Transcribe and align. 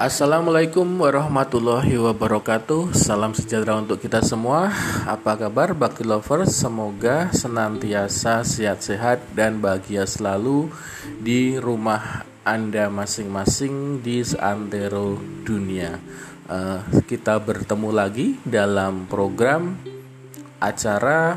Assalamualaikum 0.00 0.96
warahmatullahi 0.96 2.00
wabarakatuh. 2.00 2.96
Salam 2.96 3.36
sejahtera 3.36 3.76
untuk 3.76 4.00
kita 4.00 4.24
semua. 4.24 4.72
Apa 5.04 5.36
kabar 5.36 5.76
Bakti 5.76 6.08
Lovers? 6.08 6.56
Semoga 6.56 7.28
senantiasa 7.36 8.40
sehat-sehat 8.40 9.20
dan 9.36 9.60
bahagia 9.60 10.08
selalu 10.08 10.72
Di 11.20 11.60
rumah 11.60 12.24
Anda 12.48 12.88
masing-masing 12.88 14.00
di 14.00 14.24
seantero 14.24 15.20
dunia. 15.44 16.00
Uh, 16.48 16.80
Kita 17.04 17.36
bertemu 17.36 17.92
lagi 17.92 18.40
dalam 18.40 19.04
program 19.04 19.76
acara 20.64 21.36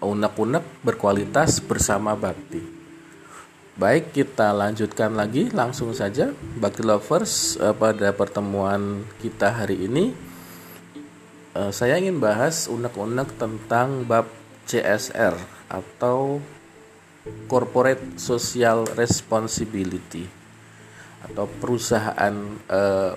Unek-unek 0.00 0.64
berkualitas 0.80 1.60
bersama 1.60 2.16
Bakti 2.16 2.79
Baik, 3.80 4.12
kita 4.12 4.52
lanjutkan 4.52 5.16
lagi 5.16 5.48
langsung 5.56 5.96
saja 5.96 6.36
Bakti 6.36 6.84
Lovers 6.84 7.56
eh, 7.56 7.72
pada 7.72 8.12
pertemuan 8.12 9.08
kita 9.24 9.56
hari 9.56 9.88
ini 9.88 10.12
eh, 11.56 11.72
saya 11.72 11.96
ingin 11.96 12.20
bahas 12.20 12.68
unek-unek 12.68 13.40
tentang 13.40 14.04
bab 14.04 14.28
CSR 14.68 15.32
atau 15.72 16.44
Corporate 17.48 18.20
Social 18.20 18.84
Responsibility 18.84 20.28
atau 21.24 21.48
perusahaan 21.48 22.36
eh, 22.68 23.16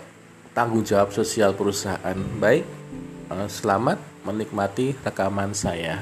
tanggung 0.55 0.88
jawab 0.88 1.11
sosial 1.11 1.59
perusahaan. 1.59 2.16
Baik, 2.39 2.64
selamat 3.52 4.00
menikmati 4.23 4.95
rekaman 5.03 5.52
saya. 5.52 6.00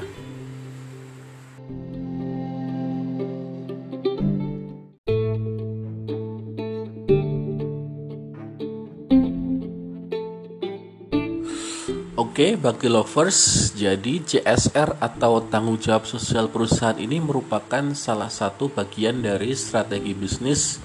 Oke, 12.42 12.58
bagi 12.58 12.90
lovers, 12.90 13.70
jadi 13.78 14.18
CSR 14.18 14.98
atau 14.98 15.46
tanggung 15.46 15.78
jawab 15.78 16.10
sosial 16.10 16.50
perusahaan 16.50 16.98
ini 16.98 17.22
merupakan 17.22 17.94
salah 17.94 18.34
satu 18.34 18.66
bagian 18.66 19.22
dari 19.22 19.54
strategi 19.54 20.10
bisnis 20.18 20.82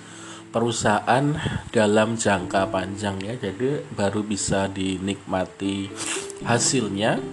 perusahaan 0.53 1.33
dalam 1.73 2.21
jangka 2.21 2.69
panjang 2.69 3.17
ya. 3.25 3.41
Jadi 3.41 3.89
baru 3.89 4.21
bisa 4.21 4.69
dinikmati 4.69 5.89
hasilnya 6.45 7.25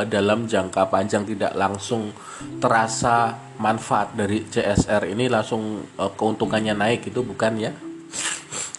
eh, 0.00 0.06
dalam 0.08 0.48
jangka 0.48 0.88
panjang 0.88 1.28
tidak 1.28 1.52
langsung 1.52 2.08
terasa 2.56 3.36
manfaat 3.60 4.16
dari 4.16 4.48
CSR 4.48 5.12
ini 5.12 5.28
langsung 5.28 5.92
eh, 6.00 6.12
keuntungannya 6.16 6.72
naik 6.72 7.12
itu 7.12 7.20
bukan 7.20 7.60
ya. 7.60 7.76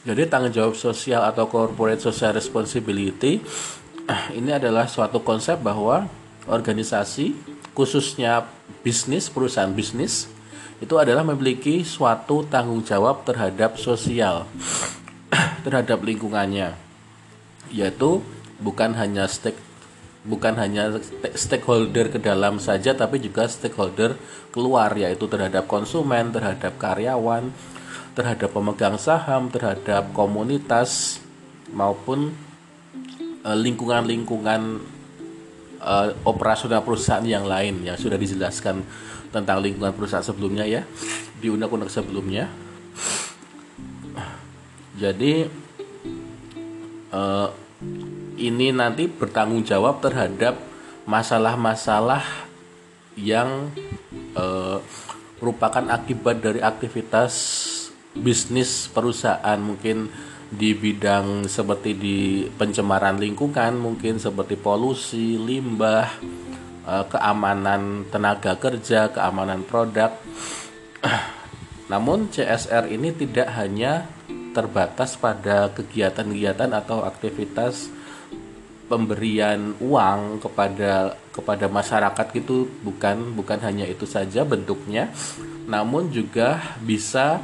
Jadi 0.01 0.25
tanggung 0.25 0.49
jawab 0.49 0.73
sosial 0.73 1.21
atau 1.29 1.45
corporate 1.45 2.01
social 2.01 2.33
responsibility 2.33 3.37
ini 4.35 4.51
adalah 4.51 4.87
suatu 4.89 5.23
konsep 5.23 5.59
bahwa 5.63 6.11
organisasi 6.47 7.35
khususnya 7.71 8.43
bisnis 8.83 9.31
perusahaan 9.31 9.71
bisnis 9.71 10.27
itu 10.83 10.99
adalah 10.99 11.23
memiliki 11.23 11.87
suatu 11.87 12.43
tanggung 12.43 12.83
jawab 12.83 13.23
terhadap 13.23 13.79
sosial 13.79 14.43
terhadap 15.65 16.03
lingkungannya. 16.03 16.75
Yaitu 17.71 18.19
bukan 18.59 18.91
hanya 18.99 19.23
stake 19.31 19.57
bukan 20.23 20.55
hanya 20.55 20.99
stakeholder 21.35 22.07
ke 22.07 22.15
dalam 22.15 22.55
saja 22.55 22.95
tapi 22.95 23.19
juga 23.19 23.43
stakeholder 23.43 24.15
keluar 24.55 24.95
yaitu 24.95 25.27
terhadap 25.27 25.67
konsumen, 25.67 26.31
terhadap 26.31 26.75
karyawan, 26.79 27.51
terhadap 28.15 28.51
pemegang 28.51 28.95
saham, 28.99 29.51
terhadap 29.51 30.11
komunitas 30.15 31.19
maupun 31.71 32.31
lingkungan-lingkungan 33.43 34.79
uh, 35.83 36.07
operasional 36.23 36.79
perusahaan 36.79 37.23
yang 37.27 37.43
lain 37.43 37.83
yang 37.83 37.99
sudah 37.99 38.15
dijelaskan 38.15 38.79
tentang 39.35 39.59
lingkungan 39.59 39.91
perusahaan 39.91 40.23
sebelumnya 40.23 40.63
ya 40.63 40.81
di 41.43 41.51
undang-undang 41.51 41.91
sebelumnya. 41.91 42.47
Jadi 44.95 45.43
uh, 47.11 47.49
ini 48.39 48.71
nanti 48.71 49.11
bertanggung 49.11 49.67
jawab 49.67 49.99
terhadap 49.99 50.55
masalah-masalah 51.03 52.23
yang 53.19 53.67
uh, 54.39 54.79
merupakan 55.43 55.83
akibat 55.91 56.39
dari 56.39 56.63
aktivitas 56.63 57.33
bisnis 58.15 58.87
perusahaan 58.87 59.59
mungkin 59.59 60.07
di 60.53 60.77
bidang 60.77 61.49
seperti 61.49 61.97
di 61.97 62.17
pencemaran 62.45 63.17
lingkungan 63.17 63.73
mungkin 63.77 64.21
seperti 64.21 64.53
polusi, 64.53 65.35
limbah, 65.41 66.07
eh, 66.85 67.05
keamanan 67.09 68.05
tenaga 68.13 68.55
kerja, 68.61 69.09
keamanan 69.09 69.65
produk. 69.65 70.13
Namun 71.91 72.29
CSR 72.29 72.89
ini 72.93 73.11
tidak 73.11 73.49
hanya 73.57 74.07
terbatas 74.53 75.17
pada 75.17 75.73
kegiatan-kegiatan 75.73 76.69
atau 76.71 77.01
aktivitas 77.01 77.89
pemberian 78.85 79.73
uang 79.81 80.37
kepada 80.37 81.17
kepada 81.33 81.65
masyarakat 81.65 82.27
itu 82.37 82.69
bukan 82.85 83.33
bukan 83.33 83.57
hanya 83.65 83.89
itu 83.89 84.05
saja 84.05 84.45
bentuknya 84.45 85.09
namun 85.65 86.13
juga 86.13 86.77
bisa 86.83 87.41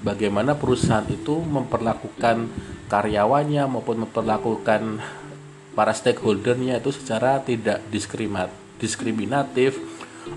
bagaimana 0.00 0.56
perusahaan 0.56 1.06
itu 1.08 1.40
memperlakukan 1.44 2.48
karyawannya 2.88 3.64
maupun 3.68 4.08
memperlakukan 4.08 5.00
para 5.76 5.92
stakeholdernya 5.94 6.82
itu 6.82 6.90
secara 6.90 7.40
tidak 7.40 7.80
diskriminatif 8.80 9.78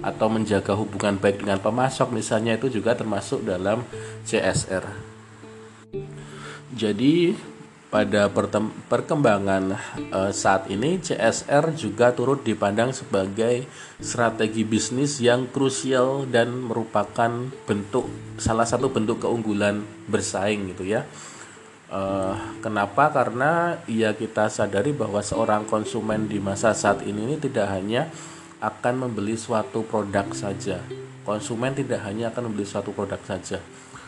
atau 0.04 0.28
menjaga 0.32 0.74
hubungan 0.78 1.20
baik 1.20 1.44
dengan 1.44 1.60
pemasok 1.60 2.14
misalnya 2.14 2.56
itu 2.56 2.72
juga 2.72 2.96
termasuk 2.96 3.44
dalam 3.44 3.84
CSR. 4.26 4.86
Jadi 6.74 7.38
pada 7.94 8.26
perkembangan 8.90 9.78
uh, 10.10 10.34
saat 10.34 10.66
ini 10.74 10.98
CSR 10.98 11.78
juga 11.78 12.10
turut 12.10 12.42
dipandang 12.42 12.90
sebagai 12.90 13.70
strategi 14.02 14.66
bisnis 14.66 15.22
yang 15.22 15.46
krusial 15.54 16.26
dan 16.26 16.58
merupakan 16.58 17.54
bentuk 17.70 18.10
salah 18.42 18.66
satu 18.66 18.90
bentuk 18.90 19.22
keunggulan 19.22 19.86
bersaing 20.10 20.74
gitu 20.74 20.90
ya. 20.90 21.06
Uh, 21.94 22.34
kenapa? 22.66 23.14
Karena 23.14 23.78
ya 23.86 24.18
kita 24.18 24.50
sadari 24.50 24.90
bahwa 24.90 25.22
seorang 25.22 25.70
konsumen 25.70 26.26
di 26.26 26.42
masa 26.42 26.74
saat 26.74 27.06
ini, 27.06 27.30
ini 27.30 27.38
tidak 27.38 27.70
hanya 27.70 28.10
akan 28.58 29.06
membeli 29.06 29.38
suatu 29.38 29.86
produk 29.86 30.34
saja. 30.34 30.82
Konsumen 31.22 31.78
tidak 31.78 32.02
hanya 32.10 32.34
akan 32.34 32.50
membeli 32.50 32.66
suatu 32.66 32.90
produk 32.90 33.22
saja, 33.22 33.62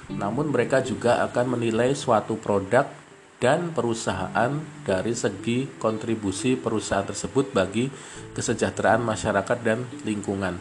namun 0.10 0.50
mereka 0.50 0.82
juga 0.82 1.22
akan 1.30 1.54
menilai 1.54 1.94
suatu 1.94 2.34
produk 2.42 3.05
dan 3.46 3.70
perusahaan 3.70 4.58
dari 4.82 5.14
segi 5.14 5.78
kontribusi 5.78 6.58
perusahaan 6.58 7.06
tersebut 7.06 7.54
bagi 7.54 7.86
kesejahteraan 8.34 9.06
masyarakat 9.06 9.58
dan 9.62 9.86
lingkungan. 10.02 10.58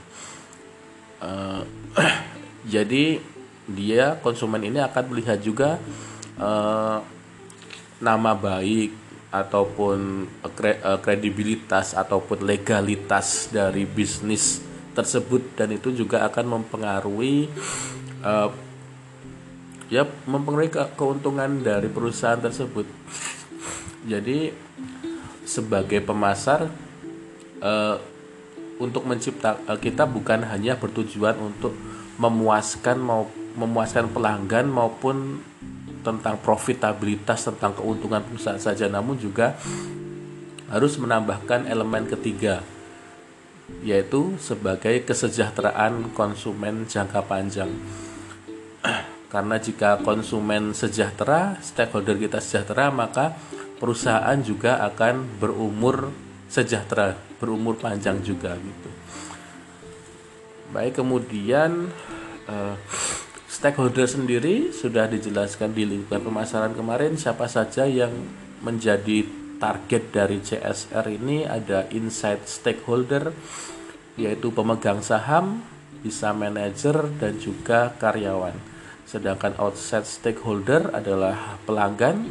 Uh, 1.24 1.64
jadi 2.74 3.24
dia 3.64 4.20
konsumen 4.20 4.68
ini 4.68 4.84
akan 4.84 5.04
melihat 5.08 5.40
juga 5.40 5.80
uh, 6.36 7.00
nama 8.04 8.36
baik 8.36 8.92
ataupun 9.32 10.28
eh, 10.62 10.98
kredibilitas 11.00 11.96
ataupun 11.96 12.44
legalitas 12.44 13.48
dari 13.48 13.88
bisnis 13.88 14.60
tersebut 14.94 15.56
dan 15.58 15.74
itu 15.74 15.90
juga 15.90 16.22
akan 16.28 16.60
mempengaruhi 16.60 17.50
uh, 18.22 18.46
ya 19.92 20.08
mempengaruhi 20.24 20.72
ke 20.72 20.82
keuntungan 20.96 21.60
dari 21.60 21.88
perusahaan 21.88 22.40
tersebut. 22.40 22.88
Jadi 24.04 24.52
sebagai 25.44 26.00
pemasar 26.00 26.68
uh, 27.60 27.96
untuk 28.80 29.04
mencipta 29.06 29.60
uh, 29.68 29.78
kita 29.78 30.08
bukan 30.08 30.44
hanya 30.48 30.76
bertujuan 30.76 31.36
untuk 31.38 31.76
memuaskan 32.16 32.96
mau 32.98 33.28
memuaskan 33.54 34.10
pelanggan 34.10 34.66
maupun 34.66 35.38
tentang 36.02 36.36
profitabilitas 36.42 37.48
tentang 37.48 37.72
keuntungan 37.78 38.20
perusahaan 38.20 38.60
saja 38.60 38.90
namun 38.90 39.16
juga 39.16 39.56
harus 40.68 40.98
menambahkan 40.98 41.70
elemen 41.70 42.10
ketiga 42.10 42.60
yaitu 43.80 44.36
sebagai 44.36 45.06
kesejahteraan 45.06 46.12
konsumen 46.12 46.84
jangka 46.84 47.24
panjang 47.24 47.70
karena 49.34 49.58
jika 49.58 49.98
konsumen 50.06 50.70
sejahtera, 50.78 51.58
stakeholder 51.58 52.14
kita 52.14 52.38
sejahtera, 52.38 52.94
maka 52.94 53.34
perusahaan 53.82 54.38
juga 54.38 54.78
akan 54.86 55.42
berumur 55.42 56.14
sejahtera, 56.46 57.18
berumur 57.42 57.74
panjang 57.74 58.22
juga 58.22 58.54
gitu. 58.54 58.90
Baik, 60.70 61.02
kemudian 61.02 61.90
eh, 62.46 62.78
Stakeholder 63.54 64.10
sendiri 64.10 64.74
sudah 64.74 65.06
dijelaskan 65.06 65.70
di 65.70 65.86
lingkungan 65.86 66.26
pemasaran 66.26 66.74
kemarin 66.74 67.14
siapa 67.14 67.46
saja 67.46 67.86
yang 67.86 68.10
menjadi 68.66 69.22
target 69.62 70.10
dari 70.10 70.42
CSR 70.42 71.06
ini 71.14 71.46
ada 71.46 71.86
inside 71.94 72.50
stakeholder 72.50 73.30
yaitu 74.18 74.50
pemegang 74.50 75.02
saham, 75.06 75.62
bisa 76.02 76.34
manajer 76.34 77.06
dan 77.22 77.38
juga 77.38 77.94
karyawan. 77.94 78.73
Sedangkan 79.14 79.54
outside 79.62 80.10
stakeholder 80.10 80.90
adalah 80.90 81.54
pelanggan 81.62 82.26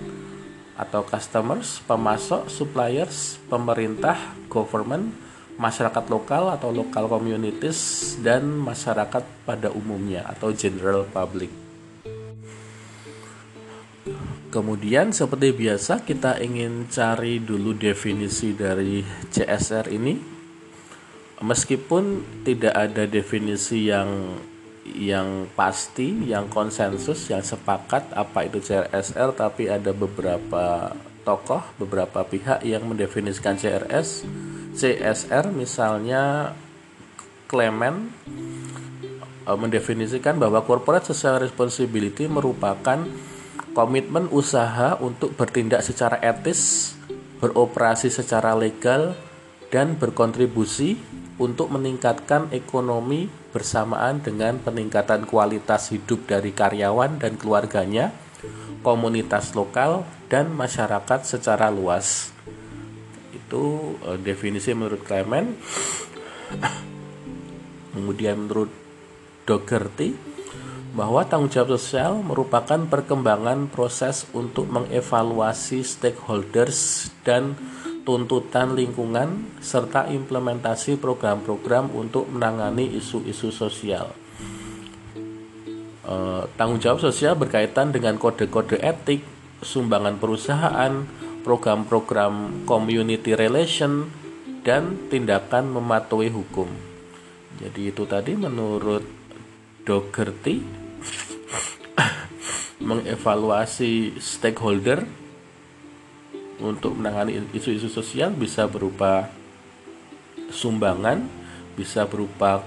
atau 0.76 1.08
customers, 1.08 1.80
pemasok, 1.88 2.52
suppliers, 2.52 3.40
pemerintah, 3.48 4.20
government, 4.52 5.16
masyarakat 5.56 6.04
lokal 6.12 6.52
atau 6.52 6.76
local 6.76 7.08
communities 7.08 8.20
dan 8.20 8.44
masyarakat 8.44 9.24
pada 9.48 9.72
umumnya 9.72 10.28
atau 10.28 10.52
general 10.52 11.08
public. 11.08 11.48
Kemudian 14.52 15.16
seperti 15.16 15.56
biasa 15.56 16.04
kita 16.04 16.44
ingin 16.44 16.92
cari 16.92 17.40
dulu 17.40 17.80
definisi 17.80 18.52
dari 18.52 19.00
CSR 19.32 19.88
ini. 19.88 20.20
Meskipun 21.40 22.04
tidak 22.44 22.76
ada 22.76 23.08
definisi 23.08 23.88
yang 23.88 24.36
yang 24.84 25.48
pasti, 25.56 26.28
yang 26.28 26.52
konsensus, 26.52 27.32
yang 27.32 27.40
sepakat 27.40 28.12
apa 28.12 28.48
itu 28.48 28.60
CSR, 28.60 29.32
tapi 29.32 29.72
ada 29.72 29.96
beberapa 29.96 30.92
tokoh, 31.24 31.64
beberapa 31.80 32.28
pihak 32.28 32.68
yang 32.68 32.84
mendefinisikan 32.84 33.56
CRS 33.56 34.28
CSR 34.74 35.54
misalnya 35.54 36.52
Clement 37.46 38.10
uh, 39.46 39.54
mendefinisikan 39.54 40.42
bahwa 40.42 40.66
corporate 40.66 41.06
social 41.06 41.38
responsibility 41.38 42.26
merupakan 42.26 43.06
komitmen 43.78 44.26
usaha 44.34 44.98
untuk 44.98 45.38
bertindak 45.38 45.86
secara 45.86 46.18
etis, 46.26 46.94
beroperasi 47.38 48.10
secara 48.10 48.58
legal, 48.58 49.14
dan 49.70 49.94
berkontribusi 49.98 50.98
untuk 51.38 51.70
meningkatkan 51.70 52.50
ekonomi 52.50 53.30
bersamaan 53.54 54.20
dengan 54.20 54.58
peningkatan 54.58 55.30
kualitas 55.30 55.94
hidup 55.94 56.26
dari 56.26 56.50
karyawan 56.50 57.22
dan 57.22 57.38
keluarganya, 57.38 58.10
komunitas 58.82 59.54
lokal, 59.54 60.04
dan 60.28 60.50
masyarakat 60.50 61.22
secara 61.24 61.70
luas. 61.70 62.34
Itu 63.30 63.96
uh, 64.02 64.18
definisi 64.18 64.74
menurut 64.74 65.06
Clement. 65.06 65.54
Kemudian 67.94 68.50
menurut 68.50 68.74
Dougherty 69.46 70.34
bahwa 70.94 71.26
tanggung 71.26 71.50
jawab 71.50 71.78
sosial 71.78 72.22
merupakan 72.22 72.78
perkembangan 72.86 73.70
proses 73.70 74.30
untuk 74.34 74.70
mengevaluasi 74.70 75.82
stakeholders 75.82 77.10
dan 77.26 77.58
tuntutan 78.04 78.76
lingkungan 78.76 79.60
serta 79.64 80.12
implementasi 80.12 81.00
program-program 81.00 81.92
untuk 81.96 82.28
menangani 82.28 82.92
isu-isu 83.00 83.50
sosial. 83.50 84.12
E, 86.04 86.16
tanggung 86.60 86.84
jawab 86.84 87.00
sosial 87.00 87.40
berkaitan 87.40 87.96
dengan 87.96 88.20
kode-kode 88.20 88.76
etik, 88.84 89.24
sumbangan 89.64 90.20
perusahaan, 90.20 91.08
program-program 91.48 92.68
community 92.68 93.36
relation, 93.40 94.12
dan 94.68 95.08
tindakan 95.08 95.72
mematuhi 95.72 96.28
hukum. 96.28 96.68
Jadi 97.60 97.92
itu 97.92 98.04
tadi 98.04 98.36
menurut 98.36 99.04
Dougherty 99.84 100.64
mengevaluasi 102.88 104.20
stakeholder 104.20 105.23
untuk 106.64 106.96
menangani 106.96 107.44
isu-isu 107.52 107.92
sosial 107.92 108.32
bisa 108.32 108.66
berupa 108.72 109.28
sumbangan, 110.48 111.28
bisa 111.76 112.08
berupa 112.08 112.64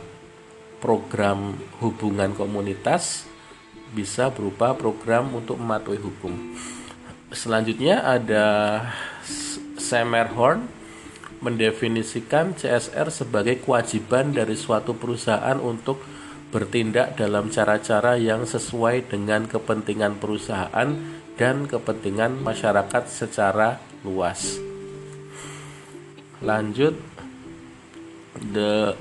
program 0.79 1.57
hubungan 1.81 2.37
komunitas, 2.37 3.25
bisa 3.97 4.29
berupa 4.29 4.77
program 4.77 5.33
untuk 5.33 5.57
mematuhi 5.57 5.99
hukum. 5.99 6.37
Selanjutnya 7.33 8.05
ada 8.05 8.47
Semerhorn 9.81 10.69
mendefinisikan 11.41 12.57
CSR 12.57 13.13
sebagai 13.13 13.61
kewajiban 13.61 14.33
dari 14.33 14.57
suatu 14.57 14.97
perusahaan 14.97 15.59
untuk 15.61 16.01
bertindak 16.51 17.19
dalam 17.19 17.53
cara-cara 17.53 18.17
yang 18.17 18.47
sesuai 18.49 19.11
dengan 19.11 19.45
kepentingan 19.45 20.17
perusahaan 20.17 20.89
dan 21.37 21.69
kepentingan 21.69 22.41
masyarakat 22.41 23.05
secara 23.11 23.77
luas. 24.07 24.63
Lanjut, 26.39 26.95
the 28.39 28.95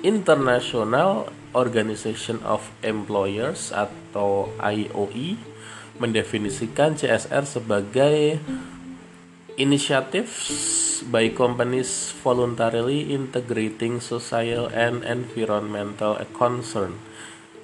International 0.00 1.28
Organization 1.52 2.40
of 2.46 2.72
Employers 2.80 3.74
atau 3.74 4.48
IOE 4.56 5.36
mendefinisikan 6.00 6.96
CSR 6.96 7.44
sebagai 7.44 8.40
initiative 9.60 10.32
by 11.12 11.28
companies 11.28 12.16
voluntarily 12.24 13.12
integrating 13.12 14.00
social 14.00 14.72
and 14.72 15.04
environmental 15.04 16.16
concern 16.32 16.96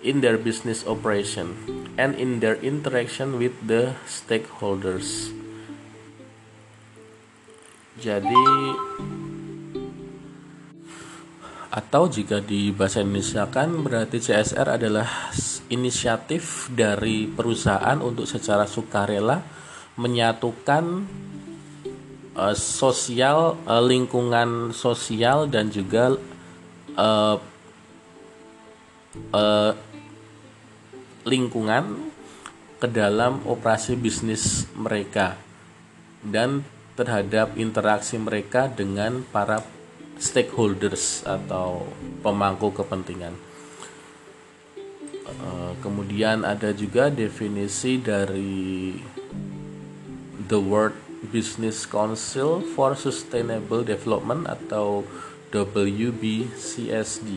in 0.04 0.20
their 0.20 0.36
business 0.36 0.84
operation 0.84 1.56
and 1.96 2.12
in 2.20 2.44
their 2.44 2.60
interaction 2.60 3.40
with 3.40 3.56
the 3.64 3.96
stakeholders. 4.04 5.32
Jadi 7.96 8.44
atau 11.76 12.08
jika 12.08 12.40
di 12.40 12.72
bahasa 12.72 13.04
Indonesia 13.04 13.44
kan 13.52 13.68
berarti 13.84 14.16
CSR 14.16 14.80
adalah 14.80 15.32
inisiatif 15.68 16.72
dari 16.72 17.28
perusahaan 17.28 18.00
untuk 18.00 18.24
secara 18.24 18.64
sukarela 18.64 19.44
menyatukan 20.00 21.04
uh, 22.36 22.56
sosial 22.56 23.60
uh, 23.64 23.82
lingkungan 23.84 24.72
sosial 24.72 25.48
dan 25.52 25.72
juga 25.72 26.16
uh, 26.96 27.36
uh, 29.32 29.72
lingkungan 31.28 32.12
ke 32.76 32.88
dalam 32.92 33.40
operasi 33.48 33.96
bisnis 33.96 34.68
mereka. 34.76 35.36
Dan 36.20 36.75
terhadap 36.96 37.54
interaksi 37.60 38.16
mereka 38.16 38.66
dengan 38.72 39.22
para 39.28 39.60
stakeholders 40.16 41.22
atau 41.28 41.84
pemangku 42.24 42.72
kepentingan. 42.72 43.36
Uh, 45.26 45.76
kemudian 45.84 46.42
ada 46.42 46.72
juga 46.72 47.12
definisi 47.12 48.00
dari 48.00 48.96
The 50.48 50.56
World 50.56 50.96
Business 51.28 51.84
Council 51.84 52.64
for 52.72 52.96
Sustainable 52.96 53.84
Development 53.84 54.48
atau 54.48 55.04
WBCSD. 55.52 57.28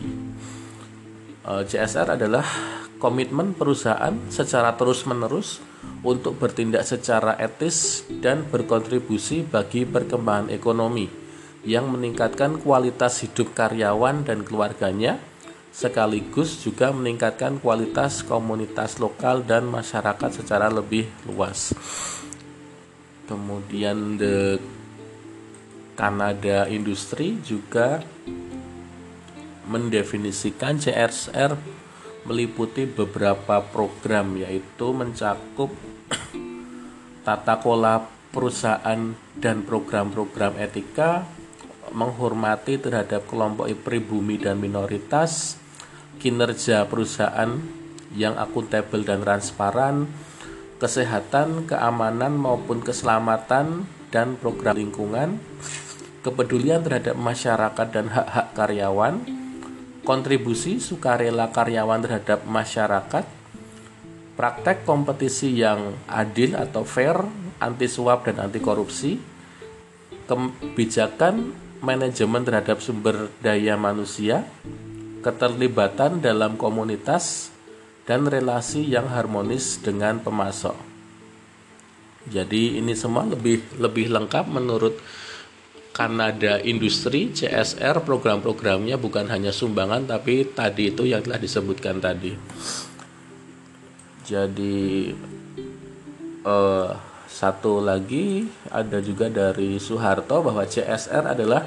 Uh, 1.44 1.62
CSR 1.66 2.16
adalah 2.16 2.46
komitmen 3.00 3.52
perusahaan 3.56 4.12
secara 4.28 4.76
terus-menerus 4.76 5.69
untuk 6.00 6.40
bertindak 6.40 6.84
secara 6.84 7.36
etis 7.36 8.04
dan 8.20 8.44
berkontribusi 8.48 9.44
bagi 9.44 9.84
perkembangan 9.84 10.48
ekonomi 10.48 11.08
yang 11.64 11.92
meningkatkan 11.92 12.56
kualitas 12.60 13.20
hidup 13.20 13.52
karyawan 13.52 14.24
dan 14.24 14.40
keluarganya, 14.40 15.20
sekaligus 15.70 16.64
juga 16.64 16.88
meningkatkan 16.90 17.60
kualitas 17.60 18.24
komunitas 18.24 18.96
lokal 18.96 19.44
dan 19.44 19.68
masyarakat 19.68 20.40
secara 20.40 20.72
lebih 20.72 21.04
luas. 21.28 21.76
Kemudian 23.28 24.16
the 24.16 24.58
Kanada 25.94 26.64
Industri 26.66 27.36
juga 27.44 28.00
mendefinisikan 29.68 30.80
CSR 30.80 31.54
meliputi 32.28 32.84
beberapa 32.84 33.64
program 33.64 34.36
yaitu 34.36 34.92
mencakup 34.92 35.72
tata 37.26 37.60
kelola 37.60 38.08
perusahaan 38.30 39.14
dan 39.36 39.66
program-program 39.66 40.58
etika 40.60 41.26
menghormati 41.90 42.78
terhadap 42.78 43.26
kelompok 43.26 43.66
pribumi 43.82 44.38
dan 44.38 44.62
minoritas, 44.62 45.58
kinerja 46.22 46.86
perusahaan 46.86 47.58
yang 48.14 48.38
akuntabel 48.38 49.02
dan 49.02 49.22
transparan, 49.22 50.06
kesehatan, 50.78 51.66
keamanan 51.66 52.34
maupun 52.34 52.82
keselamatan 52.82 53.86
dan 54.10 54.38
program 54.38 54.78
lingkungan, 54.78 55.38
kepedulian 56.22 56.82
terhadap 56.82 57.14
masyarakat 57.18 57.86
dan 57.90 58.06
hak-hak 58.10 58.46
karyawan, 58.54 59.39
kontribusi 60.10 60.82
sukarela 60.82 61.54
karyawan 61.54 62.02
terhadap 62.02 62.42
masyarakat, 62.42 63.22
praktek 64.34 64.82
kompetisi 64.82 65.54
yang 65.54 65.94
adil 66.10 66.58
atau 66.58 66.82
fair, 66.82 67.14
anti 67.62 67.86
suap 67.86 68.26
dan 68.26 68.50
anti 68.50 68.58
korupsi, 68.58 69.22
kebijakan 70.26 71.54
manajemen 71.78 72.42
terhadap 72.42 72.82
sumber 72.82 73.30
daya 73.38 73.78
manusia, 73.78 74.50
keterlibatan 75.22 76.18
dalam 76.18 76.58
komunitas, 76.58 77.54
dan 78.02 78.26
relasi 78.26 78.82
yang 78.82 79.06
harmonis 79.14 79.78
dengan 79.78 80.18
pemasok. 80.18 80.74
Jadi 82.26 82.82
ini 82.82 82.98
semua 82.98 83.30
lebih 83.30 83.62
lebih 83.78 84.10
lengkap 84.10 84.50
menurut 84.50 84.98
Kanada 85.90 86.62
Industri 86.62 87.34
CSR 87.34 88.06
program-programnya 88.06 88.94
bukan 88.94 89.26
hanya 89.26 89.50
sumbangan 89.50 90.06
tapi 90.06 90.46
tadi 90.46 90.94
itu 90.94 91.06
yang 91.06 91.20
telah 91.26 91.38
disebutkan 91.42 91.98
tadi. 91.98 92.32
Jadi 94.24 95.10
uh, 96.46 96.90
satu 97.26 97.82
lagi 97.82 98.46
ada 98.70 99.02
juga 99.02 99.26
dari 99.26 99.82
Soeharto 99.82 100.46
bahwa 100.46 100.62
CSR 100.62 101.34
adalah 101.34 101.66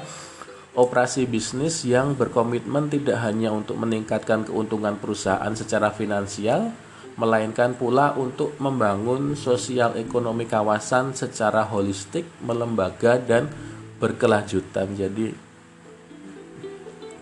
operasi 0.74 1.28
bisnis 1.28 1.86
yang 1.86 2.18
berkomitmen 2.18 2.90
tidak 2.90 3.22
hanya 3.22 3.54
untuk 3.54 3.78
meningkatkan 3.78 4.42
keuntungan 4.42 4.98
perusahaan 4.98 5.54
secara 5.54 5.94
finansial, 5.94 6.74
melainkan 7.14 7.78
pula 7.78 8.16
untuk 8.18 8.58
membangun 8.58 9.38
sosial 9.38 9.94
ekonomi 9.94 10.50
kawasan 10.50 11.14
secara 11.14 11.62
holistik, 11.62 12.26
melembaga 12.42 13.22
dan 13.22 13.46
berkelanjutan. 13.98 14.94
Jadi 14.94 15.34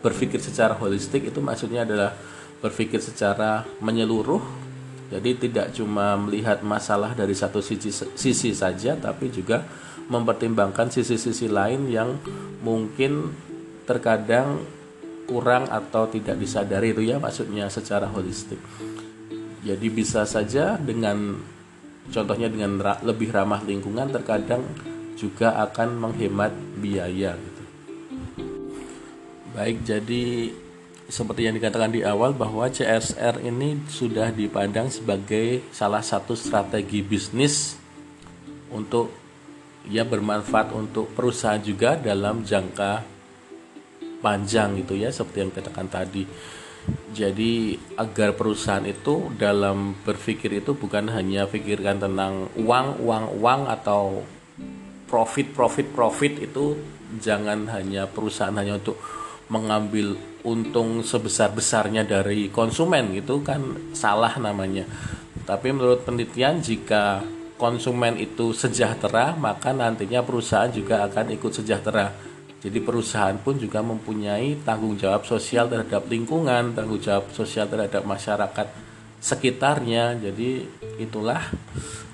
berpikir 0.02 0.43
secara 0.43 0.75
holistik 0.75 1.31
itu 1.31 1.38
maksudnya 1.38 1.87
adalah 1.87 2.14
berpikir 2.59 2.99
secara 2.99 3.62
menyeluruh 3.79 4.43
jadi 5.12 5.37
tidak 5.37 5.76
cuma 5.76 6.17
melihat 6.17 6.64
masalah 6.64 7.12
dari 7.12 7.37
satu 7.37 7.61
sisi, 7.61 7.93
sisi 7.93 8.57
saja, 8.57 8.97
tapi 8.97 9.29
juga 9.29 9.61
mempertimbangkan 10.09 10.88
sisi-sisi 10.88 11.52
lain 11.52 11.85
yang 11.93 12.17
mungkin 12.64 13.29
terkadang 13.85 14.64
kurang 15.29 15.69
atau 15.69 16.09
tidak 16.09 16.41
disadari 16.41 16.97
itu 16.97 17.05
ya 17.05 17.21
maksudnya 17.21 17.69
secara 17.69 18.09
holistik. 18.09 18.57
Jadi 19.61 19.87
bisa 19.93 20.25
saja 20.25 20.81
dengan 20.81 21.37
contohnya 22.09 22.49
dengan 22.49 22.81
lebih 23.05 23.29
ramah 23.37 23.61
lingkungan 23.69 24.09
terkadang 24.09 24.64
juga 25.16 25.54
akan 25.69 26.09
menghemat 26.09 26.52
biaya 26.81 27.37
gitu. 27.37 27.62
Baik, 29.52 29.85
jadi 29.85 30.49
seperti 31.12 31.45
yang 31.45 31.54
dikatakan 31.61 31.92
di 31.92 32.00
awal 32.00 32.33
bahwa 32.33 32.64
CSR 32.73 33.45
ini 33.45 33.85
sudah 33.85 34.33
dipandang 34.33 34.88
sebagai 34.88 35.61
salah 35.69 36.00
satu 36.00 36.33
strategi 36.33 37.04
bisnis 37.04 37.76
untuk 38.73 39.12
ya 39.85 40.09
bermanfaat 40.09 40.73
untuk 40.73 41.12
perusahaan 41.12 41.61
juga 41.61 42.00
dalam 42.00 42.47
jangka 42.47 43.04
panjang 44.23 44.78
gitu 44.81 44.97
ya 44.97 45.12
seperti 45.12 45.37
yang 45.42 45.50
dikatakan 45.52 45.88
tadi. 45.92 46.25
Jadi 47.12 47.78
agar 47.95 48.35
perusahaan 48.35 48.83
itu 48.83 49.31
dalam 49.38 49.95
berpikir 50.02 50.64
itu 50.64 50.75
bukan 50.75 51.12
hanya 51.12 51.47
pikirkan 51.47 52.02
tentang 52.02 52.50
uang, 52.59 52.99
uang, 53.04 53.25
uang 53.38 53.61
atau 53.71 54.25
profit, 55.12 55.52
profit, 55.52 55.92
profit 55.92 56.40
itu 56.40 56.81
jangan 57.21 57.69
hanya 57.69 58.09
perusahaan 58.09 58.57
hanya 58.57 58.81
untuk 58.81 58.97
mengambil 59.52 60.16
untung 60.49 61.04
sebesar-besarnya 61.04 62.09
dari 62.09 62.49
konsumen 62.49 63.12
itu 63.12 63.45
kan 63.45 63.92
salah 63.92 64.33
namanya. 64.40 64.88
Tapi 65.45 65.69
menurut 65.76 66.09
penelitian 66.09 66.64
jika 66.64 67.21
konsumen 67.61 68.16
itu 68.16 68.57
sejahtera, 68.57 69.37
maka 69.37 69.76
nantinya 69.76 70.25
perusahaan 70.25 70.73
juga 70.73 71.04
akan 71.04 71.37
ikut 71.37 71.52
sejahtera. 71.52 72.11
Jadi 72.62 72.78
perusahaan 72.78 73.35
pun 73.37 73.59
juga 73.59 73.83
mempunyai 73.83 74.62
tanggung 74.64 74.95
jawab 74.97 75.26
sosial 75.26 75.66
terhadap 75.66 76.07
lingkungan, 76.07 76.73
tanggung 76.73 77.02
jawab 77.02 77.28
sosial 77.35 77.66
terhadap 77.66 78.07
masyarakat 78.07 78.66
sekitarnya. 79.19 80.14
Jadi 80.16 80.62
itulah 81.02 81.42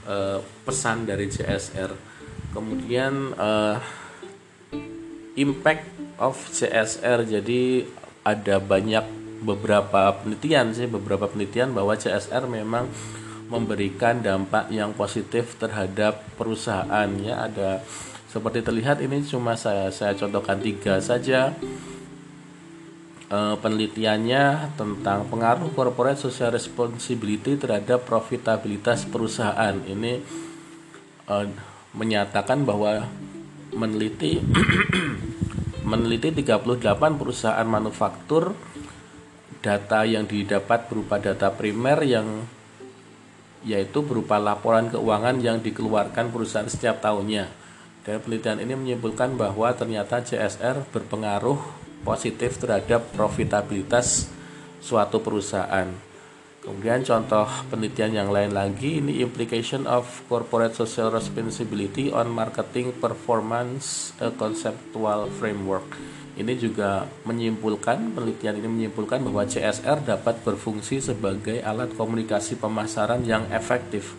uh, 0.09 0.40
pesan 0.64 1.05
dari 1.05 1.28
CSR. 1.28 2.08
Kemudian 2.52 3.37
uh, 3.37 3.76
impact 5.38 5.87
of 6.19 6.35
CSR. 6.50 7.25
Jadi 7.25 7.87
ada 8.26 8.59
banyak 8.59 9.05
beberapa 9.38 10.19
penelitian 10.19 10.75
sih 10.75 10.90
beberapa 10.90 11.31
penelitian 11.31 11.71
bahwa 11.71 11.95
CSR 11.95 12.50
memang 12.50 12.90
memberikan 13.49 14.21
dampak 14.21 14.69
yang 14.69 14.93
positif 14.93 15.57
terhadap 15.57 16.21
perusahaan 16.37 17.09
ya. 17.23 17.49
Ada 17.49 17.81
seperti 18.28 18.61
terlihat 18.61 19.00
ini 19.00 19.25
cuma 19.25 19.57
saya 19.57 19.88
saya 19.88 20.12
contohkan 20.19 20.61
tiga 20.61 21.00
saja. 21.00 21.57
E, 23.28 23.38
penelitiannya 23.57 24.76
tentang 24.76 25.28
pengaruh 25.33 25.73
corporate 25.73 26.21
social 26.21 26.52
responsibility 26.52 27.57
terhadap 27.57 28.05
profitabilitas 28.05 29.09
perusahaan. 29.09 29.73
Ini 29.81 30.12
e, 31.25 31.35
menyatakan 31.99 32.62
bahwa 32.62 33.11
meneliti 33.75 34.38
meneliti 35.90 36.31
38 36.31 37.19
perusahaan 37.19 37.67
manufaktur 37.67 38.55
data 39.59 40.07
yang 40.07 40.25
didapat 40.31 40.87
berupa 40.87 41.19
data 41.19 41.50
primer 41.50 41.99
yang 42.07 42.47
yaitu 43.67 44.07
berupa 44.07 44.38
laporan 44.38 44.87
keuangan 44.87 45.43
yang 45.43 45.59
dikeluarkan 45.59 46.31
perusahaan 46.31 46.71
setiap 46.71 47.02
tahunnya. 47.02 47.50
Dan 48.07 48.23
penelitian 48.23 48.62
ini 48.62 48.78
menyimpulkan 48.78 49.35
bahwa 49.35 49.75
ternyata 49.75 50.23
CSR 50.23 50.87
berpengaruh 50.95 51.59
positif 52.07 52.57
terhadap 52.62 53.11
profitabilitas 53.12 54.31
suatu 54.78 55.19
perusahaan. 55.19 56.08
Kemudian 56.69 57.01
contoh 57.01 57.49
penelitian 57.73 58.13
yang 58.13 58.29
lain 58.29 58.53
lagi 58.53 59.01
ini 59.01 59.25
implication 59.25 59.89
of 59.89 60.05
corporate 60.29 60.77
social 60.77 61.09
responsibility 61.09 62.13
on 62.13 62.29
marketing 62.29 62.93
performance 62.93 64.13
a 64.21 64.29
conceptual 64.29 65.33
framework. 65.41 65.97
Ini 66.37 66.61
juga 66.61 67.09
menyimpulkan 67.25 68.13
penelitian 68.13 68.61
ini 68.61 68.69
menyimpulkan 68.69 69.25
bahwa 69.25 69.49
CSR 69.49 70.05
dapat 70.05 70.45
berfungsi 70.45 71.01
sebagai 71.01 71.65
alat 71.65 71.89
komunikasi 71.97 72.61
pemasaran 72.61 73.25
yang 73.25 73.49
efektif 73.49 74.13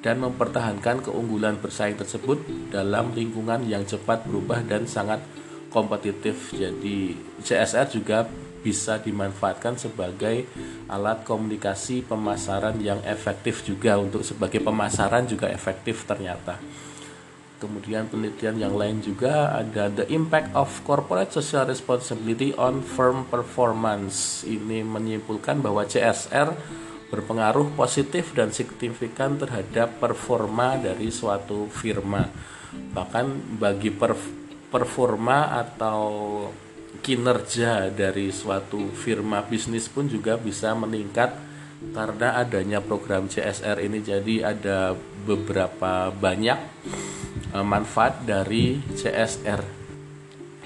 dan 0.00 0.24
mempertahankan 0.24 1.04
keunggulan 1.04 1.60
bersaing 1.60 2.00
tersebut 2.00 2.40
dalam 2.72 3.12
lingkungan 3.12 3.60
yang 3.68 3.84
cepat 3.84 4.24
berubah 4.24 4.64
dan 4.64 4.88
sangat 4.88 5.20
kompetitif. 5.68 6.48
Jadi 6.56 7.12
CSR 7.44 7.92
juga 7.92 8.24
bisa 8.64 8.96
dimanfaatkan 8.96 9.76
sebagai 9.76 10.48
alat 10.88 11.20
komunikasi 11.28 12.00
pemasaran 12.08 12.80
yang 12.80 13.04
efektif 13.04 13.60
juga 13.68 14.00
untuk 14.00 14.24
sebagai 14.24 14.64
pemasaran 14.64 15.28
juga 15.28 15.52
efektif 15.52 16.08
ternyata. 16.08 16.56
Kemudian 17.60 18.08
penelitian 18.08 18.60
yang 18.60 18.74
lain 18.76 19.04
juga 19.04 19.52
ada 19.56 19.92
the 19.92 20.04
impact 20.08 20.52
of 20.56 20.68
corporate 20.84 21.32
social 21.32 21.68
responsibility 21.68 22.56
on 22.56 22.80
firm 22.80 23.28
performance. 23.28 24.42
Ini 24.44 24.84
menyimpulkan 24.84 25.60
bahwa 25.60 25.84
CSR 25.84 26.52
berpengaruh 27.08 27.72
positif 27.78 28.34
dan 28.34 28.50
signifikan 28.50 29.38
terhadap 29.38 30.02
performa 30.02 30.74
dari 30.76 31.08
suatu 31.14 31.70
firma. 31.70 32.26
Bahkan 32.74 33.56
bagi 33.56 33.94
performa 34.68 35.54
atau 35.54 36.02
kinerja 37.04 37.92
dari 37.92 38.32
suatu 38.32 38.88
firma 38.96 39.44
bisnis 39.44 39.92
pun 39.92 40.08
juga 40.08 40.40
bisa 40.40 40.72
meningkat 40.72 41.36
karena 41.92 42.40
adanya 42.40 42.80
program 42.80 43.28
CSR 43.28 43.76
ini. 43.84 44.00
Jadi 44.00 44.40
ada 44.40 44.96
beberapa 45.28 46.08
banyak 46.08 46.58
eh, 47.52 47.66
manfaat 47.66 48.24
dari 48.24 48.80
CSR 48.96 49.84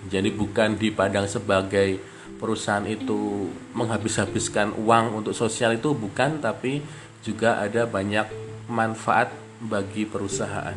jadi 0.09 0.33
bukan 0.33 0.81
dipandang 0.81 1.29
sebagai 1.29 2.01
perusahaan 2.41 2.85
itu 2.89 3.53
menghabis-habiskan 3.77 4.73
uang 4.81 5.21
untuk 5.21 5.37
sosial 5.37 5.77
itu 5.77 5.93
bukan 5.93 6.41
tapi 6.41 6.81
juga 7.21 7.61
ada 7.61 7.85
banyak 7.85 8.25
manfaat 8.73 9.29
bagi 9.61 10.09
perusahaan 10.09 10.77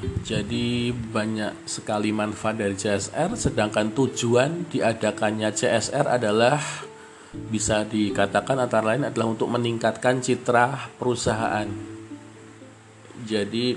jadi 0.00 0.96
banyak 0.96 1.68
sekali 1.68 2.08
manfaat 2.08 2.56
dari 2.56 2.72
CSR 2.72 3.36
sedangkan 3.36 3.92
tujuan 3.92 4.72
diadakannya 4.72 5.52
CSR 5.52 6.08
adalah 6.08 6.56
bisa 7.52 7.84
dikatakan 7.84 8.56
antara 8.64 8.96
lain 8.96 9.12
adalah 9.12 9.28
untuk 9.28 9.52
meningkatkan 9.52 10.24
citra 10.24 10.96
perusahaan. 10.96 11.68
Jadi 13.28 13.76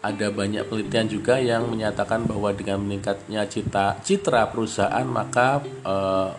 ada 0.00 0.32
banyak 0.32 0.64
penelitian 0.64 1.08
juga 1.12 1.36
yang 1.36 1.68
menyatakan 1.68 2.24
bahwa 2.24 2.52
dengan 2.52 2.80
meningkatnya 2.80 3.44
citra 3.44 4.00
citra 4.04 4.48
perusahaan 4.48 5.04
maka 5.04 5.64
eh, 5.64 6.30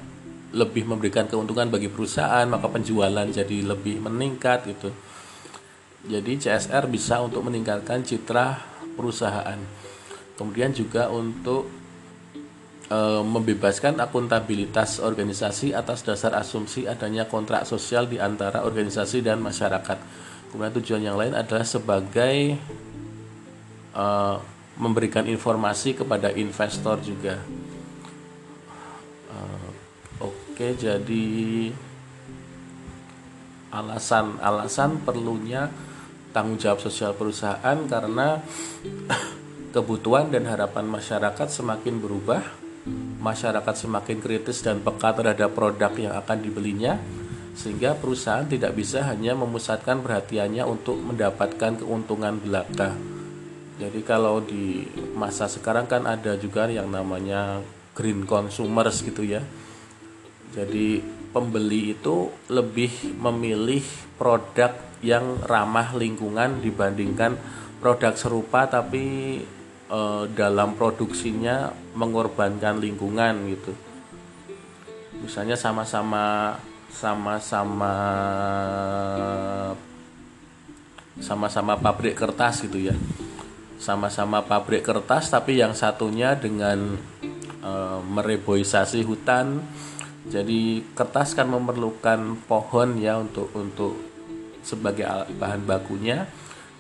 lebih 0.54 0.86
memberikan 0.86 1.26
keuntungan 1.26 1.70
bagi 1.74 1.90
perusahaan 1.90 2.46
maka 2.46 2.70
penjualan 2.70 3.26
jadi 3.26 3.58
lebih 3.66 4.06
meningkat 4.06 4.70
gitu 4.70 4.94
jadi 6.06 6.32
CSR 6.38 6.86
bisa 6.86 7.18
untuk 7.26 7.42
meningkatkan 7.50 8.06
citra 8.06 8.75
perusahaan. 8.96 9.60
Kemudian 10.40 10.72
juga 10.72 11.12
untuk 11.12 11.68
e, 12.88 13.00
membebaskan 13.24 14.00
akuntabilitas 14.00 15.04
organisasi 15.04 15.76
atas 15.76 16.02
dasar 16.02 16.34
asumsi 16.36 16.88
adanya 16.90 17.28
kontrak 17.30 17.68
sosial 17.68 18.08
di 18.08 18.18
antara 18.18 18.64
organisasi 18.64 19.22
dan 19.22 19.44
masyarakat. 19.44 20.00
Kemudian 20.50 20.74
tujuan 20.82 21.04
yang 21.04 21.20
lain 21.20 21.36
adalah 21.36 21.68
sebagai 21.68 22.58
e, 23.92 24.06
memberikan 24.76 25.24
informasi 25.28 25.96
kepada 25.96 26.32
investor 26.36 27.00
juga. 27.04 27.40
Oke, 30.56 30.72
jadi 30.80 31.68
alasan-alasan 33.76 35.04
perlunya 35.04 35.68
tanggung 36.36 36.60
jawab 36.60 36.84
sosial 36.84 37.16
perusahaan 37.16 37.78
karena 37.88 38.44
kebutuhan 39.76 40.28
dan 40.28 40.44
harapan 40.52 40.84
masyarakat 40.84 41.48
semakin 41.48 42.04
berubah, 42.04 42.44
masyarakat 43.24 43.76
semakin 43.88 44.20
kritis 44.20 44.60
dan 44.60 44.84
peka 44.84 45.16
terhadap 45.16 45.56
produk 45.56 45.96
yang 45.96 46.12
akan 46.20 46.44
dibelinya, 46.44 47.00
sehingga 47.56 47.96
perusahaan 47.96 48.44
tidak 48.44 48.76
bisa 48.76 49.08
hanya 49.08 49.32
memusatkan 49.40 50.04
perhatiannya 50.04 50.68
untuk 50.68 51.00
mendapatkan 51.00 51.80
keuntungan 51.80 52.36
belaka. 52.44 52.92
Jadi 53.80 54.04
kalau 54.04 54.44
di 54.44 54.84
masa 55.16 55.48
sekarang 55.48 55.88
kan 55.88 56.04
ada 56.04 56.36
juga 56.36 56.68
yang 56.68 56.92
namanya 56.92 57.64
green 57.96 58.28
consumers 58.28 59.00
gitu 59.04 59.24
ya 59.24 59.40
jadi 60.56 61.04
pembeli 61.36 61.92
itu 61.92 62.32
lebih 62.48 63.20
memilih 63.20 63.84
produk 64.16 64.72
yang 65.04 65.36
ramah 65.44 65.92
lingkungan 65.92 66.64
dibandingkan 66.64 67.36
produk 67.84 68.16
serupa 68.16 68.72
tapi 68.72 69.38
e, 69.92 70.00
dalam 70.32 70.80
produksinya 70.80 71.76
mengorbankan 71.92 72.80
lingkungan 72.80 73.52
gitu. 73.52 73.76
Misalnya 75.20 75.60
sama-sama 75.60 76.56
sama-sama 76.88 77.96
sama-sama 81.20 81.76
pabrik 81.76 82.16
kertas 82.16 82.64
gitu 82.64 82.80
ya. 82.80 82.96
Sama-sama 83.76 84.40
pabrik 84.40 84.88
kertas 84.88 85.28
tapi 85.28 85.60
yang 85.60 85.76
satunya 85.76 86.32
dengan 86.40 86.96
e, 87.60 87.72
mereboisasi 88.08 89.04
hutan 89.04 89.60
jadi 90.26 90.82
kertas 90.98 91.38
kan 91.38 91.46
memerlukan 91.46 92.42
pohon 92.50 92.98
ya 92.98 93.22
untuk 93.22 93.54
untuk 93.54 93.94
sebagai 94.66 95.06
bahan 95.38 95.62
bakunya. 95.70 96.26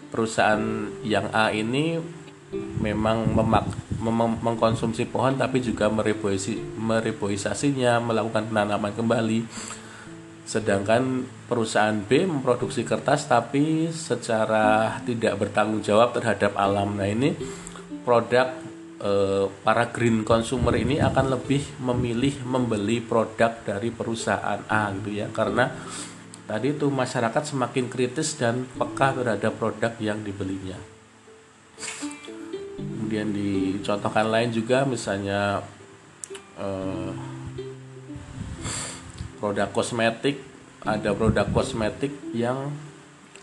Perusahaan 0.09 0.89
yang 1.05 1.29
A 1.29 1.53
ini 1.53 1.99
memang 2.81 3.29
memak, 3.35 3.69
mem, 4.01 4.37
mengkonsumsi 4.41 5.05
pohon 5.11 5.37
tapi 5.37 5.61
juga 5.61 5.91
mereboisi, 5.91 6.57
mereboisasinya, 6.57 8.01
melakukan 8.01 8.49
penanaman 8.49 8.93
kembali. 8.97 9.39
Sedangkan 10.45 11.25
perusahaan 11.49 11.97
B 12.05 12.25
memproduksi 12.25 12.85
kertas 12.85 13.29
tapi 13.29 13.89
secara 13.93 14.97
tidak 15.05 15.37
bertanggung 15.41 15.85
jawab 15.85 16.13
terhadap 16.17 16.53
alam. 16.57 16.97
Nah, 16.97 17.09
ini 17.09 17.33
produk 18.05 18.64
Eh, 18.95 19.45
para 19.59 19.91
green 19.91 20.23
consumer 20.23 20.71
ini 20.79 21.03
akan 21.03 21.35
lebih 21.35 21.83
memilih 21.83 22.47
membeli 22.47 23.03
produk 23.03 23.51
dari 23.67 23.91
perusahaan 23.91 24.63
A 24.71 24.87
gitu 24.95 25.19
ya. 25.19 25.27
Karena 25.35 25.67
tadi 26.47 26.71
itu 26.71 26.87
masyarakat 26.87 27.43
semakin 27.43 27.91
kritis 27.91 28.39
dan 28.39 28.63
peka 28.63 29.11
terhadap 29.19 29.59
produk 29.59 29.91
yang 29.99 30.23
dibelinya. 30.23 30.79
Kemudian 32.79 33.35
dicontohkan 33.35 34.31
lain 34.31 34.55
juga 34.55 34.87
misalnya 34.87 35.59
eh, 36.55 37.11
produk 39.43 39.75
kosmetik. 39.75 40.39
Ada 40.87 41.11
produk 41.11 41.51
kosmetik 41.51 42.15
yang 42.31 42.71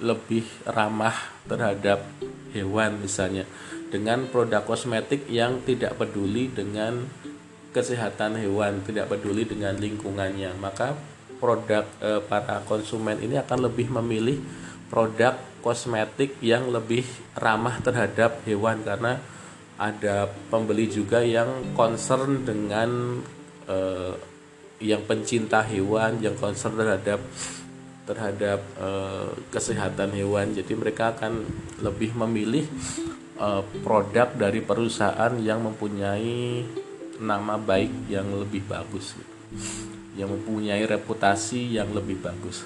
lebih 0.00 0.48
ramah 0.64 1.14
terhadap 1.44 2.08
hewan 2.56 3.04
misalnya 3.04 3.44
dengan 3.92 4.24
produk 4.32 4.64
kosmetik 4.64 5.28
yang 5.28 5.60
tidak 5.68 6.00
peduli 6.00 6.48
dengan 6.48 7.04
kesehatan 7.76 8.40
hewan, 8.40 8.80
tidak 8.88 9.12
peduli 9.12 9.44
dengan 9.44 9.76
lingkungannya, 9.76 10.56
maka 10.56 10.96
produk 11.36 11.84
e, 12.00 12.24
para 12.24 12.64
konsumen 12.64 13.20
ini 13.20 13.36
akan 13.36 13.68
lebih 13.68 13.92
memilih 13.92 14.40
produk 14.88 15.36
kosmetik 15.60 16.40
yang 16.40 16.72
lebih 16.72 17.04
ramah 17.36 17.80
terhadap 17.84 18.40
hewan 18.48 18.80
karena 18.80 19.20
ada 19.76 20.30
pembeli 20.48 20.88
juga 20.88 21.20
yang 21.20 21.76
concern 21.76 22.48
dengan 22.48 23.20
e, 23.68 23.76
yang 24.80 25.04
pencinta 25.04 25.60
hewan, 25.68 26.16
yang 26.24 26.34
concern 26.40 26.80
terhadap 26.80 27.20
terhadap 28.08 28.60
e, 28.76 28.88
kesehatan 29.52 30.16
hewan. 30.16 30.56
Jadi 30.56 30.72
mereka 30.76 31.12
akan 31.12 31.44
lebih 31.80 32.14
memilih 32.14 32.66
uh, 33.42 33.62
produk 33.82 34.30
dari 34.38 34.62
perusahaan 34.62 35.34
yang 35.42 35.66
mempunyai 35.66 36.62
nama 37.18 37.58
baik 37.58 38.06
yang 38.06 38.30
lebih 38.38 38.62
bagus. 38.70 39.18
Yang 40.14 40.38
mempunyai 40.38 40.86
reputasi 40.86 41.74
yang 41.74 41.90
lebih 41.90 42.22
bagus. 42.22 42.62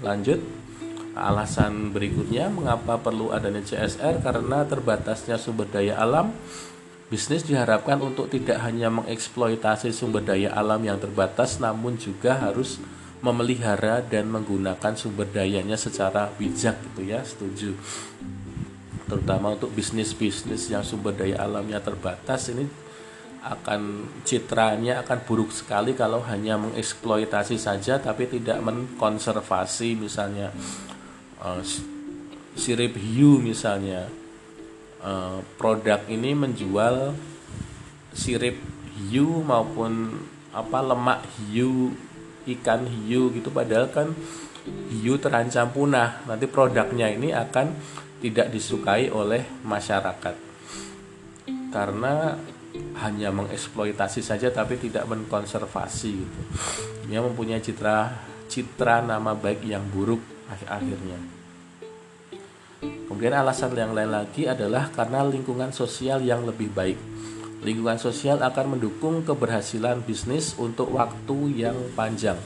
Lanjut. 0.00 0.38
Alasan 1.10 1.90
berikutnya 1.90 2.46
mengapa 2.48 2.94
perlu 2.94 3.34
adanya 3.34 3.60
CSR 3.66 4.22
karena 4.22 4.62
terbatasnya 4.62 5.36
sumber 5.42 5.66
daya 5.66 5.98
alam. 5.98 6.30
Bisnis 7.10 7.42
diharapkan 7.42 7.98
untuk 7.98 8.30
tidak 8.30 8.62
hanya 8.62 8.86
mengeksploitasi 8.94 9.90
sumber 9.90 10.22
daya 10.22 10.54
alam 10.54 10.78
yang 10.86 11.02
terbatas 11.02 11.58
namun 11.58 11.98
juga 11.98 12.38
harus 12.38 12.78
memelihara 13.20 14.00
dan 14.00 14.32
menggunakan 14.32 14.96
sumber 14.96 15.28
dayanya 15.28 15.76
secara 15.76 16.32
bijak 16.40 16.80
gitu 16.90 17.02
ya 17.04 17.20
setuju. 17.20 17.76
Terutama 19.04 19.58
untuk 19.58 19.74
bisnis-bisnis 19.76 20.72
yang 20.72 20.80
sumber 20.80 21.12
daya 21.12 21.44
alamnya 21.44 21.82
terbatas 21.84 22.48
ini 22.48 22.64
akan 23.40 24.04
citranya 24.24 25.00
akan 25.00 25.24
buruk 25.24 25.48
sekali 25.48 25.96
kalau 25.96 26.20
hanya 26.28 26.60
mengeksploitasi 26.60 27.56
saja 27.56 27.96
tapi 27.96 28.28
tidak 28.28 28.60
mengkonservasi 28.60 29.96
misalnya 29.96 30.52
uh, 31.40 31.60
sirip 32.56 32.96
hiu 32.96 33.40
misalnya. 33.40 34.08
Uh, 35.00 35.40
produk 35.56 36.04
ini 36.12 36.36
menjual 36.36 37.16
sirip 38.12 38.60
hiu 39.00 39.40
maupun 39.40 40.12
apa 40.52 40.84
lemak 40.84 41.24
hiu 41.40 41.96
ikan 42.48 42.88
hiu 42.88 43.28
gitu 43.34 43.52
padahal 43.52 43.92
kan 43.92 44.12
hiu 44.92 45.16
terancam 45.16 45.68
punah. 45.72 46.24
Nanti 46.24 46.46
produknya 46.48 47.08
ini 47.12 47.32
akan 47.32 47.72
tidak 48.20 48.52
disukai 48.52 49.08
oleh 49.08 49.44
masyarakat. 49.64 50.34
Karena 51.70 52.36
hanya 53.00 53.32
mengeksploitasi 53.32 54.20
saja 54.20 54.52
tapi 54.52 54.76
tidak 54.76 55.08
mengkonservasi 55.08 56.10
gitu. 56.12 56.40
Dia 57.08 57.24
mempunyai 57.24 57.62
citra 57.62 58.28
citra 58.50 59.00
nama 59.02 59.32
baik 59.32 59.62
yang 59.64 59.86
buruk 59.88 60.20
akhirnya. 60.66 61.18
Kemudian 62.80 63.34
alasan 63.34 63.74
yang 63.74 63.94
lain 63.94 64.10
lagi 64.10 64.46
adalah 64.46 64.90
karena 64.90 65.26
lingkungan 65.26 65.74
sosial 65.74 66.22
yang 66.22 66.46
lebih 66.46 66.70
baik 66.70 66.98
Lingkungan 67.60 68.00
sosial 68.00 68.40
akan 68.40 68.76
mendukung 68.76 69.20
keberhasilan 69.20 70.00
bisnis 70.00 70.56
untuk 70.56 70.96
waktu 70.96 71.60
yang 71.60 71.76
panjang. 71.92 72.40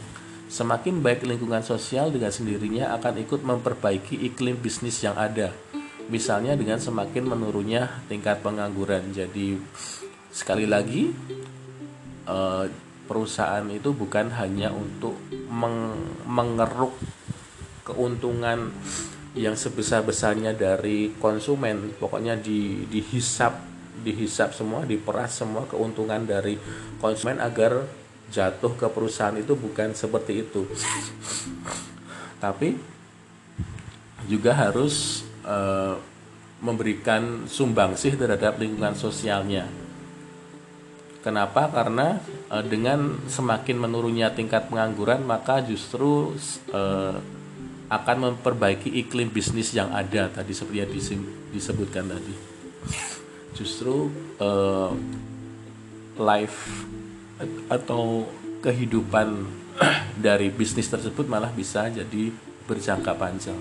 Semakin 0.51 1.07
baik 1.07 1.23
lingkungan 1.23 1.63
sosial 1.63 2.11
dengan 2.11 2.35
sendirinya 2.35 2.91
akan 2.99 3.23
ikut 3.23 3.47
memperbaiki 3.47 4.27
iklim 4.27 4.59
bisnis 4.59 4.99
yang 5.07 5.15
ada. 5.15 5.55
Misalnya 6.11 6.59
dengan 6.59 6.83
semakin 6.83 7.31
menurunnya 7.31 8.03
tingkat 8.11 8.43
pengangguran. 8.43 9.15
Jadi 9.15 9.55
sekali 10.35 10.67
lagi 10.67 11.15
eh, 12.27 12.65
perusahaan 13.07 13.65
itu 13.71 13.95
bukan 13.95 14.35
hanya 14.35 14.75
untuk 14.75 15.15
mengeruk 16.27 16.99
keuntungan 17.87 18.75
yang 19.39 19.55
sebesar-besarnya 19.55 20.59
dari 20.59 21.15
konsumen, 21.23 21.95
pokoknya 22.03 22.39
di 22.39 22.87
dihisap 22.91 23.74
dihisap 24.03 24.57
semua, 24.57 24.83
diperas 24.83 25.39
semua 25.39 25.69
keuntungan 25.71 26.25
dari 26.27 26.59
konsumen 26.99 27.39
agar 27.39 27.87
jatuh 28.33 28.75
ke 28.75 28.87
perusahaan 28.91 29.37
itu 29.37 29.55
bukan 29.55 29.95
seperti 29.95 30.43
itu. 30.43 30.67
Tapi 32.43 32.75
juga 34.27 34.57
harus 34.57 35.23
e, 35.45 35.57
memberikan 36.65 37.45
sumbangsih 37.45 38.17
terhadap 38.17 38.57
lingkungan 38.57 38.97
sosialnya. 38.97 39.69
Kenapa? 41.21 41.69
Karena 41.71 42.19
e, 42.51 42.57
dengan 42.67 43.21
semakin 43.29 43.77
menurunnya 43.79 44.33
tingkat 44.33 44.73
pengangguran 44.73 45.23
maka 45.23 45.61
justru 45.63 46.35
e, 46.73 46.83
akan 47.93 48.17
memperbaiki 48.33 48.91
iklim 49.07 49.29
bisnis 49.29 49.77
yang 49.77 49.93
ada 49.93 50.33
tadi 50.33 50.57
seperti 50.57 50.79
yang 50.83 50.91
disebutkan 51.53 52.11
tadi. 52.11 52.35
Justru 53.55 54.11
e, 54.37 54.51
life 56.19 56.59
atau 57.71 58.27
kehidupan 58.63 59.47
dari 60.27 60.51
bisnis 60.51 60.91
tersebut 60.91 61.27
malah 61.27 61.51
bisa 61.51 61.91
jadi 61.91 62.31
berjangka 62.67 63.15
panjang. 63.15 63.59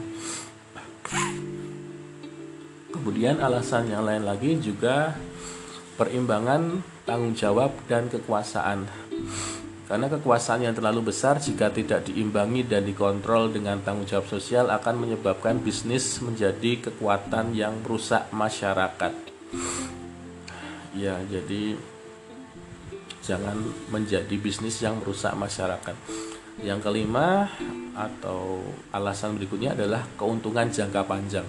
Kemudian 2.93 3.41
alasan 3.43 3.91
yang 3.91 4.07
lain 4.07 4.23
lagi 4.23 4.57
juga 4.63 5.17
perimbangan 5.99 6.81
tanggung 7.03 7.35
jawab 7.35 7.75
dan 7.91 8.07
kekuasaan. 8.07 8.87
Karena 9.83 10.07
kekuasaan 10.07 10.63
yang 10.63 10.73
terlalu 10.73 11.11
besar 11.11 11.37
jika 11.37 11.67
tidak 11.67 12.07
diimbangi 12.07 12.63
dan 12.63 12.87
dikontrol 12.87 13.51
dengan 13.51 13.83
tanggung 13.83 14.07
jawab 14.07 14.25
sosial 14.31 14.71
akan 14.71 14.95
menyebabkan 15.03 15.59
bisnis 15.59 16.23
menjadi 16.23 16.89
kekuatan 16.89 17.51
yang 17.51 17.83
merusak 17.83 18.31
masyarakat. 18.31 19.32
Ya, 20.93 21.17
jadi 21.25 21.73
jangan 23.25 23.57
menjadi 23.89 24.35
bisnis 24.37 24.77
yang 24.83 25.01
merusak 25.01 25.33
masyarakat. 25.33 25.97
Yang 26.61 26.79
kelima 26.85 27.49
atau 27.97 28.61
alasan 28.93 29.33
berikutnya 29.41 29.73
adalah 29.73 30.05
keuntungan 30.13 30.69
jangka 30.69 31.01
panjang. 31.09 31.47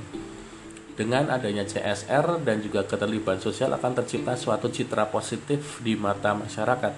Dengan 0.94 1.28
adanya 1.28 1.66
CSR 1.66 2.40
dan 2.46 2.62
juga 2.62 2.86
keterlibatan 2.86 3.42
sosial 3.42 3.74
akan 3.74 3.92
tercipta 4.00 4.38
suatu 4.38 4.70
citra 4.70 5.10
positif 5.10 5.82
di 5.82 5.98
mata 5.98 6.32
masyarakat. 6.32 6.94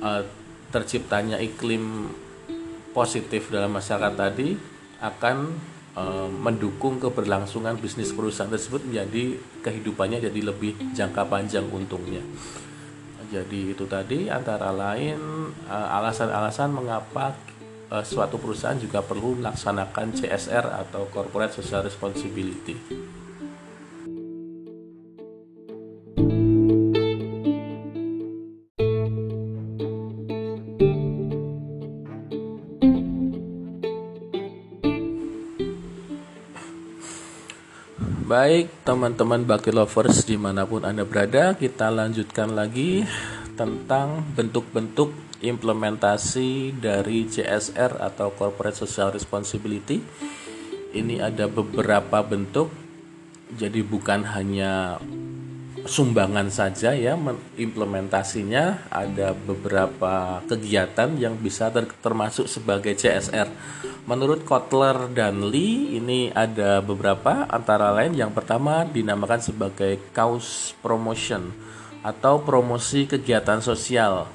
Uh, 0.00 0.24
terciptanya 0.72 1.36
iklim 1.42 2.08
positif 2.94 3.50
dalam 3.50 3.74
masyarakat 3.74 4.14
tadi 4.14 4.54
akan 5.02 5.36
mendukung 6.30 7.02
keberlangsungan 7.02 7.74
bisnis 7.76 8.14
perusahaan 8.14 8.48
tersebut 8.48 8.86
menjadi 8.86 9.36
kehidupannya 9.66 10.22
jadi 10.22 10.40
lebih 10.48 10.78
jangka 10.94 11.26
panjang 11.26 11.66
untungnya. 11.66 12.22
Jadi 13.30 13.70
itu 13.70 13.86
tadi 13.86 14.26
antara 14.26 14.74
lain 14.74 15.18
uh, 15.70 15.96
alasan-alasan 16.02 16.74
mengapa 16.74 17.30
uh, 17.94 18.02
suatu 18.02 18.42
perusahaan 18.42 18.74
juga 18.74 19.06
perlu 19.06 19.38
melaksanakan 19.38 20.18
CSR 20.18 20.66
atau 20.66 21.06
Corporate 21.14 21.54
Social 21.54 21.86
Responsibility. 21.86 22.74
Baik 38.40 38.88
teman-teman 38.88 39.44
Bakti 39.44 39.68
Lovers 39.68 40.24
di 40.24 40.40
mana 40.40 40.64
pun 40.64 40.80
Anda 40.80 41.04
berada 41.04 41.52
Kita 41.52 41.92
lanjutkan 41.92 42.56
lagi 42.56 43.04
tentang 43.52 44.24
bentuk-bentuk 44.32 45.12
implementasi 45.44 46.72
dari 46.80 47.28
CSR 47.28 48.00
atau 48.00 48.32
Corporate 48.32 48.80
Social 48.80 49.12
Responsibility. 49.12 50.00
Ini 50.96 51.20
ada 51.20 51.52
beberapa 51.52 52.24
bentuk, 52.24 52.72
jadi 53.60 53.84
bukan 53.84 54.24
hanya 54.32 54.96
sumbangan 55.84 56.48
saja 56.48 56.96
ya 56.96 57.20
implementasinya 57.60 58.88
ada 58.88 59.36
beberapa 59.36 60.40
kegiatan 60.48 61.12
yang 61.20 61.36
bisa 61.36 61.68
ter 61.68 61.92
termasuk 62.00 62.48
sebagai 62.48 62.96
CSR. 62.96 63.48
Menurut 64.10 64.42
Kotler 64.42 65.06
dan 65.14 65.54
Lee 65.54 65.94
ini 65.94 66.34
ada 66.34 66.82
beberapa 66.82 67.46
antara 67.46 67.94
lain 67.94 68.18
yang 68.18 68.34
pertama 68.34 68.82
dinamakan 68.82 69.38
sebagai 69.38 70.02
cause 70.10 70.74
promotion 70.82 71.54
atau 72.02 72.42
promosi 72.42 73.06
kegiatan 73.06 73.62
sosial. 73.62 74.26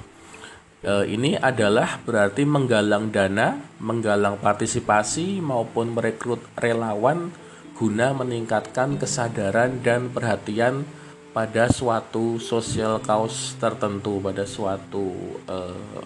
E, 0.80 1.12
ini 1.12 1.36
adalah 1.36 2.00
berarti 2.08 2.48
menggalang 2.48 3.12
dana, 3.12 3.60
menggalang 3.76 4.40
partisipasi 4.40 5.44
maupun 5.44 5.92
merekrut 5.92 6.40
relawan 6.56 7.28
guna 7.76 8.16
meningkatkan 8.16 8.96
kesadaran 8.96 9.84
dan 9.84 10.08
perhatian 10.08 10.88
pada 11.36 11.68
suatu 11.68 12.40
social 12.40 12.96
cause 13.04 13.52
tertentu, 13.60 14.24
pada 14.24 14.48
suatu 14.48 15.36
uh, 15.52 16.00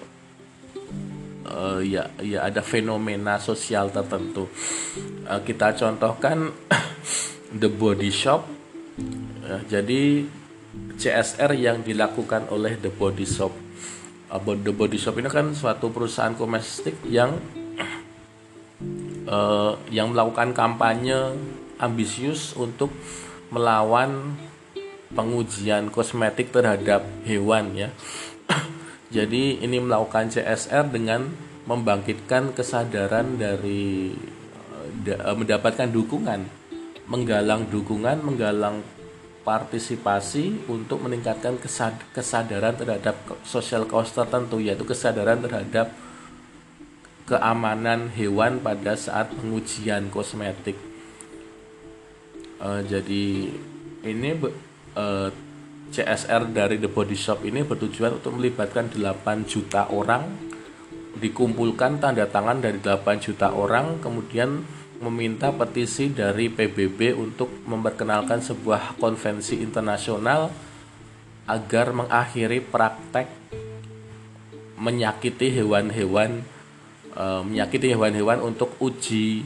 uh, 1.46 1.80
ya 1.80 2.10
ya 2.20 2.44
ada 2.44 2.60
fenomena 2.60 3.40
sosial 3.40 3.88
tertentu. 3.94 4.48
Uh, 5.24 5.40
kita 5.44 5.72
contohkan 5.76 6.52
the 7.60 7.70
body 7.70 8.12
shop. 8.12 8.44
Uh, 9.44 9.62
jadi 9.70 10.26
CSR 11.00 11.56
yang 11.56 11.80
dilakukan 11.80 12.52
oleh 12.52 12.76
the 12.76 12.92
body 12.92 13.24
shop 13.24 13.50
about 14.30 14.62
the 14.62 14.70
body 14.70 14.94
shop 14.94 15.18
ini 15.18 15.26
kan 15.26 15.50
suatu 15.52 15.90
perusahaan 15.90 16.36
komestik 16.38 16.94
yang 17.10 17.34
uh, 19.26 19.74
yang 19.90 20.14
melakukan 20.14 20.54
kampanye 20.54 21.34
ambisius 21.82 22.54
untuk 22.54 22.94
melawan 23.50 24.38
pengujian 25.10 25.90
kosmetik 25.90 26.54
terhadap 26.54 27.02
hewan 27.26 27.74
ya. 27.74 27.90
Jadi 29.10 29.58
ini 29.58 29.82
melakukan 29.82 30.30
CSR 30.30 30.86
dengan 30.86 31.26
membangkitkan 31.66 32.54
kesadaran 32.54 33.34
dari 33.34 34.14
uh, 35.06 35.34
mendapatkan 35.34 35.90
dukungan, 35.90 36.46
menggalang 37.10 37.66
dukungan, 37.66 38.22
menggalang 38.22 38.86
partisipasi 39.42 40.70
untuk 40.70 41.02
meningkatkan 41.02 41.58
kesadaran 42.14 42.76
terhadap 42.76 43.16
social 43.42 43.88
cause 43.88 44.14
tertentu 44.14 44.62
yaitu 44.62 44.86
kesadaran 44.86 45.42
terhadap 45.42 45.90
keamanan 47.26 48.10
hewan 48.14 48.62
pada 48.62 48.94
saat 48.94 49.32
pengujian 49.34 50.06
kosmetik. 50.10 50.76
Uh, 52.60 52.84
jadi 52.84 53.56
ini 54.04 54.30
uh, 54.36 54.50
eh, 54.94 55.28
CSR 55.90 56.54
dari 56.54 56.78
The 56.78 56.86
Body 56.86 57.18
Shop 57.18 57.42
ini 57.42 57.66
bertujuan 57.66 58.22
untuk 58.22 58.38
melibatkan 58.38 58.94
8 58.94 59.50
juta 59.50 59.90
orang 59.90 60.50
dikumpulkan 61.18 61.98
tanda 61.98 62.30
tangan 62.30 62.62
dari 62.62 62.78
8 62.78 63.18
juta 63.18 63.50
orang 63.50 63.98
kemudian 63.98 64.62
meminta 65.00 65.50
petisi 65.50 66.12
dari 66.12 66.52
PBB 66.52 67.16
untuk 67.16 67.50
memperkenalkan 67.66 68.38
sebuah 68.44 69.00
konvensi 69.00 69.58
internasional 69.58 70.52
agar 71.48 71.90
mengakhiri 71.90 72.62
praktek 72.62 73.26
menyakiti 74.76 75.50
hewan-hewan 75.56 76.44
e, 77.16 77.24
menyakiti 77.42 77.90
hewan-hewan 77.96 78.44
untuk 78.44 78.76
uji 78.78 79.42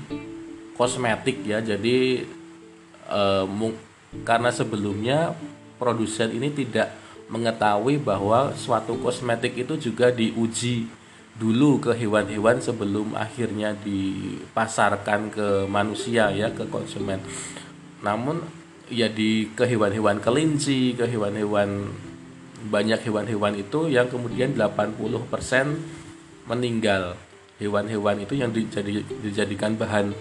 kosmetik 0.75 1.47
ya. 1.47 1.63
Jadi 1.63 2.27
e, 3.09 3.21
karena 4.27 4.51
sebelumnya 4.51 5.39
produsen 5.77 6.31
ini 6.35 6.53
tidak 6.53 6.95
mengetahui 7.29 7.99
bahwa 8.03 8.53
suatu 8.55 9.01
kosmetik 9.01 9.57
itu 9.57 9.75
juga 9.91 10.13
diuji 10.13 10.87
dulu 11.35 11.83
ke 11.83 11.91
hewan-hewan 11.99 12.63
sebelum 12.63 13.19
akhirnya 13.19 13.75
dipasarkan 13.83 15.35
ke 15.35 15.49
manusia 15.67 16.31
ya 16.31 16.53
ke 16.55 16.63
konsumen. 16.71 17.19
Namun 18.07 18.39
ya 18.87 19.11
di 19.11 19.51
ke 19.51 19.67
hewan-hewan 19.67 20.23
kelinci, 20.23 20.95
ke 20.95 21.11
hewan-hewan 21.11 21.91
banyak 22.71 23.01
hewan-hewan 23.03 23.59
itu 23.59 23.91
yang 23.91 24.07
kemudian 24.07 24.55
80% 24.55 26.47
meninggal. 26.47 27.19
Hewan-hewan 27.59 28.23
itu 28.23 28.35
yang 28.39 28.51
dijadi, 28.51 29.03
dijadikan 29.23 29.75
bahan 29.79 30.15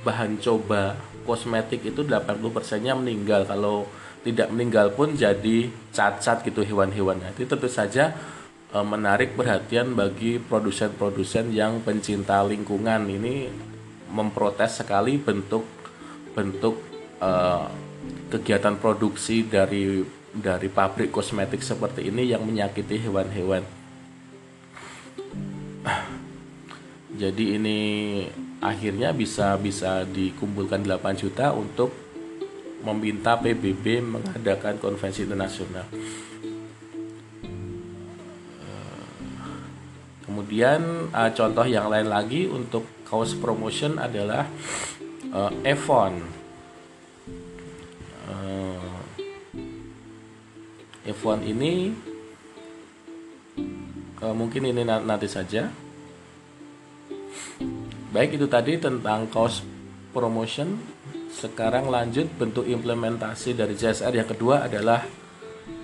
bahan 0.00 0.40
coba 0.40 0.96
kosmetik 1.28 1.84
itu 1.84 2.02
80%-nya 2.02 2.96
meninggal. 2.96 3.44
Kalau 3.44 3.84
tidak 4.26 4.52
meninggal 4.52 4.92
pun 4.92 5.16
jadi 5.16 5.72
cacat 5.92 6.44
gitu 6.44 6.60
hewan-hewannya. 6.64 7.32
Itu 7.36 7.48
tentu 7.48 7.68
saja 7.68 8.12
E, 8.70 8.78
menarik 8.86 9.34
perhatian 9.34 9.98
bagi 9.98 10.38
produsen-produsen 10.38 11.50
yang 11.50 11.82
pencinta 11.82 12.38
lingkungan 12.46 13.02
ini 13.10 13.50
memprotes 14.14 14.78
sekali 14.78 15.18
bentuk 15.18 15.66
bentuk 16.30 16.78
uh, 17.18 17.66
kegiatan 18.30 18.78
produksi 18.78 19.42
dari 19.46 20.02
dari 20.30 20.70
pabrik 20.70 21.10
kosmetik 21.10 21.62
seperti 21.62 22.06
ini 22.10 22.30
yang 22.30 22.46
menyakiti 22.46 23.02
hewan-hewan. 23.02 23.66
Jadi 27.18 27.44
ini 27.58 27.78
akhirnya 28.62 29.10
bisa 29.10 29.58
bisa 29.58 30.06
dikumpulkan 30.06 30.86
8 30.86 31.22
juta 31.22 31.50
untuk 31.50 31.90
meminta 32.84 33.36
PBB 33.36 34.00
mengadakan 34.00 34.80
konvensi 34.80 35.24
internasional. 35.28 35.86
Eh, 38.64 39.14
kemudian 40.24 41.10
eh, 41.12 41.30
contoh 41.36 41.66
yang 41.68 41.92
lain 41.92 42.08
lagi 42.08 42.48
untuk 42.48 42.86
kaos 43.10 43.34
promotion 43.34 43.98
adalah 43.98 44.46
uh, 45.34 45.50
Avon. 45.66 46.40
Ini 51.40 51.90
mungkin 54.30 54.62
ini 54.62 54.82
nanti 54.86 55.26
saja. 55.26 55.66
Baik 58.10 58.38
itu 58.38 58.46
tadi 58.46 58.78
tentang 58.78 59.26
kaos 59.30 59.62
promotion 60.14 60.78
sekarang 61.30 61.86
lanjut 61.86 62.26
bentuk 62.34 62.66
implementasi 62.66 63.54
dari 63.54 63.78
CSR 63.78 64.14
yang 64.14 64.28
kedua 64.28 64.66
adalah 64.66 65.06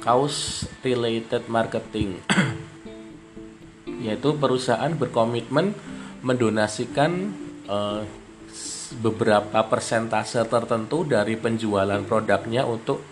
kaos 0.03 0.67
related 0.83 1.47
marketing 1.47 2.19
yaitu 4.07 4.35
perusahaan 4.37 4.93
berkomitmen 4.93 5.73
mendonasikan 6.21 7.33
uh, 7.71 8.03
beberapa 9.03 9.67
persentase 9.67 10.43
tertentu 10.47 11.03
dari 11.03 11.35
penjualan 11.35 12.03
produknya 12.07 12.63
untuk 12.63 13.03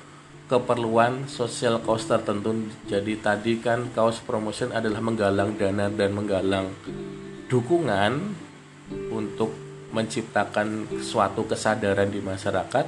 keperluan 0.47 1.27
social 1.27 1.81
cost 1.83 2.13
tertentu. 2.13 2.69
Jadi 2.87 3.19
tadi 3.19 3.59
kan 3.59 3.91
kaos 3.91 4.21
promotion 4.23 4.71
adalah 4.71 5.01
menggalang 5.01 5.57
dana 5.57 5.89
dan 5.91 6.11
menggalang 6.15 6.71
dukungan 7.49 8.13
untuk 9.11 9.64
menciptakan 9.95 10.91
suatu 10.99 11.47
kesadaran 11.47 12.11
di 12.11 12.19
masyarakat. 12.19 12.87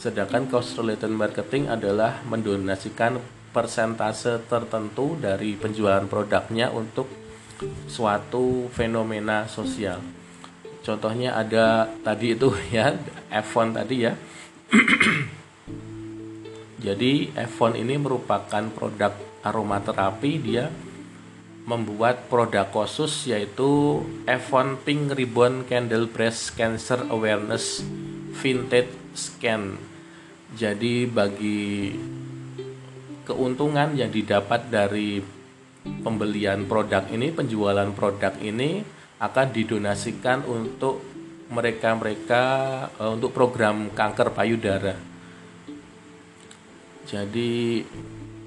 Sedangkan 0.00 0.48
cost 0.48 0.80
related 0.80 1.12
marketing 1.12 1.68
adalah 1.68 2.24
mendonasikan 2.24 3.20
persentase 3.52 4.40
tertentu 4.48 5.16
dari 5.20 5.56
penjualan 5.56 6.04
produknya 6.08 6.72
untuk 6.72 7.08
suatu 7.88 8.68
fenomena 8.72 9.48
sosial. 9.48 10.00
Contohnya 10.84 11.36
ada 11.36 11.88
tadi 12.00 12.32
itu 12.32 12.48
ya, 12.76 12.96
iPhone 13.32 13.76
tadi 13.76 13.96
ya. 14.08 14.12
Jadi 16.86 17.32
iPhone 17.34 17.76
ini 17.76 17.96
merupakan 18.00 18.64
produk 18.72 19.12
aromaterapi 19.42 20.32
dia 20.38 20.68
membuat 21.66 22.30
produk 22.30 22.70
khusus 22.70 23.26
yaitu 23.26 23.98
iPhone 24.30 24.78
Pink 24.86 25.18
Ribbon 25.18 25.66
Candle 25.66 26.06
Breast 26.06 26.54
Cancer 26.54 27.02
Awareness 27.10 27.82
Vintage 28.38 28.94
Scan. 29.18 29.74
Jadi 30.54 31.10
bagi 31.10 31.90
keuntungan 33.26 33.98
yang 33.98 34.14
didapat 34.14 34.70
dari 34.70 35.18
pembelian 35.82 36.70
produk 36.70 37.02
ini, 37.10 37.34
penjualan 37.34 37.90
produk 37.90 38.38
ini 38.38 38.86
akan 39.18 39.46
didonasikan 39.50 40.46
untuk 40.46 41.02
mereka-mereka 41.50 42.44
uh, 43.02 43.10
untuk 43.10 43.34
program 43.34 43.90
kanker 43.90 44.30
payudara. 44.30 44.94
Jadi 47.06 47.82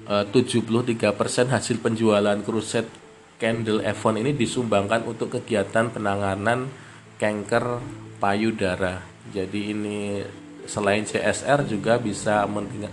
uh, 0.08 0.24
73% 0.28 1.48
hasil 1.48 1.76
penjualan 1.80 2.38
kruset 2.44 2.99
candle 3.40 3.80
iPhone 3.80 4.20
ini 4.20 4.36
disumbangkan 4.36 5.08
untuk 5.08 5.40
kegiatan 5.40 5.88
penanganan 5.88 6.68
kanker 7.16 7.80
payudara. 8.20 9.00
Jadi 9.32 9.72
ini 9.72 10.20
selain 10.68 11.08
CSR 11.08 11.64
juga 11.66 11.96
bisa 11.96 12.44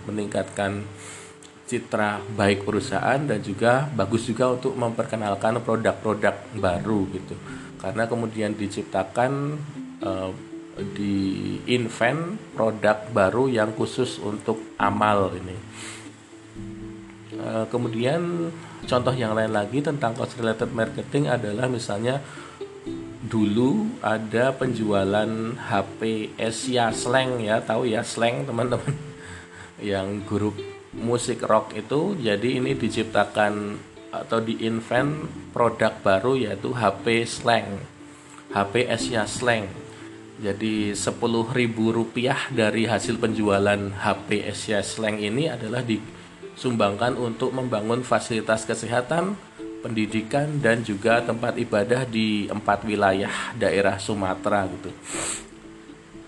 meningkatkan 0.08 0.88
citra 1.68 2.24
baik 2.24 2.64
perusahaan 2.64 3.20
dan 3.20 3.44
juga 3.44 3.92
bagus 3.92 4.24
juga 4.24 4.56
untuk 4.56 4.74
memperkenalkan 4.80 5.60
produk-produk 5.60 6.56
baru 6.56 7.12
gitu 7.12 7.36
karena 7.84 8.08
kemudian 8.08 8.56
diciptakan 8.56 9.60
uh, 10.00 10.32
di 10.96 11.58
invent 11.68 12.40
produk 12.56 13.12
baru 13.12 13.52
yang 13.52 13.76
khusus 13.76 14.16
untuk 14.24 14.80
amal 14.80 15.36
ini 15.36 15.58
uh, 17.36 17.68
kemudian 17.68 18.48
contoh 18.88 19.12
yang 19.12 19.36
lain 19.36 19.52
lagi 19.52 19.84
tentang 19.84 20.16
cost 20.16 20.40
related 20.40 20.72
marketing 20.72 21.28
adalah 21.28 21.68
misalnya 21.68 22.24
dulu 23.28 24.00
ada 24.00 24.56
penjualan 24.56 25.28
HP 25.60 26.32
Asia 26.40 26.96
Slang 26.96 27.44
ya 27.44 27.60
tahu 27.60 27.92
ya 27.92 28.02
slang 28.02 28.48
teman-teman. 28.48 28.96
Yang 29.92 30.08
grup 30.26 30.56
musik 30.96 31.46
rock 31.46 31.76
itu 31.78 32.18
jadi 32.18 32.58
ini 32.58 32.74
diciptakan 32.74 33.78
atau 34.10 34.42
diinvent 34.42 35.30
produk 35.54 35.94
baru 36.02 36.34
yaitu 36.40 36.74
HP 36.74 37.28
slang. 37.28 37.78
HP 38.48 38.88
Asia 38.88 39.28
Slang. 39.28 39.68
Jadi 40.38 40.94
ribu 41.54 41.90
rupiah 41.90 42.48
dari 42.54 42.86
hasil 42.86 43.18
penjualan 43.18 43.92
HP 43.98 44.46
Asia 44.46 44.80
Slang 44.86 45.18
ini 45.18 45.50
adalah 45.50 45.82
disumbangkan 46.58 47.14
untuk 47.22 47.54
membangun 47.54 48.02
fasilitas 48.02 48.66
kesehatan 48.66 49.38
pendidikan 49.86 50.58
dan 50.58 50.82
juga 50.82 51.22
tempat 51.22 51.54
ibadah 51.62 52.10
di 52.10 52.50
empat 52.50 52.82
wilayah 52.82 53.54
daerah 53.54 54.02
Sumatera 54.02 54.66
gitu 54.66 54.90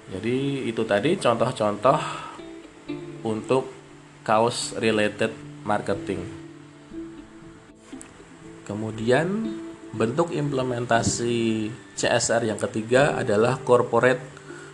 jadi 0.09 0.65
itu 0.65 0.81
tadi 0.89 1.13
contoh-contoh 1.21 1.99
untuk 3.21 3.69
kaos 4.25 4.73
related 4.81 5.29
marketing. 5.61 6.25
Kemudian 8.65 9.57
bentuk 9.93 10.33
implementasi 10.33 11.69
CSR 11.97 12.45
yang 12.49 12.57
ketiga 12.61 13.17
adalah 13.17 13.61
corporate 13.61 14.21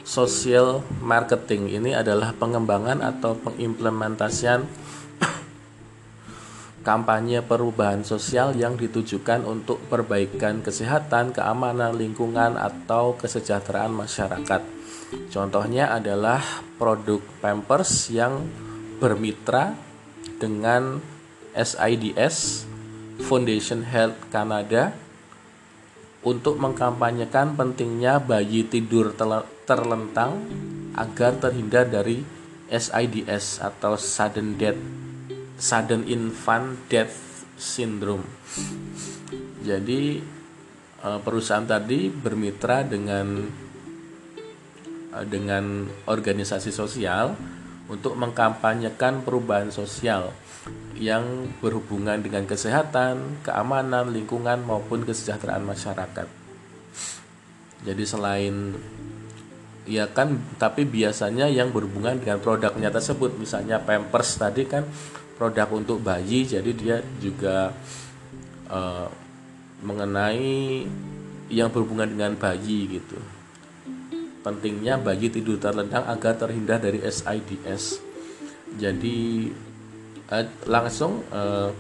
social 0.08 0.84
marketing. 1.04 1.84
Ini 1.84 2.00
adalah 2.00 2.32
pengembangan 2.36 3.04
atau 3.04 3.36
pengimplementasian 3.36 4.68
kampanye 6.86 7.42
perubahan 7.42 8.06
sosial 8.06 8.54
yang 8.54 8.78
ditujukan 8.78 9.42
untuk 9.42 9.82
perbaikan 9.90 10.62
kesehatan, 10.62 11.34
keamanan 11.34 11.98
lingkungan 11.98 12.62
atau 12.62 13.18
kesejahteraan 13.18 13.90
masyarakat. 13.90 14.62
Contohnya 15.34 15.90
adalah 15.90 16.46
produk 16.78 17.26
Pampers 17.42 18.14
yang 18.14 18.46
bermitra 19.02 19.74
dengan 20.38 21.02
SIDS 21.58 22.70
Foundation 23.26 23.82
Health 23.82 24.30
Canada 24.30 24.94
untuk 26.22 26.62
mengkampanyekan 26.62 27.58
pentingnya 27.58 28.22
bayi 28.22 28.62
tidur 28.62 29.14
terlentang 29.66 30.46
agar 30.94 31.38
terhindar 31.42 31.90
dari 31.90 32.22
SIDS 32.70 33.62
atau 33.62 33.94
sudden 33.98 34.58
death 34.58 35.05
sudden 35.56 36.08
infant 36.08 36.78
death 36.92 37.48
syndrome. 37.56 38.24
Jadi 39.64 40.22
eh, 41.02 41.20
perusahaan 41.24 41.66
tadi 41.66 42.12
bermitra 42.12 42.84
dengan 42.86 43.44
eh, 45.16 45.26
dengan 45.26 45.88
organisasi 46.06 46.70
sosial 46.70 47.36
untuk 47.86 48.18
mengkampanyekan 48.18 49.22
perubahan 49.22 49.70
sosial 49.70 50.34
yang 50.98 51.54
berhubungan 51.62 52.18
dengan 52.18 52.50
kesehatan, 52.50 53.46
keamanan, 53.46 54.10
lingkungan 54.10 54.66
maupun 54.66 55.06
kesejahteraan 55.06 55.62
masyarakat. 55.62 56.28
Jadi 57.86 58.04
selain 58.08 58.74
ya 59.86 60.10
kan 60.10 60.42
tapi 60.58 60.82
biasanya 60.82 61.46
yang 61.46 61.70
berhubungan 61.70 62.18
dengan 62.18 62.42
produknya 62.42 62.90
tersebut 62.90 63.38
misalnya 63.38 63.78
Pampers 63.78 64.42
tadi 64.42 64.66
kan 64.66 64.82
produk 65.36 65.68
untuk 65.76 66.00
bayi 66.00 66.48
jadi 66.48 66.72
dia 66.72 66.98
juga 67.20 67.76
uh, 68.72 69.08
mengenai 69.84 70.88
yang 71.52 71.70
berhubungan 71.70 72.10
dengan 72.10 72.34
bayi 72.40 72.90
gitu 73.00 73.20
pentingnya 74.46 75.02
bagi 75.02 75.34
tidur 75.34 75.58
terlentang 75.58 76.06
agar 76.06 76.38
terhindar 76.38 76.78
dari 76.78 77.02
SIDS. 77.02 77.98
Jadi 78.78 79.50
eh, 80.30 80.46
langsung 80.70 81.26
eh, 81.34 81.74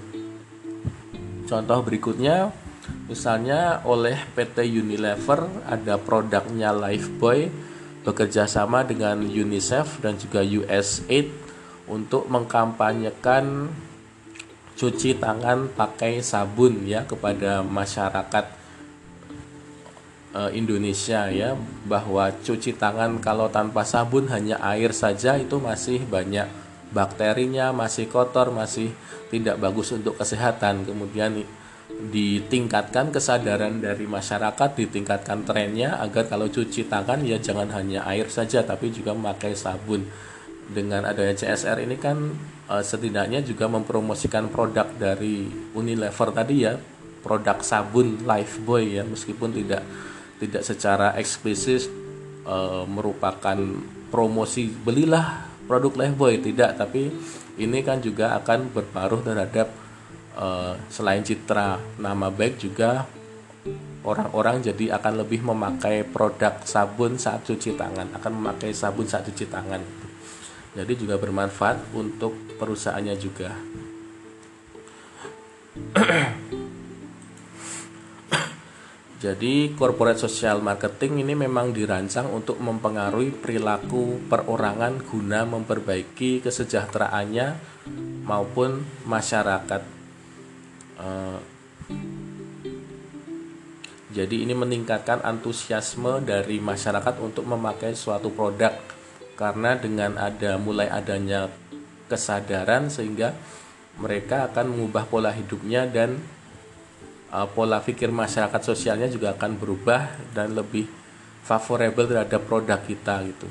contoh 1.46 1.80
berikutnya 1.86 2.50
misalnya 3.06 3.86
oleh 3.86 4.18
PT 4.34 4.66
Unilever 4.66 5.46
ada 5.70 6.02
produknya 6.02 6.74
Lifebuoy 6.74 7.54
bekerja 8.02 8.50
sama 8.50 8.82
dengan 8.82 9.22
UNICEF 9.22 10.02
dan 10.02 10.18
juga 10.18 10.42
USAID 10.42 11.46
untuk 11.86 12.26
mengkampanyekan 12.28 13.70
cuci 14.76 15.22
tangan 15.22 15.72
pakai 15.72 16.20
sabun 16.20 16.84
ya 16.84 17.08
kepada 17.08 17.64
masyarakat 17.64 18.46
uh, 20.36 20.52
Indonesia 20.52 21.32
ya 21.32 21.56
bahwa 21.88 22.34
cuci 22.44 22.76
tangan 22.76 23.24
kalau 23.24 23.48
tanpa 23.48 23.88
sabun 23.88 24.28
hanya 24.28 24.60
air 24.60 24.92
saja 24.92 25.40
itu 25.40 25.56
masih 25.64 26.04
banyak 26.04 26.50
bakterinya 26.92 27.72
masih 27.72 28.12
kotor 28.12 28.52
masih 28.52 28.92
tidak 29.32 29.56
bagus 29.64 29.96
untuk 29.96 30.20
kesehatan 30.20 30.84
kemudian 30.84 31.48
ditingkatkan 31.96 33.14
kesadaran 33.14 33.80
dari 33.80 34.10
masyarakat, 34.10 34.70
ditingkatkan 34.76 35.46
trennya 35.48 35.96
agar 36.02 36.28
kalau 36.28 36.50
cuci 36.50 36.90
tangan 36.90 37.24
ya 37.24 37.40
jangan 37.40 37.70
hanya 37.72 38.04
air 38.10 38.28
saja 38.28 38.66
tapi 38.66 38.92
juga 38.92 39.16
memakai 39.16 39.56
sabun. 39.56 40.04
Dengan 40.66 41.06
adanya 41.06 41.38
CSR 41.38 41.86
ini 41.86 41.96
kan 42.02 42.18
uh, 42.70 42.82
setidaknya 42.82 43.46
juga 43.46 43.70
mempromosikan 43.70 44.50
produk 44.50 44.90
dari 44.98 45.46
Unilever 45.78 46.34
tadi 46.34 46.66
ya, 46.66 46.74
produk 47.22 47.62
sabun 47.62 48.26
Lifebuoy 48.26 48.98
ya 48.98 49.04
meskipun 49.06 49.54
tidak 49.54 49.86
tidak 50.42 50.66
secara 50.66 51.14
eksplisit 51.22 51.86
uh, 52.50 52.84
merupakan 52.90 53.58
promosi 54.10 54.74
belilah 54.74 55.46
produk 55.70 55.94
Lifebuoy 55.94 56.42
tidak, 56.42 56.82
tapi 56.82 57.14
ini 57.62 57.80
kan 57.86 58.02
juga 58.02 58.36
akan 58.42 58.74
berpengaruh 58.74 59.22
terhadap 59.22 59.68
uh, 60.36 60.74
selain 60.92 61.24
citra 61.24 61.80
nama 62.02 62.28
baik 62.30 62.60
juga 62.60 63.08
orang-orang 64.06 64.62
jadi 64.62 64.94
akan 65.02 65.26
lebih 65.26 65.42
memakai 65.42 66.06
produk 66.06 66.62
sabun 66.62 67.18
saat 67.18 67.42
cuci 67.42 67.74
tangan 67.74 68.14
akan 68.14 68.32
memakai 68.38 68.70
sabun 68.70 69.10
saat 69.10 69.26
cuci 69.26 69.50
tangan 69.50 70.05
jadi 70.76 70.92
juga 71.00 71.16
bermanfaat 71.16 71.96
untuk 71.96 72.36
perusahaannya 72.60 73.16
juga. 73.16 73.56
Jadi 79.16 79.74
corporate 79.74 80.22
social 80.22 80.62
marketing 80.62 81.26
ini 81.26 81.34
memang 81.34 81.74
dirancang 81.74 82.30
untuk 82.30 82.62
mempengaruhi 82.62 83.34
perilaku 83.34 84.22
perorangan 84.30 85.02
guna 85.02 85.48
memperbaiki 85.50 86.46
kesejahteraannya 86.46 87.58
maupun 88.28 88.86
masyarakat. 89.08 89.82
Eh, 91.02 91.40
jadi 94.14 94.36
ini 94.46 94.54
meningkatkan 94.54 95.26
antusiasme 95.26 96.22
dari 96.22 96.62
masyarakat 96.62 97.18
untuk 97.18 97.50
memakai 97.50 97.98
suatu 97.98 98.30
produk 98.30 98.95
karena 99.36 99.76
dengan 99.76 100.16
ada 100.16 100.56
mulai 100.56 100.88
adanya 100.88 101.52
kesadaran 102.08 102.88
sehingga 102.88 103.36
mereka 104.00 104.52
akan 104.52 104.76
mengubah 104.76 105.08
pola 105.08 105.32
hidupnya 105.32 105.88
dan 105.88 106.20
uh, 107.32 107.48
pola 107.48 107.80
pikir 107.80 108.12
masyarakat 108.12 108.62
sosialnya 108.64 109.08
juga 109.08 109.36
akan 109.36 109.60
berubah 109.60 110.12
dan 110.36 110.56
lebih 110.56 110.88
favorable 111.44 112.08
terhadap 112.08 112.42
produk 112.48 112.80
kita 112.84 113.16
gitu. 113.28 113.48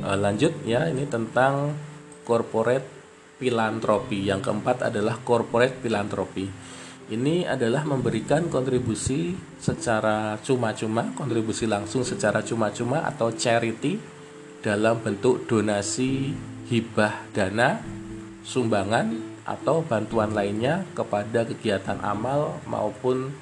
Uh, 0.00 0.16
lanjut 0.16 0.54
ya 0.64 0.88
ini 0.88 1.04
tentang 1.08 1.76
corporate 2.24 2.86
filantropi. 3.40 4.28
Yang 4.28 4.48
keempat 4.48 4.92
adalah 4.92 5.16
corporate 5.20 5.80
filantropi. 5.80 6.46
Ini 7.10 7.42
adalah 7.42 7.82
memberikan 7.82 8.46
kontribusi 8.46 9.34
secara 9.58 10.38
cuma-cuma, 10.46 11.10
kontribusi 11.18 11.66
langsung 11.66 12.06
secara 12.06 12.38
cuma-cuma 12.38 13.02
atau 13.02 13.34
charity 13.34 13.98
dalam 14.62 15.02
bentuk 15.02 15.42
donasi, 15.50 16.30
hibah 16.70 17.26
dana, 17.34 17.82
sumbangan 18.46 19.10
atau 19.42 19.82
bantuan 19.82 20.30
lainnya 20.30 20.86
kepada 20.94 21.42
kegiatan 21.42 21.98
amal 21.98 22.62
maupun 22.70 23.34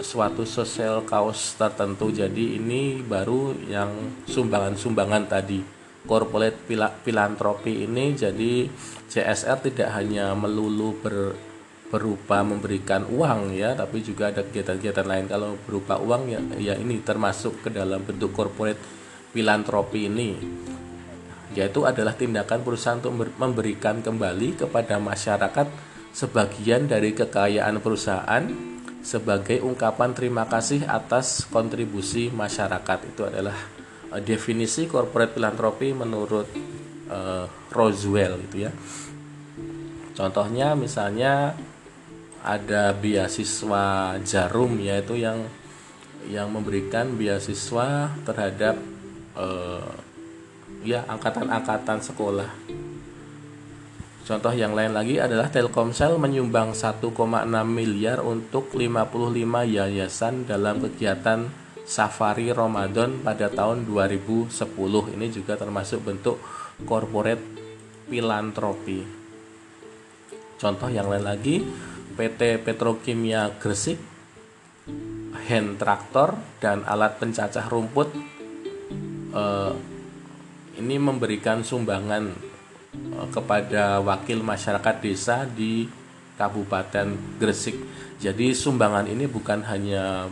suatu 0.00 0.48
sosial 0.48 1.04
kaos 1.04 1.60
tertentu. 1.60 2.08
Jadi 2.08 2.56
ini 2.56 3.04
baru 3.04 3.52
yang 3.68 4.16
sumbangan-sumbangan 4.32 5.28
tadi 5.28 5.60
corporate 6.08 6.64
filantropi 7.04 7.84
ini 7.84 8.16
jadi 8.16 8.64
CSR 9.12 9.68
tidak 9.68 9.92
hanya 9.92 10.32
melulu 10.32 10.96
ber, 10.96 11.36
berupa 11.90 12.46
memberikan 12.46 13.02
uang 13.10 13.52
ya 13.52 13.74
tapi 13.74 14.00
juga 14.00 14.30
ada 14.30 14.46
kegiatan-kegiatan 14.46 15.06
lain 15.06 15.26
kalau 15.26 15.58
berupa 15.66 15.98
uang 15.98 16.22
ya 16.30 16.40
ya 16.56 16.74
ini 16.78 17.02
termasuk 17.02 17.66
ke 17.66 17.68
dalam 17.74 18.06
bentuk 18.06 18.30
corporate 18.30 18.78
filantropi 19.34 20.06
ini 20.06 20.30
yaitu 21.50 21.82
adalah 21.82 22.14
tindakan 22.14 22.62
perusahaan 22.62 23.02
untuk 23.02 23.34
memberikan 23.34 23.98
kembali 23.98 24.62
kepada 24.62 25.02
masyarakat 25.02 25.66
sebagian 26.14 26.86
dari 26.86 27.10
kekayaan 27.10 27.82
perusahaan 27.82 28.46
sebagai 29.00 29.64
ungkapan 29.64 30.12
terima 30.12 30.44
kasih 30.46 30.84
atas 30.84 31.48
kontribusi 31.48 32.28
masyarakat 32.30 32.98
itu 33.08 33.22
adalah 33.26 33.56
uh, 34.12 34.20
definisi 34.20 34.86
corporate 34.86 35.34
filantropi 35.34 35.96
menurut 35.96 36.48
uh, 37.08 37.48
Roswell 37.72 38.38
gitu 38.46 38.68
ya. 38.68 38.70
Contohnya 40.12 40.76
misalnya 40.76 41.56
ada 42.40 42.96
beasiswa 42.96 44.16
Jarum 44.24 44.80
yaitu 44.80 45.20
yang 45.20 45.44
yang 46.28 46.52
memberikan 46.52 47.16
beasiswa 47.16 48.12
terhadap 48.28 48.76
uh, 49.36 49.92
ya 50.84 51.04
angkatan-angkatan 51.08 52.00
sekolah. 52.00 52.50
Contoh 54.30 54.54
yang 54.54 54.76
lain 54.76 54.94
lagi 54.94 55.18
adalah 55.18 55.50
Telkomsel 55.50 56.14
menyumbang 56.20 56.76
1,6 56.76 57.02
miliar 57.66 58.22
untuk 58.22 58.70
55 58.76 59.34
yayasan 59.66 60.46
dalam 60.46 60.78
kegiatan 60.78 61.50
Safari 61.82 62.54
Ramadan 62.54 63.18
pada 63.26 63.50
tahun 63.50 63.82
2010 63.82 64.54
ini 65.18 65.26
juga 65.34 65.58
termasuk 65.58 66.06
bentuk 66.06 66.38
corporate 66.86 67.42
filantropi. 68.06 69.02
Contoh 70.60 70.86
yang 70.86 71.10
lain 71.10 71.26
lagi 71.26 71.66
PT 72.20 72.60
Petrokimia 72.60 73.56
Gresik, 73.56 73.96
hand 75.48 75.80
traktor 75.80 76.36
dan 76.60 76.84
alat 76.84 77.16
pencacah 77.16 77.64
rumput 77.72 78.12
eh, 79.32 79.72
ini 80.76 80.96
memberikan 81.00 81.64
sumbangan 81.64 82.28
eh, 82.92 83.26
kepada 83.32 84.04
wakil 84.04 84.44
masyarakat 84.44 85.00
desa 85.00 85.48
di 85.48 85.88
Kabupaten 86.36 87.40
Gresik. 87.40 87.76
Jadi 88.20 88.52
sumbangan 88.52 89.08
ini 89.08 89.28
bukan 89.28 89.60
hanya 89.64 90.24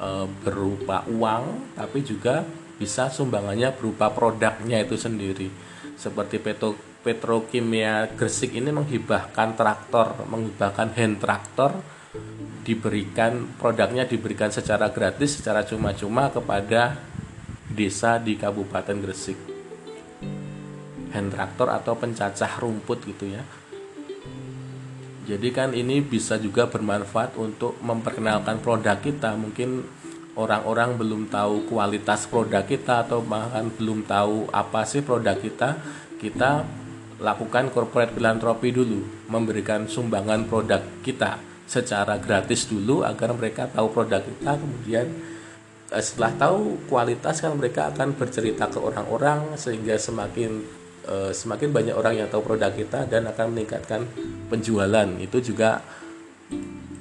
e, 0.00 0.08
berupa 0.44 1.04
uang 1.08 1.76
tapi 1.76 2.00
juga 2.00 2.44
bisa 2.80 3.12
sumbangannya 3.12 3.72
berupa 3.76 4.08
produknya 4.08 4.80
itu 4.80 4.96
sendiri 4.96 5.48
seperti 5.94 6.40
petro 6.40 6.93
petrokimia 7.04 8.08
Gresik 8.16 8.56
ini 8.56 8.72
menghibahkan 8.72 9.54
traktor 9.54 10.24
menghibahkan 10.24 10.96
hand 10.96 11.20
traktor 11.20 11.76
diberikan 12.64 13.44
produknya 13.60 14.08
diberikan 14.08 14.48
secara 14.48 14.88
gratis 14.88 15.36
secara 15.38 15.62
cuma-cuma 15.68 16.32
kepada 16.32 16.96
desa 17.68 18.16
di 18.16 18.40
Kabupaten 18.40 18.96
Gresik 19.04 19.36
hand 21.12 21.28
traktor 21.28 21.68
atau 21.68 21.92
pencacah 21.92 22.50
rumput 22.56 23.04
gitu 23.04 23.28
ya 23.28 23.44
jadi 25.24 25.48
kan 25.56 25.72
ini 25.72 26.04
bisa 26.04 26.36
juga 26.36 26.68
bermanfaat 26.68 27.40
untuk 27.40 27.80
memperkenalkan 27.80 28.60
produk 28.60 29.00
kita. 29.00 29.32
Mungkin 29.40 29.80
orang-orang 30.36 31.00
belum 31.00 31.32
tahu 31.32 31.64
kualitas 31.64 32.28
produk 32.28 32.60
kita 32.60 33.08
atau 33.08 33.24
bahkan 33.24 33.72
belum 33.72 34.04
tahu 34.04 34.52
apa 34.52 34.84
sih 34.84 35.00
produk 35.00 35.40
kita. 35.40 35.80
Kita 36.20 36.68
lakukan 37.22 37.70
corporate 37.70 38.14
philanthropy 38.14 38.74
dulu, 38.74 39.28
memberikan 39.30 39.86
sumbangan 39.86 40.46
produk 40.50 40.82
kita 41.04 41.38
secara 41.64 42.20
gratis 42.20 42.68
dulu 42.68 43.02
agar 43.02 43.32
mereka 43.32 43.64
tahu 43.72 43.88
produk 43.88 44.20
kita 44.20 44.60
kemudian 44.60 45.06
eh, 45.88 46.02
setelah 46.04 46.32
tahu 46.36 46.84
kualitas 46.86 47.40
kan 47.40 47.56
mereka 47.56 47.88
akan 47.88 48.12
bercerita 48.12 48.68
ke 48.68 48.76
orang-orang 48.76 49.56
sehingga 49.56 49.96
semakin 49.96 50.60
uh, 51.08 51.32
semakin 51.32 51.72
banyak 51.72 51.96
orang 51.96 52.20
yang 52.20 52.28
tahu 52.28 52.44
produk 52.44 52.72
kita 52.72 53.08
dan 53.08 53.28
akan 53.28 53.56
meningkatkan 53.56 54.04
penjualan 54.52 55.08
itu 55.20 55.40
juga 55.40 55.80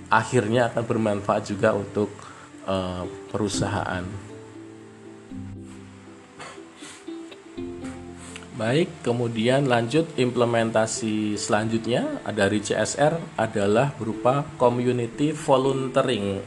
akhirnya 0.08 0.72
akan 0.72 0.84
bermanfaat 0.86 1.44
juga 1.50 1.76
untuk 1.76 2.12
uh, 2.70 3.04
perusahaan. 3.34 4.33
Baik, 8.54 9.02
kemudian 9.02 9.66
lanjut 9.66 10.14
implementasi 10.14 11.42
selanjutnya 11.42 12.22
dari 12.38 12.62
CSR 12.62 13.34
adalah 13.34 13.90
berupa 13.98 14.46
community 14.62 15.34
volunteering 15.34 16.38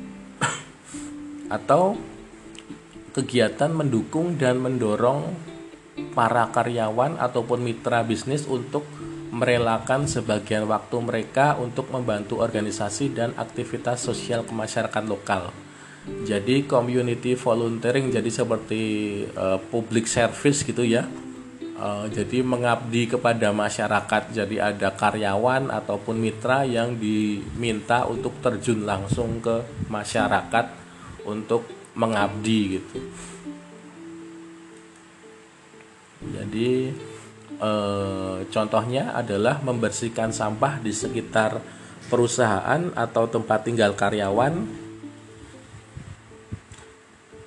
atau 1.60 2.00
kegiatan 3.12 3.68
mendukung 3.76 4.40
dan 4.40 4.56
mendorong 4.56 5.28
para 6.16 6.48
karyawan 6.48 7.20
ataupun 7.20 7.60
mitra 7.60 8.00
bisnis 8.00 8.48
untuk 8.48 8.88
merelakan 9.36 10.08
sebagian 10.08 10.64
waktu 10.64 10.96
mereka 10.96 11.60
untuk 11.60 11.92
membantu 11.92 12.40
organisasi 12.40 13.12
dan 13.12 13.36
aktivitas 13.36 14.00
sosial 14.00 14.48
kemasyarakat 14.48 15.04
lokal. 15.04 15.52
Jadi 16.00 16.64
community 16.64 17.36
volunteering 17.36 18.08
jadi 18.08 18.30
seperti 18.32 18.82
uh, 19.36 19.60
public 19.60 20.08
service 20.08 20.64
gitu 20.64 20.80
ya. 20.80 21.04
uh, 21.80 22.06
jadi 22.12 22.44
mengabdi 22.44 23.08
kepada 23.08 23.50
masyarakat. 23.50 24.22
Jadi 24.32 24.56
ada 24.60 24.92
karyawan 24.92 25.72
ataupun 25.72 26.20
mitra 26.20 26.64
yang 26.68 26.96
diminta 27.00 28.04
untuk 28.04 28.36
terjun 28.44 28.84
langsung 28.84 29.40
ke 29.40 29.64
masyarakat 29.88 30.66
untuk 31.24 31.64
mengabdi 31.96 32.80
gitu. 32.80 32.96
Jadi 36.20 36.92
uh, 37.60 38.44
contohnya 38.52 39.16
adalah 39.16 39.64
membersihkan 39.64 40.32
sampah 40.36 40.76
di 40.84 40.92
sekitar 40.92 41.60
perusahaan 42.12 42.92
atau 42.92 43.24
tempat 43.24 43.64
tinggal 43.64 43.96
karyawan 43.96 44.88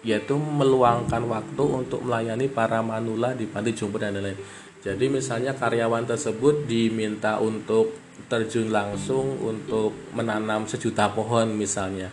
yaitu 0.04 0.36
meluangkan 0.36 1.24
waktu 1.32 1.64
untuk 1.64 2.04
melayani 2.04 2.52
para 2.52 2.84
manula 2.84 3.32
di 3.32 3.48
panti 3.48 3.72
jompo 3.72 3.96
dan 3.96 4.14
lain-lain. 4.16 4.36
Jadi 4.84 5.08
misalnya 5.08 5.56
karyawan 5.56 6.04
tersebut 6.04 6.68
diminta 6.68 7.40
untuk 7.40 7.96
terjun 8.28 8.68
langsung 8.68 9.40
untuk 9.40 9.96
menanam 10.12 10.68
sejuta 10.68 11.08
pohon 11.08 11.56
misalnya. 11.56 12.12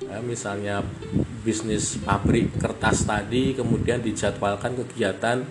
Ya, 0.00 0.18
misalnya 0.24 0.80
bisnis 1.44 2.00
pabrik 2.00 2.56
kertas 2.56 3.04
tadi 3.04 3.52
kemudian 3.52 4.00
dijadwalkan 4.00 4.72
kegiatan 4.72 5.44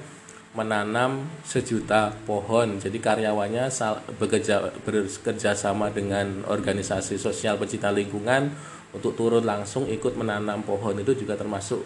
menanam 0.58 1.30
sejuta 1.46 2.12
pohon. 2.26 2.82
Jadi 2.82 2.98
karyawannya 2.98 3.70
bekerja 4.18 4.82
bekerja 4.84 5.52
sama 5.54 5.94
dengan 5.94 6.42
organisasi 6.50 7.22
sosial 7.22 7.56
pecinta 7.62 7.94
lingkungan 7.94 8.52
untuk 8.92 9.16
turun 9.16 9.44
langsung 9.44 9.88
ikut 9.88 10.14
menanam 10.20 10.64
pohon 10.64 11.00
itu 11.00 11.16
juga 11.16 11.40
termasuk 11.40 11.80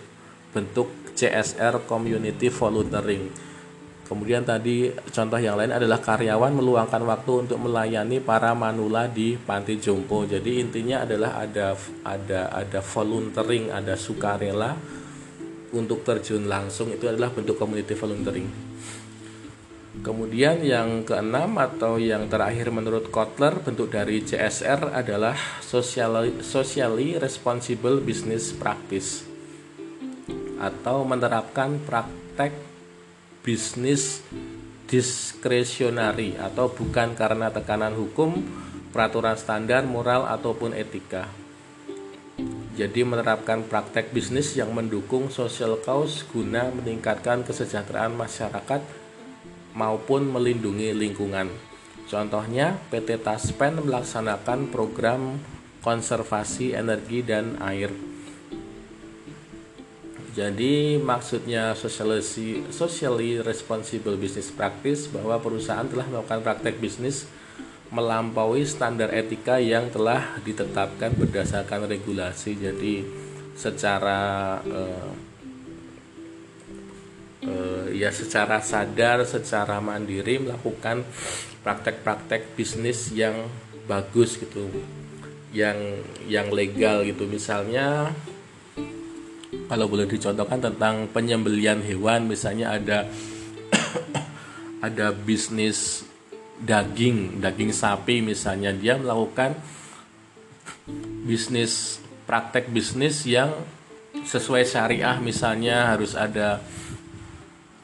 bentuk 0.56 0.88
CSR 1.14 1.86
community 1.86 2.48
volunteering. 2.50 3.30
Kemudian 4.06 4.46
tadi 4.46 4.94
contoh 4.94 5.42
yang 5.42 5.58
lain 5.58 5.74
adalah 5.74 5.98
karyawan 5.98 6.54
meluangkan 6.54 7.02
waktu 7.10 7.50
untuk 7.50 7.58
melayani 7.58 8.22
para 8.22 8.54
manula 8.54 9.10
di 9.10 9.34
panti 9.34 9.82
jompo. 9.82 10.30
Jadi 10.30 10.62
intinya 10.62 11.02
adalah 11.02 11.42
ada 11.42 11.74
ada 12.06 12.54
ada 12.54 12.80
volunteering, 12.86 13.74
ada 13.74 13.98
sukarela 13.98 14.78
untuk 15.74 16.06
terjun 16.06 16.46
langsung 16.46 16.94
itu 16.94 17.10
adalah 17.10 17.34
bentuk 17.34 17.58
community 17.58 17.98
volunteering. 17.98 18.46
Kemudian 20.04 20.60
yang 20.66 21.08
keenam 21.08 21.56
atau 21.56 21.96
yang 21.96 22.28
terakhir 22.28 22.74
menurut 22.74 23.08
Kotler 23.14 23.62
bentuk 23.64 23.94
dari 23.94 24.20
CSR 24.20 24.92
adalah 24.92 25.38
socially, 25.64 26.44
socially 26.44 27.16
responsible 27.16 28.04
business 28.04 28.52
practice 28.52 29.24
atau 30.60 31.04
menerapkan 31.08 31.80
praktek 31.84 32.56
bisnis 33.46 34.26
diskresionari 34.86 36.38
atau 36.38 36.70
bukan 36.70 37.18
karena 37.18 37.50
tekanan 37.50 37.94
hukum, 37.98 38.38
peraturan 38.94 39.38
standar, 39.38 39.84
moral 39.86 40.30
ataupun 40.30 40.74
etika. 40.78 41.26
Jadi 42.76 43.08
menerapkan 43.08 43.64
praktek 43.64 44.12
bisnis 44.12 44.52
yang 44.60 44.76
mendukung 44.76 45.32
social 45.32 45.80
cause 45.80 46.28
guna 46.28 46.68
meningkatkan 46.76 47.48
kesejahteraan 47.48 48.12
masyarakat 48.12 49.05
maupun 49.76 50.32
melindungi 50.32 50.96
lingkungan. 50.96 51.52
Contohnya, 52.08 52.80
PT 52.90 53.20
Taspen 53.22 53.84
melaksanakan 53.84 54.72
program 54.72 55.38
konservasi 55.84 56.74
energi 56.74 57.22
dan 57.22 57.60
air. 57.62 57.92
Jadi 60.36 61.00
maksudnya 61.00 61.72
socially, 61.80 62.20
socially 62.68 63.40
responsible 63.40 64.20
business 64.20 64.52
practice 64.52 65.08
bahwa 65.08 65.40
perusahaan 65.40 65.88
telah 65.88 66.04
melakukan 66.12 66.44
praktek 66.44 66.76
bisnis 66.84 67.24
melampaui 67.88 68.68
standar 68.68 69.16
etika 69.16 69.64
yang 69.64 69.88
telah 69.88 70.36
ditetapkan 70.44 71.16
berdasarkan 71.16 71.88
regulasi. 71.88 72.60
Jadi 72.60 73.08
secara 73.56 74.60
eh, 74.68 75.35
uh, 77.46 77.88
ya 77.94 78.10
secara 78.10 78.60
sadar, 78.60 79.24
secara 79.24 79.78
mandiri 79.80 80.42
melakukan 80.42 81.06
praktek-praktek 81.62 82.58
bisnis 82.58 83.10
yang 83.14 83.48
bagus 83.86 84.38
gitu, 84.38 84.70
yang 85.54 85.78
yang 86.26 86.50
legal 86.50 87.06
gitu. 87.06 87.26
Misalnya 87.30 88.14
kalau 89.66 89.90
boleh 89.90 90.06
dicontohkan 90.06 90.62
tentang 90.62 91.10
penyembelian 91.10 91.82
hewan, 91.82 92.30
misalnya 92.30 92.78
ada 92.78 93.10
ada 94.86 95.10
bisnis 95.14 96.06
daging, 96.62 97.44
daging 97.44 97.72
sapi 97.76 98.24
misalnya 98.24 98.72
dia 98.72 98.96
melakukan 98.96 99.58
bisnis 101.26 102.00
praktek 102.24 102.70
bisnis 102.72 103.26
yang 103.28 103.52
sesuai 104.16 104.64
syariah 104.64 105.20
misalnya 105.20 105.94
harus 105.94 106.16
ada 106.16 106.64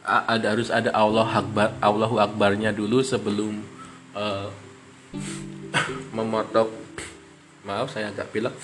ada 0.06 0.58
harus 0.58 0.74
ada 0.74 0.89
Allah 0.93 1.30
Akbar 1.30 1.78
Allahu 1.78 2.18
Akbarnya 2.18 2.74
dulu 2.74 3.06
sebelum 3.06 3.62
uh, 4.18 4.49
memotong 6.18 6.70
maaf 7.66 7.93
saya 7.93 8.10
agak 8.10 8.34
pilek. 8.34 8.56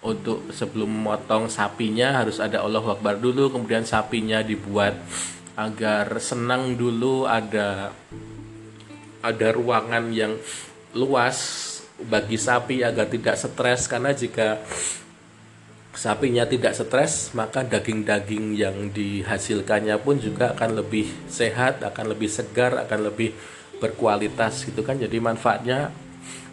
Untuk 0.00 0.48
sebelum 0.48 0.88
memotong 0.88 1.52
sapinya 1.52 2.24
harus 2.24 2.40
ada 2.40 2.64
Allahu 2.64 2.96
Akbar 2.96 3.20
dulu 3.20 3.52
kemudian 3.52 3.84
sapinya 3.84 4.40
dibuat 4.40 4.96
agar 5.60 6.16
senang 6.16 6.72
dulu 6.72 7.28
ada 7.28 7.92
ada 9.20 9.48
ruangan 9.52 10.08
yang 10.08 10.40
luas 10.96 11.68
bagi 12.00 12.40
sapi 12.40 12.80
agar 12.80 13.12
tidak 13.12 13.36
stres. 13.36 13.84
Karena 13.84 14.16
jika 14.16 14.56
sapinya 15.94 16.46
tidak 16.46 16.76
stres, 16.76 17.34
maka 17.34 17.66
daging-daging 17.66 18.54
yang 18.54 18.76
dihasilkannya 18.94 19.98
pun 20.00 20.22
juga 20.22 20.54
akan 20.54 20.80
lebih 20.82 21.10
sehat, 21.26 21.82
akan 21.82 22.14
lebih 22.14 22.30
segar, 22.30 22.78
akan 22.86 23.10
lebih 23.10 23.34
berkualitas 23.82 24.66
gitu 24.68 24.86
kan. 24.86 24.98
Jadi 25.00 25.18
manfaatnya 25.18 25.90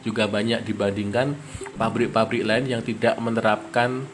juga 0.01 0.25
banyak 0.25 0.63
dibandingkan 0.63 1.35
pabrik-pabrik 1.75 2.47
lain 2.47 2.65
yang 2.65 2.81
tidak 2.81 3.19
menerapkan 3.19 4.07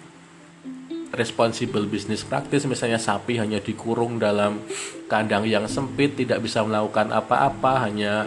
responsible 1.14 1.86
business 1.86 2.26
practice 2.26 2.66
misalnya 2.66 2.98
sapi 2.98 3.38
hanya 3.38 3.62
dikurung 3.62 4.18
dalam 4.18 4.66
kandang 5.06 5.46
yang 5.46 5.70
sempit 5.70 6.18
tidak 6.18 6.42
bisa 6.42 6.66
melakukan 6.66 7.14
apa-apa 7.14 7.86
hanya 7.86 8.26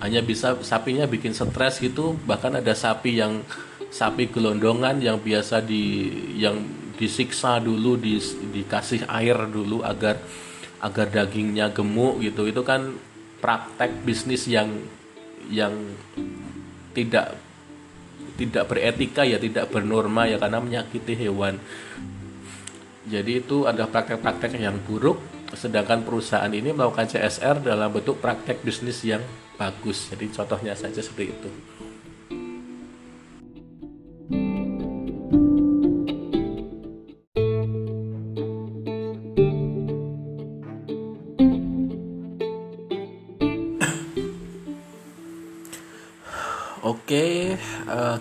hanya 0.00 0.24
bisa 0.24 0.56
sapinya 0.64 1.04
bikin 1.04 1.36
stres 1.36 1.84
gitu 1.84 2.16
bahkan 2.24 2.56
ada 2.56 2.72
sapi 2.72 3.20
yang 3.20 3.44
sapi 3.94 4.26
gelondongan 4.26 4.98
yang 4.98 5.22
biasa 5.22 5.62
di 5.62 6.10
yang 6.34 6.58
disiksa 6.98 7.62
dulu 7.62 7.94
di, 7.94 8.18
dikasih 8.50 9.06
air 9.06 9.38
dulu 9.46 9.86
agar 9.86 10.18
agar 10.82 11.06
dagingnya 11.14 11.70
gemuk 11.70 12.18
gitu. 12.18 12.50
Itu 12.50 12.66
kan 12.66 12.98
praktek 13.38 14.02
bisnis 14.02 14.50
yang 14.50 14.82
yang 15.46 15.94
tidak 16.90 17.38
tidak 18.34 18.66
beretika 18.66 19.22
ya 19.22 19.38
tidak 19.38 19.70
bernorma 19.70 20.26
ya 20.26 20.42
karena 20.42 20.58
menyakiti 20.58 21.14
hewan. 21.14 21.62
Jadi 23.06 23.46
itu 23.46 23.68
ada 23.68 23.86
praktek-praktek 23.86 24.58
yang 24.58 24.74
buruk 24.82 25.22
sedangkan 25.54 26.02
perusahaan 26.02 26.50
ini 26.50 26.74
melakukan 26.74 27.06
CSR 27.14 27.62
dalam 27.62 27.94
bentuk 27.94 28.18
praktek 28.18 28.66
bisnis 28.66 29.06
yang 29.06 29.22
bagus. 29.54 30.10
Jadi 30.10 30.34
contohnya 30.34 30.74
saja 30.74 30.98
seperti 30.98 31.30
itu 31.30 31.50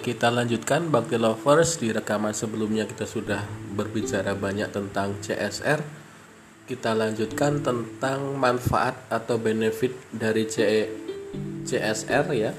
kita 0.03 0.27
lanjutkan 0.27 0.91
Bakti 0.91 1.15
Lovers 1.15 1.79
di 1.79 1.87
rekaman 1.95 2.35
sebelumnya 2.35 2.83
kita 2.83 3.07
sudah 3.07 3.39
berbicara 3.71 4.35
banyak 4.35 4.67
tentang 4.67 5.15
CSR. 5.23 5.79
Kita 6.67 6.91
lanjutkan 6.91 7.63
tentang 7.63 8.35
manfaat 8.35 9.07
atau 9.07 9.39
benefit 9.39 9.95
dari 10.11 10.43
C 10.51 10.59
CSR 11.63 12.25
ya, 12.35 12.51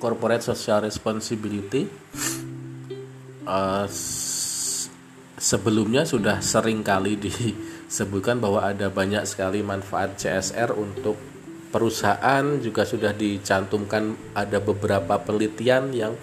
Corporate 0.00 0.40
Social 0.40 0.88
Responsibility. 0.88 1.84
Uh, 3.44 3.84
sebelumnya 5.36 6.08
sudah 6.08 6.40
sering 6.40 6.80
kali 6.80 7.20
disebutkan 7.20 8.40
bahwa 8.40 8.64
ada 8.64 8.88
banyak 8.88 9.28
sekali 9.28 9.60
manfaat 9.60 10.16
CSR 10.16 10.72
untuk 10.72 11.20
perusahaan 11.68 12.44
juga 12.56 12.88
sudah 12.88 13.12
dicantumkan 13.12 14.32
ada 14.32 14.58
beberapa 14.58 15.20
penelitian 15.20 15.92
yang 15.92 16.16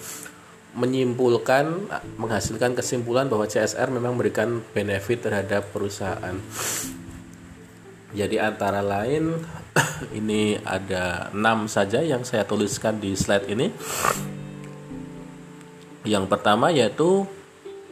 menyimpulkan 0.78 1.89
menghasilkan 2.21 2.78
kesimpulan 2.78 3.25
bahwa 3.25 3.49
CSR 3.49 3.89
memang 3.89 4.13
memberikan 4.13 4.61
benefit 4.78 5.25
terhadap 5.25 5.73
perusahaan. 5.73 6.38
Jadi 8.13 8.38
antara 8.38 8.86
lain 8.86 9.41
ini 10.19 10.55
ada 10.61 11.34
enam 11.34 11.65
saja 11.65 12.05
yang 12.05 12.21
saya 12.21 12.45
tuliskan 12.45 13.01
di 13.01 13.17
slide 13.17 13.49
ini. 13.49 13.73
Yang 16.05 16.25
pertama 16.30 16.69
yaitu 16.71 17.25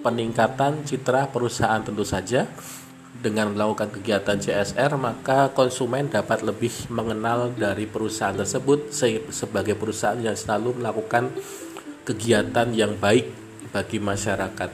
peningkatan 0.06 0.86
citra 0.86 1.34
perusahaan 1.34 1.82
tentu 1.82 2.06
saja. 2.06 2.46
Dengan 3.16 3.56
melakukan 3.56 3.90
kegiatan 3.90 4.38
CSR, 4.38 5.02
maka 5.02 5.50
konsumen 5.56 6.12
dapat 6.12 6.46
lebih 6.46 6.70
mengenal 6.94 7.50
dari 7.58 7.90
perusahaan 7.90 8.36
tersebut 8.36 8.92
sebagai 9.34 9.74
perusahaan 9.74 10.20
yang 10.20 10.38
selalu 10.38 10.84
melakukan 10.84 11.34
kegiatan 12.06 12.70
yang 12.72 12.96
baik 13.02 13.34
bagi 13.74 13.98
masyarakat. 13.98 14.72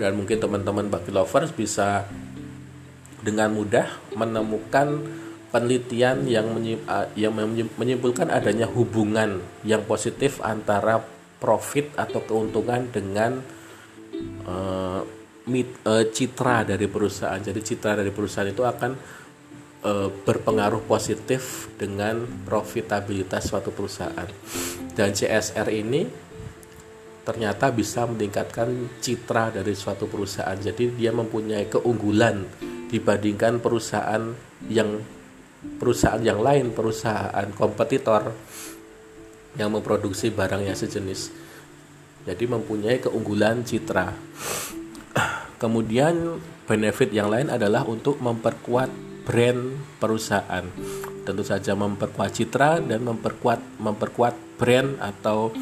Dan 0.00 0.12
mungkin 0.16 0.40
teman-teman 0.40 0.88
bagi 0.88 1.12
lovers 1.12 1.52
bisa 1.52 2.08
dengan 3.20 3.52
mudah 3.52 3.84
menemukan 4.16 5.04
penelitian 5.52 6.24
yang 6.24 6.56
yang 7.12 7.36
menyimpulkan 7.76 8.32
adanya 8.32 8.64
hubungan 8.64 9.44
yang 9.62 9.84
positif 9.84 10.40
antara 10.40 11.04
profit 11.36 11.92
atau 12.00 12.24
keuntungan 12.24 12.88
dengan 12.88 13.44
uh, 14.48 15.02
mit, 15.48 15.68
uh, 15.84 16.06
citra 16.08 16.64
dari 16.64 16.86
perusahaan. 16.86 17.40
Jadi 17.40 17.60
citra 17.60 17.98
dari 17.98 18.12
perusahaan 18.12 18.48
itu 18.48 18.64
akan 18.64 19.19
uh, 19.84 20.08
berpengaruh 20.24 20.84
positif 20.84 21.72
dengan 21.76 22.24
profitabilitas 22.44 23.48
suatu 23.48 23.72
perusahaan. 23.72 24.28
Dan 24.92 25.16
CSR 25.16 25.68
ini 25.72 26.02
ternyata 27.24 27.70
bisa 27.70 28.08
meningkatkan 28.08 29.00
citra 29.00 29.54
dari 29.54 29.76
suatu 29.76 30.08
perusahaan. 30.08 30.56
Jadi 30.56 30.96
dia 30.96 31.12
mempunyai 31.12 31.68
keunggulan 31.68 32.42
dibandingkan 32.90 33.62
perusahaan 33.62 34.34
yang 34.66 34.98
perusahaan 35.78 36.20
yang 36.20 36.40
lain, 36.40 36.72
perusahaan 36.72 37.46
kompetitor 37.54 38.32
yang 39.54 39.70
memproduksi 39.70 40.32
barang 40.32 40.64
yang 40.64 40.76
sejenis. 40.76 41.30
Jadi 42.24 42.44
mempunyai 42.44 43.00
keunggulan 43.00 43.64
citra. 43.64 44.12
Kemudian 45.62 46.40
benefit 46.68 47.12
yang 47.12 47.28
lain 47.28 47.52
adalah 47.52 47.84
untuk 47.84 48.20
memperkuat 48.20 49.09
brand 49.30 49.78
perusahaan. 50.02 50.66
Tentu 51.22 51.46
saja 51.46 51.78
memperkuat 51.78 52.34
citra 52.34 52.82
dan 52.82 53.06
memperkuat 53.06 53.78
memperkuat 53.78 54.34
brand 54.58 54.98
atau 54.98 55.54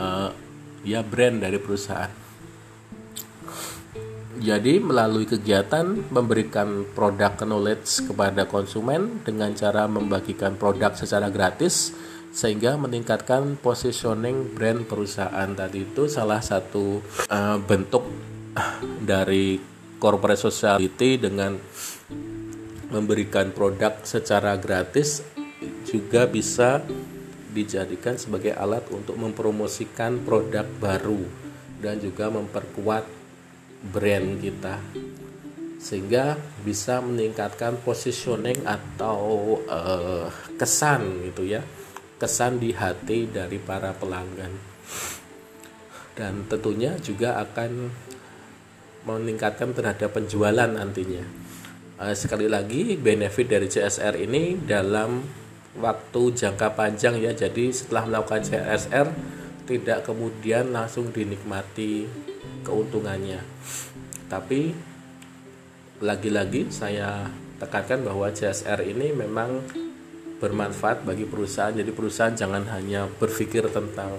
uh, 0.00 0.32
ya 0.88 1.04
brand 1.04 1.44
dari 1.44 1.60
perusahaan. 1.60 2.08
Jadi 4.40 4.80
melalui 4.80 5.28
kegiatan 5.28 5.84
memberikan 6.08 6.88
produk 6.96 7.36
knowledge 7.44 8.08
kepada 8.08 8.48
konsumen 8.48 9.20
dengan 9.20 9.52
cara 9.52 9.84
membagikan 9.84 10.56
produk 10.56 10.96
secara 10.96 11.28
gratis 11.28 11.92
sehingga 12.32 12.80
meningkatkan 12.80 13.60
positioning 13.60 14.56
brand 14.56 14.88
perusahaan 14.88 15.50
tadi 15.52 15.84
itu 15.84 16.08
salah 16.08 16.40
satu 16.40 17.04
uh, 17.28 17.60
bentuk 17.60 18.08
dari 19.04 19.60
corporate 20.00 20.40
society 20.40 21.20
dengan 21.20 21.60
memberikan 22.90 23.54
produk 23.54 24.02
secara 24.02 24.58
gratis 24.58 25.22
juga 25.86 26.26
bisa 26.26 26.82
dijadikan 27.50 28.18
sebagai 28.18 28.54
alat 28.54 28.86
untuk 28.90 29.18
mempromosikan 29.18 30.22
produk 30.22 30.66
baru 30.78 31.22
dan 31.82 31.98
juga 31.98 32.30
memperkuat 32.30 33.06
brand 33.94 34.38
kita. 34.38 34.76
Sehingga 35.80 36.36
bisa 36.60 37.00
meningkatkan 37.00 37.80
positioning 37.80 38.68
atau 38.68 39.56
uh, 39.64 40.28
kesan 40.60 41.24
gitu 41.32 41.48
ya 41.48 41.64
kesan 42.20 42.60
di 42.60 42.76
hati 42.76 43.32
dari 43.32 43.56
para 43.56 43.96
pelanggan. 43.96 44.52
Dan 46.12 46.44
tentunya 46.52 47.00
juga 47.00 47.40
akan 47.40 47.88
meningkatkan 49.08 49.72
terhadap 49.72 50.12
penjualan 50.12 50.68
nantinya 50.68 51.49
sekali 52.16 52.48
lagi 52.48 52.96
benefit 52.96 53.46
dari 53.52 53.68
CSR 53.68 54.16
ini 54.24 54.56
dalam 54.56 55.20
waktu 55.76 56.22
jangka 56.32 56.72
panjang 56.72 57.20
ya 57.20 57.36
jadi 57.36 57.68
setelah 57.68 58.08
melakukan 58.08 58.40
CSR 58.40 59.06
tidak 59.68 60.08
kemudian 60.08 60.72
langsung 60.72 61.12
dinikmati 61.12 62.08
keuntungannya. 62.64 63.44
Tapi 64.26 64.72
lagi-lagi 66.00 66.72
saya 66.72 67.28
tekankan 67.60 68.02
bahwa 68.02 68.32
CSR 68.32 68.80
ini 68.82 69.12
memang 69.12 69.60
bermanfaat 70.40 71.04
bagi 71.04 71.28
perusahaan. 71.28 71.76
Jadi 71.76 71.92
perusahaan 71.92 72.32
jangan 72.32 72.64
hanya 72.72 73.06
berpikir 73.20 73.68
tentang 73.68 74.16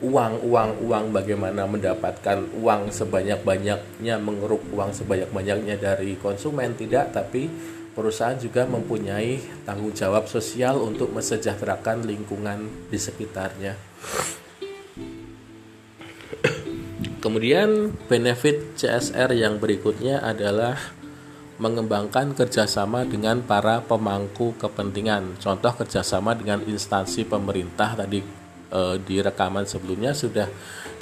uang, 0.00 0.40
uang, 0.48 0.70
uang 0.88 1.04
bagaimana 1.12 1.68
mendapatkan 1.68 2.56
uang 2.56 2.88
sebanyak-banyaknya, 2.88 4.16
mengeruk 4.16 4.64
uang 4.72 4.96
sebanyak-banyaknya 4.96 5.76
dari 5.76 6.16
konsumen 6.16 6.72
tidak, 6.72 7.12
tapi 7.12 7.52
perusahaan 7.92 8.40
juga 8.40 8.64
mempunyai 8.64 9.64
tanggung 9.68 9.92
jawab 9.92 10.24
sosial 10.24 10.80
untuk 10.80 11.12
mesejahterakan 11.12 12.08
lingkungan 12.08 12.88
di 12.88 12.96
sekitarnya. 12.96 13.76
Kemudian 17.20 17.92
benefit 18.08 18.80
CSR 18.80 19.36
yang 19.36 19.60
berikutnya 19.60 20.24
adalah 20.24 20.80
mengembangkan 21.60 22.32
kerjasama 22.32 23.04
dengan 23.04 23.44
para 23.44 23.84
pemangku 23.84 24.56
kepentingan. 24.56 25.36
Contoh 25.36 25.76
kerjasama 25.76 26.32
dengan 26.32 26.64
instansi 26.64 27.28
pemerintah 27.28 27.92
tadi 27.92 28.39
e, 28.70 29.02
di 29.02 29.18
rekaman 29.18 29.66
sebelumnya 29.66 30.14
sudah 30.14 30.46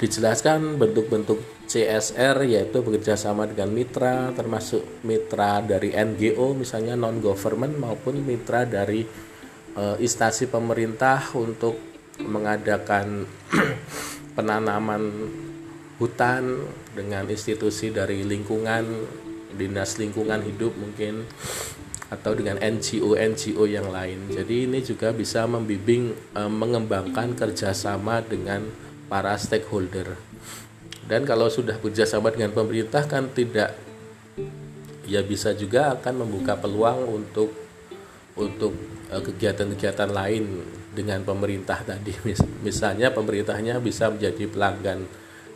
dijelaskan 0.01 0.81
bentuk-bentuk 0.81 1.69
CSR 1.69 2.49
yaitu 2.49 2.81
bekerjasama 2.81 3.45
dengan 3.45 3.69
mitra 3.69 4.33
termasuk 4.33 5.05
mitra 5.05 5.61
dari 5.61 5.93
NGO 5.93 6.57
misalnya 6.57 6.97
non 6.97 7.21
government 7.21 7.77
maupun 7.77 8.19
mitra 8.25 8.65
dari 8.65 9.05
e, 9.77 9.83
instansi 10.01 10.49
pemerintah 10.49 11.31
untuk 11.37 11.77
mengadakan 12.19 13.23
penanaman 14.35 15.03
hutan 15.99 16.63
dengan 16.95 17.27
institusi 17.27 17.91
dari 17.91 18.23
lingkungan 18.23 18.83
dinas 19.59 19.99
lingkungan 19.99 20.39
hidup 20.47 20.71
mungkin 20.79 21.27
atau 22.09 22.33
dengan 22.33 22.57
NGO 22.57 23.13
NGO 23.13 23.69
yang 23.69 23.93
lain. 23.93 24.33
Jadi 24.33 24.65
ini 24.65 24.81
juga 24.81 25.13
bisa 25.13 25.45
membimbing 25.45 26.13
e, 26.33 26.41
mengembangkan 26.49 27.37
kerjasama 27.37 28.25
dengan 28.25 28.65
para 29.05 29.37
stakeholder. 29.37 30.17
Dan 31.05 31.25
kalau 31.25 31.49
sudah 31.49 31.77
kerjasama 31.77 32.33
dengan 32.33 32.53
pemerintah 32.53 33.05
kan 33.05 33.29
tidak 33.29 33.77
ya 35.09 35.25
bisa 35.25 35.53
juga 35.57 35.97
akan 35.97 36.25
membuka 36.25 36.57
peluang 36.57 37.05
untuk 37.05 37.53
untuk 38.33 38.73
e, 39.13 39.15
kegiatan-kegiatan 39.21 40.09
lain 40.09 40.65
dengan 40.89 41.21
pemerintah 41.21 41.85
tadi. 41.85 42.13
Misalnya 42.65 43.13
pemerintahnya 43.13 43.77
bisa 43.77 44.09
menjadi 44.09 44.49
pelanggan 44.49 45.05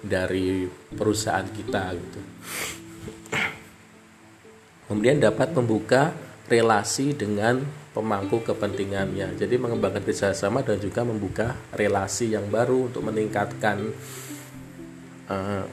dari 0.05 0.69
perusahaan 0.93 1.49
kita 1.49 1.83
gitu. 1.97 2.21
Kemudian 4.83 5.17
dapat 5.17 5.55
membuka 5.57 6.13
relasi 6.47 7.15
dengan 7.15 7.63
pemangku 7.95 8.43
kepentingannya. 8.43 9.37
Jadi 9.39 9.55
mengembangkan 9.55 10.03
kerjasama 10.03 10.65
dan 10.65 10.81
juga 10.81 11.07
membuka 11.07 11.55
relasi 11.71 12.35
yang 12.35 12.49
baru 12.51 12.91
untuk 12.91 13.05
meningkatkan 13.07 13.93
uh, 15.31 15.65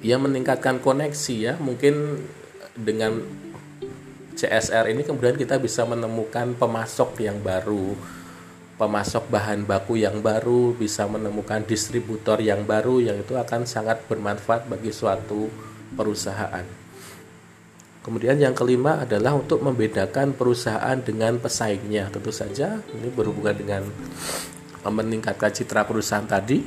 ya 0.00 0.16
meningkatkan 0.16 0.80
koneksi 0.80 1.36
ya. 1.36 1.54
Mungkin 1.60 2.24
dengan 2.78 3.20
CSR 4.38 4.88
ini 4.88 5.04
kemudian 5.04 5.36
kita 5.36 5.60
bisa 5.60 5.84
menemukan 5.84 6.56
pemasok 6.56 7.20
yang 7.20 7.44
baru 7.44 7.92
pemasok 8.80 9.28
bahan 9.28 9.68
baku 9.68 10.00
yang 10.00 10.24
baru, 10.24 10.72
bisa 10.72 11.04
menemukan 11.04 11.60
distributor 11.68 12.40
yang 12.40 12.64
baru 12.64 13.04
yang 13.04 13.20
itu 13.20 13.36
akan 13.36 13.68
sangat 13.68 14.08
bermanfaat 14.08 14.72
bagi 14.72 14.88
suatu 14.88 15.52
perusahaan. 15.92 16.79
Kemudian 18.00 18.40
yang 18.40 18.56
kelima 18.56 19.04
adalah 19.04 19.36
untuk 19.36 19.60
membedakan 19.60 20.32
perusahaan 20.32 20.96
dengan 20.96 21.36
pesaingnya. 21.36 22.08
Tentu 22.08 22.32
saja 22.32 22.80
ini 22.96 23.12
berhubungan 23.12 23.52
dengan 23.52 23.82
meningkatkan 24.88 25.52
citra 25.52 25.84
perusahaan 25.84 26.24
tadi 26.24 26.64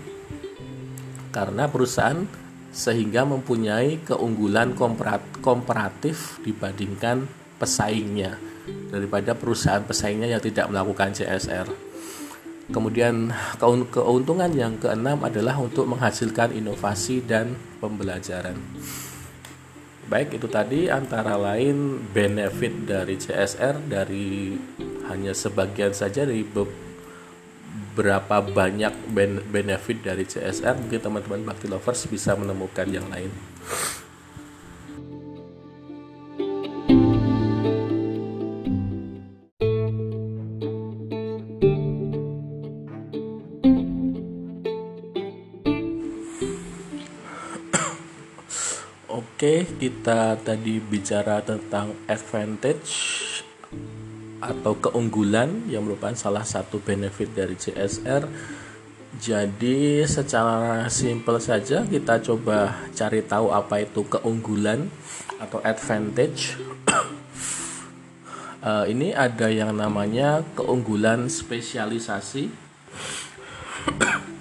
karena 1.33 1.65
perusahaan 1.65 2.21
sehingga 2.69 3.25
mempunyai 3.25 4.05
keunggulan 4.05 4.77
komparatif 5.41 6.37
dibandingkan 6.45 7.25
pesaingnya 7.57 8.37
daripada 8.93 9.33
perusahaan 9.33 9.81
pesaingnya 9.81 10.37
yang 10.37 10.41
tidak 10.41 10.69
melakukan 10.69 11.17
CSR. 11.17 11.65
Kemudian 12.69 13.33
keuntungan 13.93 14.53
yang 14.53 14.77
keenam 14.77 15.19
adalah 15.25 15.57
untuk 15.57 15.89
menghasilkan 15.89 16.53
inovasi 16.53 17.25
dan 17.25 17.57
pembelajaran. 17.81 18.55
Baik 20.03 20.35
itu 20.35 20.51
tadi 20.51 20.91
antara 20.91 21.39
lain 21.39 22.03
benefit 22.11 22.83
dari 22.83 23.15
CSR 23.15 23.87
dari 23.87 24.51
hanya 25.07 25.31
sebagian 25.31 25.95
saja 25.95 26.27
dari 26.27 26.43
beberapa 26.43 28.43
banyak 28.43 28.91
benefit 29.47 30.03
dari 30.03 30.27
CSR 30.27 30.83
mungkin 30.83 30.99
teman-teman 30.99 31.47
bakti 31.47 31.71
lovers 31.71 32.03
bisa 32.11 32.35
menemukan 32.35 32.91
yang 32.91 33.07
lain. 33.07 33.31
Oke, 49.43 49.67
kita 49.75 50.39
tadi 50.39 50.79
bicara 50.79 51.43
tentang 51.43 51.91
advantage 52.07 52.95
atau 54.39 54.71
keunggulan 54.79 55.67
yang 55.67 55.83
merupakan 55.83 56.15
salah 56.15 56.47
satu 56.47 56.79
benefit 56.79 57.27
dari 57.35 57.51
CSR. 57.59 58.23
Jadi 59.19 59.99
secara 60.07 60.87
simpel 60.87 61.43
saja 61.43 61.83
kita 61.83 62.23
coba 62.23 62.87
cari 62.95 63.19
tahu 63.19 63.51
apa 63.51 63.83
itu 63.83 64.07
keunggulan 64.07 64.87
atau 65.43 65.59
advantage. 65.59 66.55
uh, 68.63 68.87
ini 68.95 69.11
ada 69.11 69.51
yang 69.51 69.75
namanya 69.75 70.39
keunggulan 70.55 71.27
spesialisasi 71.27 72.47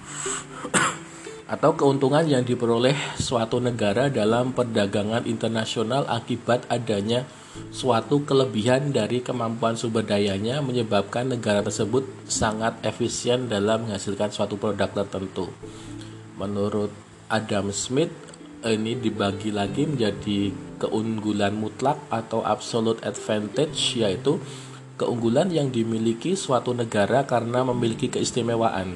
atau 1.43 1.75
keuntungan 1.75 2.23
yang 2.23 2.47
diperoleh 2.47 2.95
suatu 3.19 3.59
negara 3.59 4.07
dalam 4.07 4.55
perdagangan 4.55 5.27
internasional 5.27 6.07
akibat 6.07 6.63
adanya 6.71 7.27
suatu 7.69 8.23
kelebihan 8.23 8.95
dari 8.95 9.19
kemampuan 9.19 9.75
sumber 9.75 10.07
dayanya 10.07 10.63
menyebabkan 10.63 11.29
negara 11.29 11.61
tersebut 11.61 12.07
sangat 12.25 12.79
efisien 12.81 13.51
dalam 13.51 13.85
menghasilkan 13.85 14.31
suatu 14.31 14.55
produk 14.57 14.89
tertentu. 14.89 15.51
Menurut 16.39 16.89
Adam 17.29 17.69
Smith, 17.69 18.09
ini 18.63 18.95
dibagi 18.97 19.51
lagi 19.51 19.83
menjadi 19.83 20.49
keunggulan 20.79 21.53
mutlak 21.53 21.99
atau 22.07 22.41
absolute 22.41 23.03
advantage 23.03 23.99
yaitu 23.99 24.39
keunggulan 24.95 25.51
yang 25.51 25.69
dimiliki 25.69 26.33
suatu 26.33 26.71
negara 26.71 27.27
karena 27.27 27.67
memiliki 27.67 28.07
keistimewaan 28.07 28.95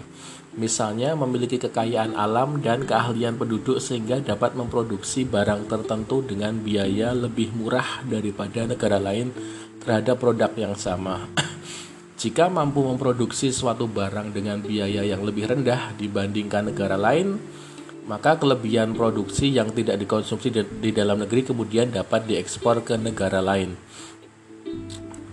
misalnya 0.58 1.14
memiliki 1.14 1.62
kekayaan 1.62 2.18
alam 2.18 2.58
dan 2.66 2.84
keahlian 2.84 3.38
penduduk 3.38 3.78
sehingga 3.78 4.18
dapat 4.18 4.58
memproduksi 4.58 5.24
barang 5.24 5.70
tertentu 5.70 6.26
dengan 6.26 6.58
biaya 6.58 7.14
lebih 7.14 7.54
murah 7.54 8.02
daripada 8.10 8.66
negara 8.66 8.98
lain 8.98 9.30
terhadap 9.86 10.18
produk 10.18 10.52
yang 10.58 10.74
sama. 10.74 11.30
Jika 12.22 12.50
mampu 12.50 12.82
memproduksi 12.82 13.54
suatu 13.54 13.86
barang 13.86 14.34
dengan 14.34 14.58
biaya 14.58 15.06
yang 15.06 15.22
lebih 15.22 15.46
rendah 15.46 15.94
dibandingkan 15.94 16.74
negara 16.74 16.98
lain, 16.98 17.38
maka 18.10 18.42
kelebihan 18.42 18.98
produksi 18.98 19.54
yang 19.54 19.70
tidak 19.70 20.02
dikonsumsi 20.02 20.50
di 20.82 20.90
dalam 20.90 21.22
negeri 21.22 21.46
kemudian 21.46 21.94
dapat 21.94 22.26
diekspor 22.26 22.82
ke 22.82 22.98
negara 22.98 23.38
lain. 23.46 23.78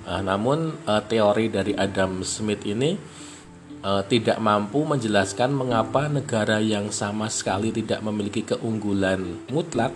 Nah, 0.04 0.20
namun 0.20 0.76
eh, 0.84 1.02
teori 1.08 1.48
dari 1.48 1.72
Adam 1.72 2.20
Smith 2.20 2.68
ini 2.68 3.23
e, 3.84 3.90
tidak 4.08 4.40
mampu 4.40 4.88
menjelaskan 4.88 5.52
mengapa 5.52 6.08
negara 6.08 6.58
yang 6.64 6.88
sama 6.88 7.28
sekali 7.28 7.68
tidak 7.68 8.00
memiliki 8.00 8.40
keunggulan 8.40 9.20
mutlak 9.52 9.92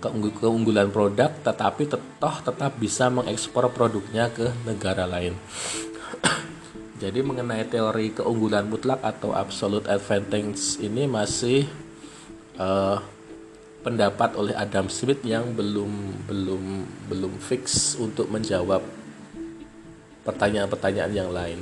keunggulan 0.00 0.88
produk 0.94 1.30
tetapi 1.42 1.90
toh 1.90 2.36
tetap 2.40 2.78
bisa 2.78 3.10
mengekspor 3.10 3.66
produknya 3.74 4.30
ke 4.30 4.46
negara 4.62 5.04
lain. 5.10 5.34
Jadi 7.02 7.18
mengenai 7.22 7.66
teori 7.66 8.14
keunggulan 8.14 8.70
mutlak 8.70 9.02
atau 9.02 9.34
absolute 9.34 9.90
advantage 9.90 10.78
ini 10.78 11.10
masih 11.10 11.66
uh, 12.62 13.02
pendapat 13.82 14.38
oleh 14.38 14.54
Adam 14.54 14.86
Smith 14.86 15.22
yang 15.26 15.54
belum 15.54 15.90
belum 16.30 16.62
belum 17.10 17.32
fix 17.42 17.94
untuk 17.98 18.30
menjawab 18.30 18.82
pertanyaan-pertanyaan 20.22 21.14
yang 21.14 21.30
lain. 21.34 21.58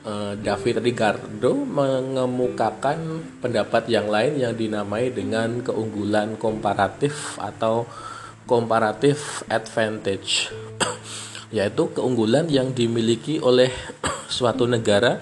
Eh, 0.00 0.34
David 0.40 0.80
Ricardo 0.80 1.52
mengemukakan 1.60 3.20
pendapat 3.44 3.84
yang 3.92 4.08
lain 4.08 4.40
yang 4.40 4.56
dinamai 4.56 5.12
dengan 5.12 5.60
keunggulan 5.60 6.40
komparatif 6.40 7.36
atau 7.36 7.84
comparative 8.48 9.44
advantage 9.52 10.48
yaitu 11.54 11.92
keunggulan 11.92 12.48
yang 12.48 12.72
dimiliki 12.72 13.44
oleh 13.44 13.68
suatu 14.32 14.64
negara 14.64 15.20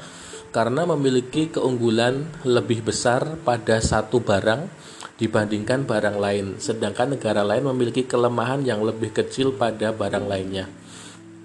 karena 0.55 0.87
memiliki 0.89 1.51
keunggulan 1.51 2.25
lebih 2.47 2.87
besar 2.87 3.35
pada 3.43 3.83
satu 3.83 4.23
barang 4.23 4.71
dibandingkan 5.19 5.91
barang 5.91 6.17
lain 6.23 6.63
sedangkan 6.63 7.19
negara 7.19 7.43
lain 7.43 7.67
memiliki 7.67 8.07
kelemahan 8.07 8.63
yang 8.63 8.87
lebih 8.87 9.11
kecil 9.11 9.59
pada 9.59 9.91
barang 9.91 10.25
lainnya. 10.31 10.71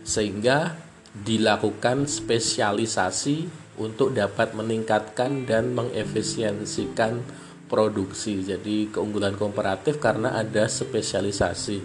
Sehingga 0.05 0.82
dilakukan 1.13 2.09
spesialisasi 2.09 3.45
untuk 3.77 4.17
dapat 4.17 4.57
meningkatkan 4.57 5.45
dan 5.45 5.77
mengefisiensikan 5.77 7.21
produksi. 7.69 8.41
Jadi 8.41 8.89
keunggulan 8.89 9.37
komparatif 9.37 10.01
karena 10.01 10.33
ada 10.33 10.65
spesialisasi. 10.65 11.77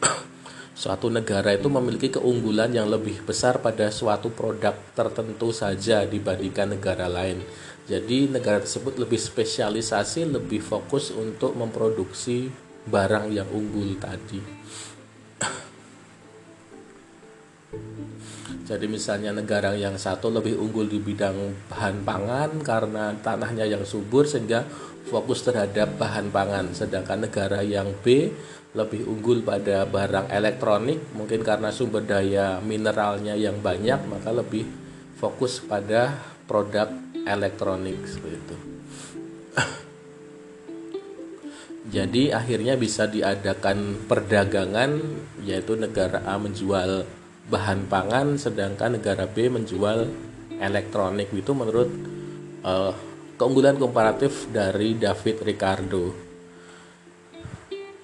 suatu 0.74 1.06
negara 1.06 1.54
itu 1.54 1.70
memiliki 1.70 2.10
keunggulan 2.10 2.74
yang 2.74 2.90
lebih 2.90 3.22
besar 3.22 3.62
pada 3.62 3.94
suatu 3.94 4.34
produk 4.34 4.74
tertentu 4.92 5.54
saja 5.54 6.02
dibandingkan 6.04 6.76
negara 6.76 7.06
lain. 7.06 7.40
Jadi 7.84 8.32
negara 8.32 8.64
tersebut 8.64 8.96
lebih 8.96 9.20
spesialisasi, 9.20 10.24
lebih 10.24 10.64
fokus 10.64 11.12
untuk 11.12 11.52
memproduksi 11.56 12.48
barang 12.88 13.32
yang 13.32 13.48
unggul 13.52 13.96
tadi. 14.00 14.40
Jadi 18.64 18.88
misalnya 18.88 19.28
negara 19.28 19.76
yang 19.76 20.00
satu 20.00 20.32
lebih 20.32 20.56
unggul 20.56 20.88
di 20.88 20.96
bidang 20.96 21.52
bahan 21.68 22.00
pangan 22.00 22.50
karena 22.64 23.12
tanahnya 23.20 23.68
yang 23.68 23.84
subur 23.84 24.24
sehingga 24.24 24.64
fokus 25.04 25.44
terhadap 25.44 26.00
bahan 26.00 26.32
pangan. 26.32 26.72
Sedangkan 26.72 27.28
negara 27.28 27.60
yang 27.60 27.92
B 28.00 28.32
lebih 28.72 29.04
unggul 29.04 29.44
pada 29.44 29.84
barang 29.84 30.32
elektronik 30.32 31.12
mungkin 31.12 31.44
karena 31.44 31.68
sumber 31.70 32.08
daya 32.08 32.58
mineralnya 32.58 33.36
yang 33.36 33.60
banyak 33.60 34.00
maka 34.08 34.32
lebih 34.32 34.64
fokus 35.20 35.60
pada 35.60 36.16
produk 36.48 36.88
elektronik 37.28 38.00
seperti 38.08 38.40
itu. 38.40 38.56
Jadi 42.00 42.32
akhirnya 42.32 42.80
bisa 42.80 43.04
diadakan 43.04 44.08
perdagangan 44.08 45.04
yaitu 45.44 45.76
negara 45.76 46.24
A 46.24 46.40
menjual 46.40 47.04
bahan 47.44 47.86
pangan 47.92 48.40
sedangkan 48.40 48.96
negara 48.96 49.28
B 49.28 49.52
menjual 49.52 50.08
elektronik 50.56 51.28
itu 51.36 51.52
menurut 51.52 51.90
uh, 52.64 52.92
keunggulan 53.36 53.76
komparatif 53.76 54.48
dari 54.48 54.96
David 54.96 55.36
Ricardo. 55.44 56.04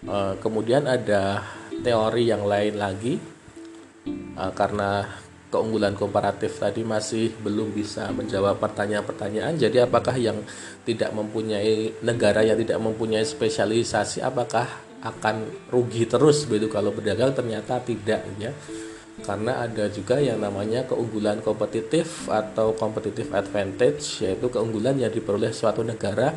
Uh, 0.00 0.34
kemudian 0.40 0.88
ada 0.88 1.44
teori 1.80 2.24
yang 2.28 2.44
lain 2.44 2.74
lagi 2.76 3.20
uh, 4.36 4.52
karena 4.52 5.08
keunggulan 5.50 5.98
komparatif 5.98 6.62
tadi 6.62 6.86
masih 6.86 7.34
belum 7.42 7.74
bisa 7.74 8.12
menjawab 8.14 8.60
pertanyaan-pertanyaan. 8.62 9.58
Jadi 9.58 9.82
apakah 9.82 10.14
yang 10.14 10.40
tidak 10.86 11.10
mempunyai 11.10 12.00
negara 12.06 12.44
yang 12.46 12.56
tidak 12.60 12.78
mempunyai 12.78 13.26
spesialisasi 13.26 14.22
apakah 14.22 14.68
akan 15.00 15.48
rugi 15.72 16.04
terus 16.04 16.44
begitu 16.44 16.68
kalau 16.68 16.92
berdagang 16.92 17.32
ternyata 17.32 17.80
tidak 17.80 18.20
ya 18.36 18.52
karena 19.20 19.62
ada 19.68 19.86
juga 19.92 20.16
yang 20.18 20.40
namanya 20.40 20.88
keunggulan 20.88 21.44
kompetitif 21.44 22.26
atau 22.30 22.72
competitive 22.72 23.30
advantage 23.36 24.24
yaitu 24.24 24.48
keunggulan 24.48 24.96
yang 24.96 25.12
diperoleh 25.12 25.52
suatu 25.52 25.84
negara 25.84 26.32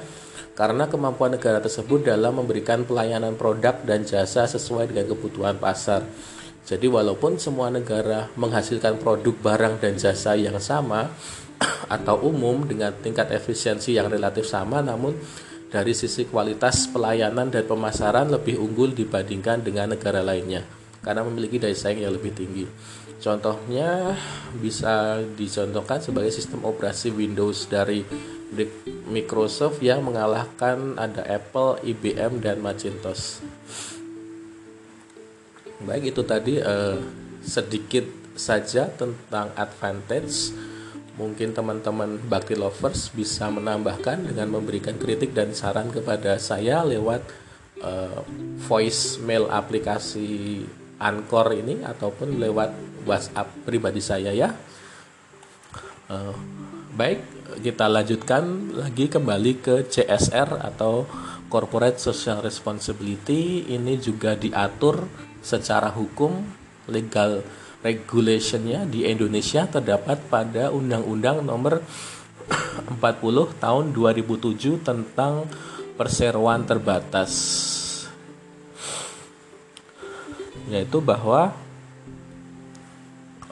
karena 0.53 0.85
kemampuan 0.85 1.33
negara 1.33 1.57
tersebut 1.57 2.05
dalam 2.05 2.37
memberikan 2.37 2.85
pelayanan 2.85 3.33
produk 3.33 3.73
dan 3.81 4.05
jasa 4.05 4.45
sesuai 4.45 4.93
dengan 4.93 5.09
kebutuhan 5.09 5.57
pasar. 5.57 6.05
Jadi 6.63 6.85
walaupun 6.87 7.41
semua 7.41 7.73
negara 7.73 8.29
menghasilkan 8.39 9.01
produk 9.01 9.35
barang 9.35 9.83
dan 9.83 9.99
jasa 9.99 10.37
yang 10.37 10.61
sama 10.61 11.11
atau 11.95 12.23
umum 12.23 12.63
dengan 12.63 12.93
tingkat 13.01 13.33
efisiensi 13.33 13.97
yang 13.97 14.07
relatif 14.07 14.47
sama 14.47 14.79
namun 14.79 15.17
dari 15.73 15.91
sisi 15.97 16.29
kualitas 16.29 16.85
pelayanan 16.93 17.49
dan 17.49 17.65
pemasaran 17.65 18.29
lebih 18.29 18.61
unggul 18.61 18.93
dibandingkan 18.93 19.65
dengan 19.65 19.97
negara 19.97 20.21
lainnya 20.21 20.82
karena 21.03 21.21
memiliki 21.21 21.59
daya 21.59 21.75
saing 21.75 22.01
yang 22.01 22.15
lebih 22.15 22.31
tinggi. 22.31 22.65
Contohnya 23.19 24.15
bisa 24.59 25.19
dicontohkan 25.35 25.99
sebagai 26.03 26.31
sistem 26.31 26.63
operasi 26.67 27.11
Windows 27.11 27.67
dari 27.71 28.03
Microsoft 29.07 29.79
yang 29.83 30.03
mengalahkan 30.03 30.99
ada 30.99 31.23
Apple, 31.27 31.79
IBM 31.83 32.43
dan 32.43 32.59
Macintosh. 32.59 33.43
Baik 35.83 36.15
itu 36.15 36.21
tadi 36.23 36.59
eh, 36.59 36.97
sedikit 37.43 38.07
saja 38.35 38.89
tentang 38.89 39.51
advantage. 39.55 40.55
Mungkin 41.13 41.53
teman-teman 41.53 42.17
Bakti 42.25 42.57
Lovers 42.57 43.13
bisa 43.13 43.45
menambahkan 43.53 44.33
dengan 44.33 44.49
memberikan 44.57 44.97
kritik 44.97 45.37
dan 45.37 45.53
saran 45.53 45.93
kepada 45.93 46.41
saya 46.41 46.81
lewat 46.81 47.21
uh, 47.85 48.25
voicemail 48.65 49.45
aplikasi 49.45 50.65
Anchor 51.03 51.51
ini 51.51 51.83
ataupun 51.83 52.39
lewat 52.39 53.03
WhatsApp 53.03 53.67
pribadi 53.67 53.99
saya 53.99 54.31
ya. 54.31 54.55
Uh, 56.07 56.31
baik, 56.95 57.19
kita 57.59 57.91
lanjutkan 57.91 58.71
lagi 58.71 59.11
kembali 59.11 59.59
ke 59.59 59.75
CSR 59.91 60.63
atau 60.63 61.03
Corporate 61.51 61.99
Social 61.99 62.39
Responsibility. 62.39 63.67
Ini 63.67 63.99
juga 63.99 64.39
diatur 64.39 65.05
secara 65.43 65.91
hukum 65.91 66.39
legal 66.87 67.43
regulationnya 67.83 68.87
di 68.87 69.03
Indonesia 69.03 69.67
terdapat 69.67 70.31
pada 70.31 70.71
Undang-Undang 70.71 71.43
Nomor 71.43 71.83
40 73.03 73.03
Tahun 73.59 73.85
2007 73.91 74.87
tentang 74.87 75.45
perseroan 75.99 76.63
terbatas 76.63 77.31
yaitu 80.73 80.97
bahwa 80.97 81.53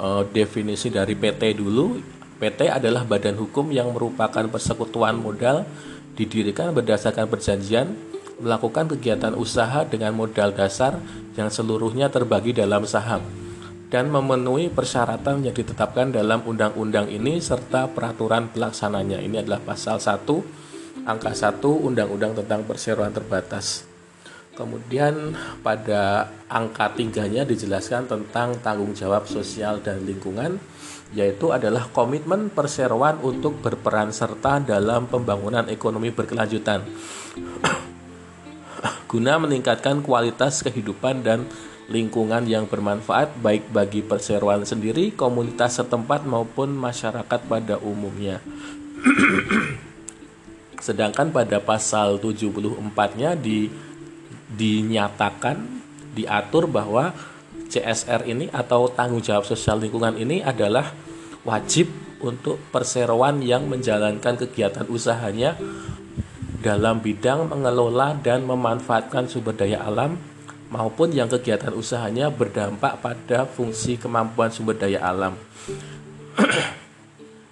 uh, 0.02 0.26
definisi 0.34 0.90
dari 0.90 1.14
PT 1.14 1.62
dulu 1.62 2.02
PT 2.42 2.74
adalah 2.74 3.06
badan 3.06 3.38
hukum 3.38 3.70
yang 3.70 3.94
merupakan 3.94 4.42
persekutuan 4.50 5.22
modal 5.22 5.70
didirikan 6.18 6.74
berdasarkan 6.74 7.30
perjanjian 7.30 7.94
melakukan 8.42 8.90
kegiatan 8.98 9.38
usaha 9.38 9.86
dengan 9.86 10.18
modal 10.18 10.50
dasar 10.50 10.98
yang 11.38 11.54
seluruhnya 11.54 12.10
terbagi 12.10 12.58
dalam 12.58 12.90
saham 12.90 13.22
dan 13.94 14.10
memenuhi 14.10 14.74
persyaratan 14.74 15.46
yang 15.46 15.54
ditetapkan 15.54 16.10
dalam 16.10 16.42
undang-undang 16.48 17.12
ini 17.12 17.44
serta 17.44 17.92
peraturan 17.92 18.48
pelaksananya. 18.50 19.20
Ini 19.20 19.44
adalah 19.44 19.60
pasal 19.62 20.00
1 20.00 21.06
angka 21.06 21.36
1 21.36 21.60
Undang-Undang 21.60 22.40
tentang 22.40 22.64
perseroan 22.64 23.12
terbatas. 23.12 23.91
Kemudian 24.52 25.32
pada 25.64 26.28
angka 26.52 26.91
tiganya 26.91 27.47
dijelaskan 27.47 28.06
tentang 28.06 28.60
tanggung 28.60 28.91
jawab 28.91 29.24
sosial 29.24 29.80
dan 29.80 30.04
lingkungan 30.04 30.60
yaitu 31.12 31.52
adalah 31.52 31.91
komitmen 31.91 32.47
perseroan 32.47 33.20
untuk 33.20 33.60
berperan 33.60 34.16
serta 34.16 34.64
dalam 34.64 35.12
pembangunan 35.12 35.68
ekonomi 35.68 36.08
berkelanjutan 36.08 36.88
guna 39.12 39.36
meningkatkan 39.43 39.99
kualitas 39.99 40.64
kehidupan 40.64 41.20
dan 41.20 41.43
lingkungan 41.91 42.47
yang 42.47 42.64
bermanfaat 42.64 43.36
baik 43.43 43.68
bagi 43.76 43.99
perseroan 43.99 44.64
sendiri, 44.64 45.12
komunitas 45.12 45.84
setempat 45.84 46.24
maupun 46.24 46.72
masyarakat 46.72 47.39
pada 47.52 47.76
umumnya. 47.84 48.39
Sedangkan 50.86 51.30
pada 51.30 51.60
pasal 51.60 52.18
74-nya 52.18 53.36
di 53.36 53.91
dinyatakan 54.56 55.84
diatur 56.12 56.68
bahwa 56.68 57.16
CSR 57.72 58.28
ini 58.28 58.52
atau 58.52 58.91
tanggung 58.91 59.24
jawab 59.24 59.47
sosial 59.47 59.80
lingkungan 59.80 60.20
ini 60.20 60.43
adalah 60.43 60.91
wajib 61.47 61.88
untuk 62.22 62.60
perseroan 62.70 63.41
yang 63.41 63.66
menjalankan 63.66 64.38
kegiatan 64.38 64.86
usahanya 64.91 65.56
dalam 66.62 67.02
bidang 67.02 67.49
mengelola 67.49 68.14
dan 68.22 68.45
memanfaatkan 68.45 69.26
sumber 69.26 69.58
daya 69.58 69.82
alam 69.82 70.20
maupun 70.70 71.10
yang 71.10 71.26
kegiatan 71.26 71.74
usahanya 71.74 72.30
berdampak 72.30 73.02
pada 73.02 73.49
fungsi 73.49 73.97
kemampuan 73.97 74.54
sumber 74.54 74.78
daya 74.78 75.02
alam. 75.02 75.34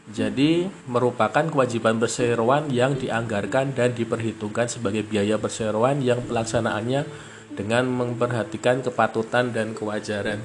Jadi 0.10 0.66
merupakan 0.90 1.46
kewajiban 1.46 2.02
perseroan 2.02 2.74
yang 2.74 2.98
dianggarkan 2.98 3.78
dan 3.78 3.94
diperhitungkan 3.94 4.66
sebagai 4.66 5.06
biaya 5.06 5.38
perseroan 5.38 6.02
yang 6.02 6.26
pelaksanaannya 6.26 7.06
dengan 7.54 7.86
memperhatikan 7.86 8.82
kepatutan 8.82 9.54
dan 9.54 9.78
kewajaran. 9.78 10.42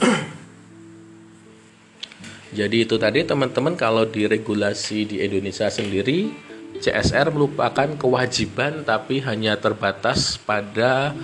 Jadi 2.56 2.76
itu 2.84 3.00
tadi 3.00 3.24
teman-teman 3.24 3.80
kalau 3.80 4.04
di 4.04 4.28
regulasi 4.28 5.08
di 5.08 5.24
Indonesia 5.24 5.72
sendiri 5.72 6.28
CSR 6.76 7.32
merupakan 7.32 7.88
kewajiban 7.96 8.84
tapi 8.84 9.24
hanya 9.24 9.56
terbatas 9.56 10.36
pada 10.36 11.16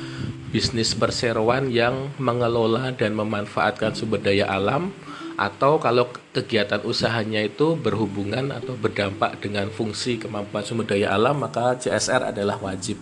bisnis 0.52 0.96
perseroan 0.96 1.68
yang 1.72 2.12
mengelola 2.16 2.92
dan 2.92 3.16
memanfaatkan 3.16 3.96
sumber 3.96 4.20
daya 4.20 4.48
alam 4.48 4.92
atau 5.36 5.80
kalau 5.80 6.12
kegiatan 6.36 6.84
usahanya 6.84 7.40
itu 7.40 7.74
berhubungan 7.78 8.52
atau 8.52 8.76
berdampak 8.76 9.40
dengan 9.40 9.72
fungsi 9.72 10.20
kemampuan 10.20 10.64
sumber 10.64 10.92
daya 10.92 11.16
alam 11.16 11.40
maka 11.40 11.76
CSR 11.80 12.36
adalah 12.36 12.60
wajib. 12.60 13.00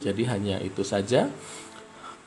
Jadi 0.00 0.22
hanya 0.30 0.56
itu 0.62 0.86
saja. 0.86 1.28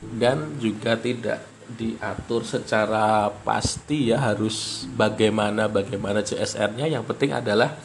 Dan 0.02 0.58
juga 0.58 0.98
tidak 0.98 1.46
diatur 1.78 2.42
secara 2.42 3.30
pasti 3.30 4.10
ya 4.10 4.18
harus 4.18 4.84
bagaimana 4.98 5.70
bagaimana 5.70 6.20
CSR-nya 6.20 6.90
yang 6.90 7.06
penting 7.06 7.32
adalah 7.32 7.78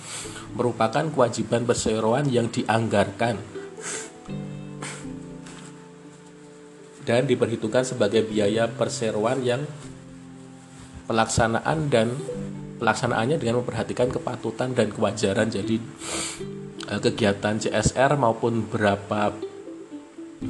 merupakan 0.57 1.05
kewajiban 1.13 1.63
perseroan 1.63 2.25
yang 2.27 2.49
dianggarkan. 2.49 3.37
Dan 7.07 7.23
diperhitungkan 7.23 7.87
sebagai 7.87 8.27
biaya 8.27 8.67
perseroan 8.67 9.39
yang 9.39 9.63
pelaksanaan 11.07 11.87
dan 11.87 12.13
pelaksanaannya 12.77 13.41
dengan 13.41 13.63
memperhatikan 13.63 14.11
kepatutan 14.13 14.75
dan 14.77 14.93
kewajaran 14.93 15.49
jadi 15.49 15.81
eh, 16.91 16.99
kegiatan 17.01 17.57
CSR 17.57 18.19
maupun 18.19 18.67
berapa 18.67 19.33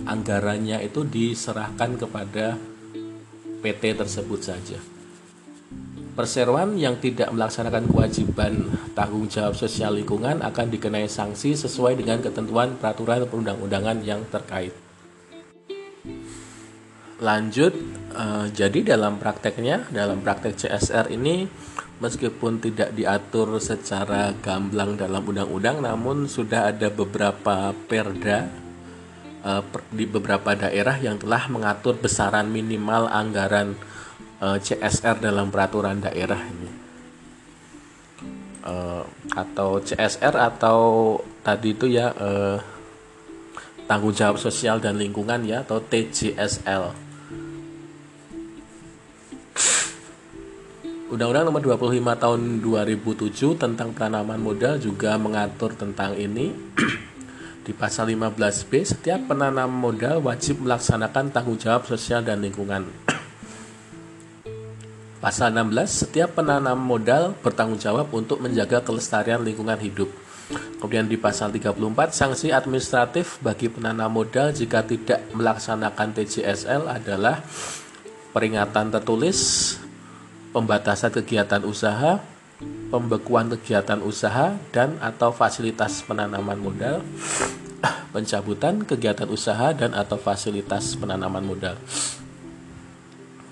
anggarannya 0.03 0.83
itu 0.83 1.07
diserahkan 1.07 1.95
kepada 1.95 2.59
PT 3.63 3.83
tersebut 3.95 4.41
saja. 4.43 4.79
Perseroan 6.17 6.81
yang 6.81 6.97
tidak 6.97 7.29
melaksanakan 7.29 7.93
kewajiban 7.93 8.73
tanggung 8.97 9.29
jawab 9.29 9.53
sosial 9.53 10.01
lingkungan 10.01 10.41
akan 10.41 10.73
dikenai 10.73 11.05
sanksi 11.05 11.53
sesuai 11.53 11.93
dengan 11.93 12.25
ketentuan 12.25 12.73
peraturan 12.81 13.29
perundang-undangan 13.29 14.01
yang 14.01 14.25
terkait 14.33 14.73
lanjut 17.17 17.73
uh, 18.13 18.45
jadi 18.53 18.93
dalam 18.93 19.17
prakteknya 19.17 19.89
dalam 19.89 20.21
praktek 20.21 20.53
CSR 20.53 21.09
ini 21.09 21.49
meskipun 21.97 22.61
tidak 22.61 22.93
diatur 22.93 23.57
secara 23.57 24.37
gamblang 24.37 24.93
dalam 24.93 25.25
undang-undang 25.25 25.81
namun 25.81 26.29
sudah 26.29 26.69
ada 26.69 26.93
beberapa 26.93 27.73
perda 27.73 28.45
uh, 29.41 29.65
di 29.89 30.05
beberapa 30.05 30.53
daerah 30.53 30.93
yang 31.01 31.17
telah 31.17 31.49
mengatur 31.49 31.97
besaran 31.97 32.53
minimal 32.53 33.09
anggaran 33.09 33.73
uh, 34.37 34.61
CSR 34.61 35.17
dalam 35.17 35.49
peraturan 35.49 35.97
daerah 35.97 36.37
ini. 36.37 36.69
Uh, 38.67 39.01
atau 39.31 39.79
CSR 39.79 40.35
atau 40.35 40.79
tadi 41.39 41.71
itu 41.71 41.87
ya 41.87 42.11
uh, 42.11 42.59
tanggung 43.87 44.11
jawab 44.11 44.35
sosial 44.35 44.83
dan 44.83 44.99
lingkungan 44.99 45.47
ya 45.47 45.63
atau 45.63 45.79
TJSL 45.79 47.06
Undang-Undang 51.07 51.47
Nomor 51.47 51.63
25 51.63 52.03
Tahun 52.19 52.41
2007 52.59 53.55
tentang 53.55 53.95
penanaman 53.95 54.43
modal 54.43 54.75
juga 54.75 55.15
mengatur 55.15 55.71
tentang 55.71 56.11
ini. 56.19 56.51
Di 57.63 57.71
pasal 57.71 58.11
15B, 58.11 58.83
setiap 58.83 59.31
penanam 59.31 59.71
modal 59.71 60.19
wajib 60.19 60.67
melaksanakan 60.67 61.31
tanggung 61.31 61.55
jawab 61.55 61.87
sosial 61.87 62.27
dan 62.27 62.43
lingkungan. 62.43 62.91
Pasal 65.23 65.55
16, 65.55 65.87
setiap 65.87 66.43
penanam 66.43 66.75
modal 66.75 67.39
bertanggung 67.39 67.79
jawab 67.79 68.11
untuk 68.11 68.43
menjaga 68.43 68.83
kelestarian 68.83 69.39
lingkungan 69.39 69.79
hidup. 69.79 70.11
Kemudian 70.79 71.07
di 71.07 71.15
pasal 71.15 71.55
34, 71.55 72.11
sanksi 72.11 72.51
administratif 72.51 73.39
bagi 73.39 73.71
penanam 73.71 74.11
modal 74.11 74.51
jika 74.51 74.83
tidak 74.83 75.23
melaksanakan 75.31 76.15
TJSL 76.15 76.87
adalah 76.87 77.43
peringatan 78.31 78.93
tertulis, 78.93 79.75
pembatasan 80.57 81.13
kegiatan 81.13 81.61
usaha, 81.61 82.17
pembekuan 82.89 83.45
kegiatan 83.53 84.01
usaha 84.01 84.57
dan 84.73 84.97
atau 84.97 85.29
fasilitas 85.29 86.01
penanaman 86.01 86.57
modal, 86.57 87.05
pencabutan 88.17 88.81
kegiatan 88.81 89.29
usaha 89.29 89.69
dan 89.77 89.93
atau 89.93 90.17
fasilitas 90.17 90.97
penanaman 90.97 91.45
modal. 91.45 91.77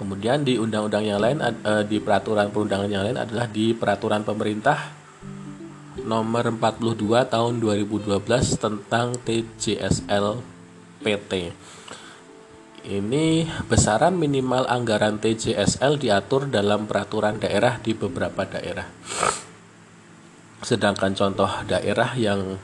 Kemudian 0.02 0.42
di 0.42 0.58
undang-undang 0.58 1.06
yang 1.06 1.22
lain, 1.22 1.46
eh, 1.46 1.86
di 1.86 2.02
peraturan 2.02 2.50
perundangan 2.50 2.90
yang 2.90 3.06
lain 3.06 3.22
adalah 3.22 3.46
di 3.54 3.78
peraturan 3.78 4.26
pemerintah 4.26 5.06
nomor 6.10 6.50
42 6.58 7.22
tahun 7.30 7.62
2012 7.62 8.58
tentang 8.58 9.14
TJSL 9.22 10.42
PT. 11.06 11.54
Ini 12.86 13.50
besaran 13.66 14.14
minimal 14.14 14.70
anggaran 14.70 15.18
TJSL 15.18 15.98
diatur 15.98 16.46
dalam 16.46 16.86
peraturan 16.86 17.42
daerah 17.42 17.82
di 17.82 17.98
beberapa 17.98 18.46
daerah. 18.46 18.86
Sedangkan 20.62 21.18
contoh 21.18 21.50
daerah 21.66 22.14
yang 22.14 22.62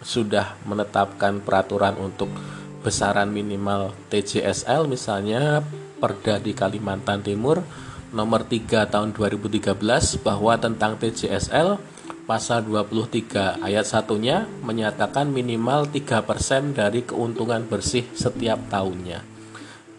sudah 0.00 0.56
menetapkan 0.64 1.44
peraturan 1.44 2.00
untuk 2.00 2.32
besaran 2.80 3.28
minimal 3.28 3.92
TJSL 4.08 4.88
misalnya 4.88 5.60
Perda 6.00 6.40
di 6.40 6.56
Kalimantan 6.56 7.20
Timur 7.20 7.60
nomor 8.16 8.48
3 8.48 8.88
tahun 8.88 9.12
2013 9.12 9.76
bahwa 10.24 10.56
tentang 10.56 10.96
TJSL 10.96 11.76
pasal 12.24 12.64
23 12.64 13.60
ayat 13.60 13.84
satunya 13.84 14.48
menyatakan 14.64 15.28
minimal 15.28 15.92
3% 15.92 16.72
dari 16.72 17.04
keuntungan 17.04 17.68
bersih 17.68 18.08
setiap 18.16 18.64
tahunnya. 18.72 19.27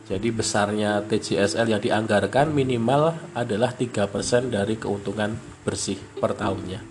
Jadi 0.09 0.33
besarnya 0.33 1.05
TJSL 1.05 1.69
yang 1.69 1.81
dianggarkan 1.85 2.49
minimal 2.49 3.13
adalah 3.37 3.69
3% 3.77 4.09
dari 4.49 4.73
keuntungan 4.73 5.37
bersih 5.61 6.01
per 6.17 6.33
tahunnya. 6.33 6.81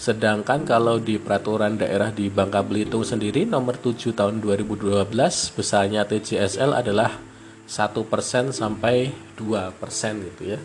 Sedangkan 0.00 0.64
kalau 0.64 0.96
di 0.96 1.20
peraturan 1.20 1.76
daerah 1.76 2.08
di 2.08 2.32
Bangka 2.32 2.64
Belitung 2.64 3.04
sendiri 3.04 3.44
nomor 3.44 3.76
7 3.76 4.16
tahun 4.16 4.40
2012 4.40 5.04
besarnya 5.58 6.08
TJSL 6.08 6.72
adalah 6.72 7.20
1% 7.68 8.48
sampai 8.48 9.12
2% 9.36 10.24
gitu 10.32 10.42
ya. 10.56 10.58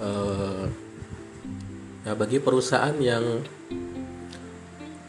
Eh, 0.00 0.64
nah, 2.08 2.14
bagi 2.16 2.40
perusahaan 2.40 2.96
yang 2.96 3.44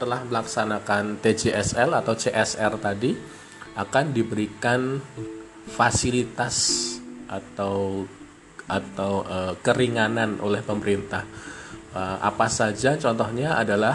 telah 0.02 0.26
melaksanakan 0.26 1.22
TJSL 1.22 1.94
atau 1.94 2.18
CSR 2.18 2.74
tadi 2.82 3.14
akan 3.78 4.06
diberikan 4.10 4.98
fasilitas 5.70 6.58
atau 7.30 8.10
atau 8.66 9.22
e, 9.22 9.38
keringanan 9.62 10.42
oleh 10.42 10.66
pemerintah. 10.66 11.22
E, 11.94 12.02
apa 12.02 12.50
saja 12.50 12.98
contohnya 12.98 13.62
adalah 13.62 13.94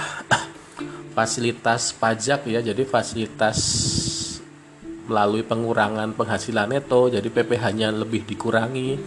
fasilitas 1.19 1.91
pajak 1.99 2.47
ya, 2.47 2.63
jadi 2.63 2.87
fasilitas 2.87 3.59
melalui 5.11 5.43
pengurangan 5.43 6.15
penghasilan 6.15 6.71
neto, 6.71 7.11
jadi 7.11 7.27
PPh-nya 7.27 7.91
lebih 7.91 8.23
dikurangi. 8.23 8.99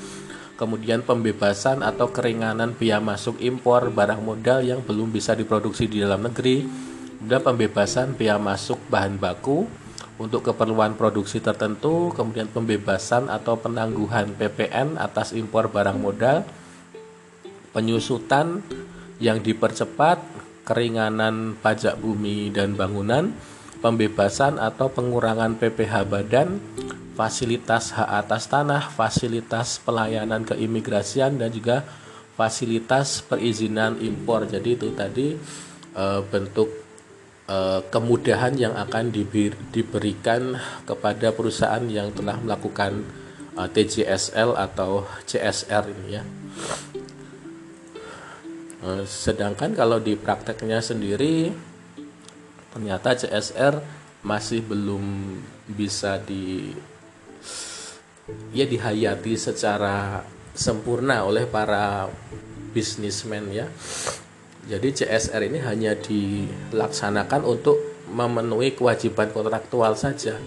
Kemudian 0.60 1.08
pembebasan 1.08 1.80
atau 1.88 2.12
keringanan 2.12 2.76
biaya 2.76 3.00
masuk 3.00 3.40
impor 3.40 3.96
barang 3.96 4.20
modal 4.20 4.60
yang 4.60 4.84
belum 4.84 5.08
bisa 5.08 5.32
diproduksi 5.32 5.88
di 5.88 6.04
dalam 6.04 6.28
negeri. 6.28 6.68
Kemudian 7.16 7.40
pembebasan 7.48 8.20
biaya 8.20 8.36
masuk 8.36 8.76
bahan 8.92 9.16
baku 9.16 9.64
untuk 10.20 10.44
keperluan 10.44 11.00
produksi 11.00 11.40
tertentu, 11.40 12.12
kemudian 12.12 12.52
pembebasan 12.52 13.32
atau 13.32 13.56
penangguhan 13.56 14.36
PPN 14.36 15.00
atas 15.00 15.32
impor 15.32 15.72
barang 15.72 15.96
modal, 15.96 16.44
penyusutan 17.72 18.60
yang 19.24 19.40
dipercepat, 19.40 20.20
keringanan 20.68 21.56
pajak 21.64 21.96
bumi 22.04 22.52
dan 22.52 22.76
bangunan, 22.76 23.32
pembebasan 23.80 24.60
atau 24.60 24.92
pengurangan 24.92 25.56
PPh 25.56 25.94
badan, 26.08 26.60
fasilitas 27.16 27.96
hak 27.96 28.10
atas 28.28 28.48
tanah, 28.48 28.92
fasilitas 28.92 29.80
pelayanan 29.84 30.44
keimigrasian 30.44 31.40
dan 31.40 31.50
juga 31.52 31.88
fasilitas 32.36 33.24
perizinan 33.24 34.00
impor. 34.00 34.48
Jadi 34.48 34.70
itu 34.76 34.92
tadi 34.96 35.36
e, 35.96 36.04
bentuk 36.28 36.90
Eh, 37.50 37.82
kemudahan 37.90 38.54
yang 38.54 38.78
akan 38.78 39.10
diberikan 39.74 40.54
kepada 40.86 41.34
perusahaan 41.34 41.82
yang 41.90 42.14
telah 42.14 42.38
melakukan 42.38 43.02
uh, 43.58 43.66
eh, 43.66 43.70
TJSL 43.74 44.54
atau 44.54 45.10
CSR 45.26 45.90
ini 45.90 46.08
ya. 46.14 46.24
Sedangkan 49.10 49.74
kalau 49.74 49.98
di 49.98 50.14
prakteknya 50.14 50.78
sendiri 50.78 51.50
ternyata 52.74 53.16
CSR 53.18 53.82
masih 54.22 54.62
belum 54.66 55.04
bisa 55.70 56.20
di 56.22 56.74
ya 58.54 58.66
dihayati 58.68 59.34
secara 59.34 60.22
sempurna 60.54 61.26
oleh 61.26 61.50
para 61.50 62.12
bisnismen 62.76 63.50
ya 63.50 63.66
jadi 64.70 64.94
CSR 64.94 65.50
ini 65.50 65.60
hanya 65.66 65.98
dilaksanakan 65.98 67.42
untuk 67.42 68.06
memenuhi 68.14 68.78
kewajiban 68.78 69.34
kontraktual 69.34 69.98
saja. 69.98 70.38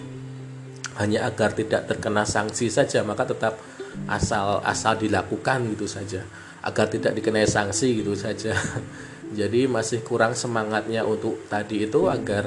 Hanya 0.94 1.26
agar 1.26 1.50
tidak 1.58 1.90
terkena 1.90 2.22
sanksi 2.22 2.70
saja, 2.70 3.02
maka 3.02 3.26
tetap 3.26 3.58
asal 4.06 4.62
asal 4.62 4.94
dilakukan 4.94 5.74
gitu 5.74 5.90
saja. 5.90 6.22
Agar 6.62 6.86
tidak 6.86 7.18
dikenai 7.18 7.50
sanksi 7.50 7.98
gitu 7.98 8.14
saja. 8.14 8.54
Jadi 9.32 9.64
masih 9.64 10.04
kurang 10.04 10.36
semangatnya 10.36 11.08
untuk 11.08 11.48
tadi 11.48 11.88
itu 11.88 12.04
agar 12.08 12.46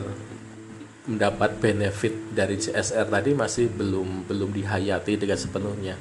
mendapat 1.05 1.57
benefit 1.61 2.13
dari 2.33 2.57
CSR 2.57 3.09
tadi 3.09 3.33
masih 3.37 3.69
belum 3.69 4.25
belum 4.29 4.49
dihayati 4.53 5.17
dengan 5.17 5.37
sepenuhnya. 5.37 5.95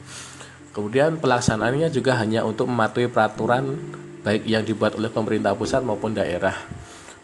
Kemudian 0.77 1.21
pelaksanaannya 1.21 1.89
juga 1.93 2.17
hanya 2.21 2.45
untuk 2.45 2.69
mematuhi 2.69 3.09
peraturan 3.09 3.79
baik 4.25 4.49
yang 4.49 4.65
dibuat 4.65 4.97
oleh 4.97 5.13
pemerintah 5.13 5.53
pusat 5.57 5.85
maupun 5.85 6.17
daerah. 6.17 6.57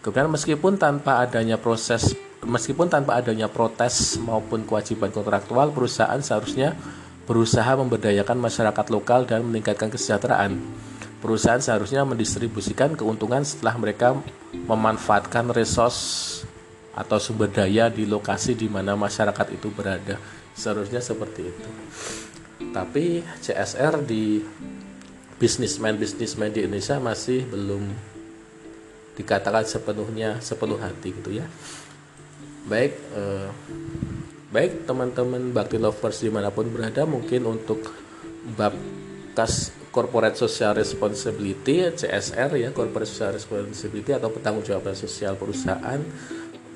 Kemudian 0.00 0.32
meskipun 0.32 0.80
tanpa 0.80 1.20
adanya 1.24 1.60
proses 1.60 2.16
meskipun 2.44 2.88
tanpa 2.88 3.20
adanya 3.20 3.52
protes 3.52 4.16
maupun 4.16 4.64
kewajiban 4.64 5.12
kontraktual, 5.12 5.72
perusahaan 5.72 6.20
seharusnya 6.20 6.72
berusaha 7.28 7.68
memberdayakan 7.76 8.40
masyarakat 8.40 8.86
lokal 8.88 9.28
dan 9.28 9.44
meningkatkan 9.44 9.92
kesejahteraan. 9.92 10.56
Perusahaan 11.20 11.60
seharusnya 11.60 12.02
mendistribusikan 12.08 12.96
keuntungan 12.96 13.44
setelah 13.44 13.76
mereka 13.76 14.16
memanfaatkan 14.52 15.52
resource 15.52 16.42
atau 16.96 17.20
sumber 17.20 17.52
daya 17.52 17.92
di 17.92 18.08
lokasi 18.08 18.56
di 18.56 18.66
mana 18.66 18.96
masyarakat 18.96 19.46
itu 19.52 19.68
berada. 19.68 20.16
Seharusnya 20.56 21.04
seperti 21.04 21.52
itu. 21.52 21.70
Tapi 22.72 23.20
CSR 23.44 24.04
di 24.04 24.40
bisnismen-bisnismen 25.40 26.52
di 26.52 26.68
Indonesia 26.68 27.00
masih 27.00 27.48
belum 27.48 27.88
dikatakan 29.16 29.64
sepenuhnya 29.64 30.40
sepenuh 30.40 30.76
hati 30.76 31.12
gitu 31.12 31.40
ya 31.40 31.48
baik 32.68 32.92
eh, 33.16 33.48
baik 34.52 34.84
teman-teman 34.84 35.52
bakti 35.52 35.80
lovers 35.80 36.20
di 36.20 36.28
mana 36.28 36.52
pun 36.52 36.68
berada 36.68 37.08
mungkin 37.08 37.48
untuk 37.48 37.88
bab 38.56 38.76
kas 39.32 39.72
corporate 39.90 40.38
social 40.38 40.72
responsibility 40.78 41.82
CSR 41.90 42.54
ya 42.56 42.70
corporate 42.70 43.10
social 43.10 43.34
responsibility 43.34 44.14
atau 44.14 44.30
pertanggungjawaban 44.30 44.94
sosial 44.94 45.34
perusahaan. 45.34 45.98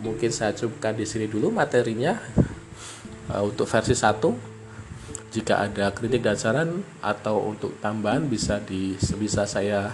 Mungkin 0.02 0.30
saya 0.34 0.52
cukupkan 0.52 0.98
di 0.98 1.06
sini 1.06 1.30
dulu 1.30 1.48
materinya 1.54 2.18
uh, 3.30 3.42
untuk 3.46 3.64
versi 3.70 3.94
1 3.94 4.52
jika 5.34 5.66
ada 5.66 5.90
kritik 5.90 6.22
dan 6.22 6.38
saran 6.38 6.82
atau 7.02 7.50
untuk 7.50 7.78
tambahan 7.82 8.26
bisa 8.30 8.62
di 8.62 8.94
bisa 9.18 9.46
saya 9.48 9.90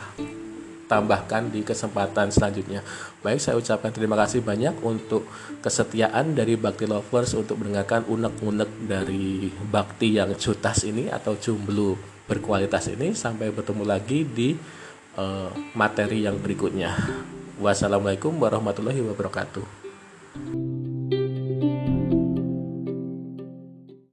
tambahkan 0.91 1.55
di 1.55 1.63
kesempatan 1.63 2.35
selanjutnya. 2.35 2.83
Baik, 3.23 3.39
saya 3.39 3.55
ucapkan 3.55 3.95
terima 3.95 4.19
kasih 4.19 4.43
banyak 4.43 4.75
untuk 4.83 5.23
kesetiaan 5.63 6.35
dari 6.35 6.59
Bakti 6.59 6.91
Lovers 6.91 7.39
untuk 7.39 7.63
mendengarkan 7.63 8.11
unek-unek 8.11 8.91
dari 8.91 9.55
Bakti 9.71 10.19
yang 10.19 10.35
cutas 10.35 10.83
ini 10.83 11.07
atau 11.07 11.39
cumblu 11.39 11.95
berkualitas 12.31 12.87
ini. 12.87 13.11
Sampai 13.19 13.51
bertemu 13.51 13.83
lagi 13.83 14.23
di 14.23 14.55
uh, 15.19 15.51
materi 15.75 16.23
yang 16.23 16.39
berikutnya. 16.39 16.95
Wassalamualaikum 17.59 18.39
warahmatullahi 18.39 19.03
wabarakatuh. 19.03 20.70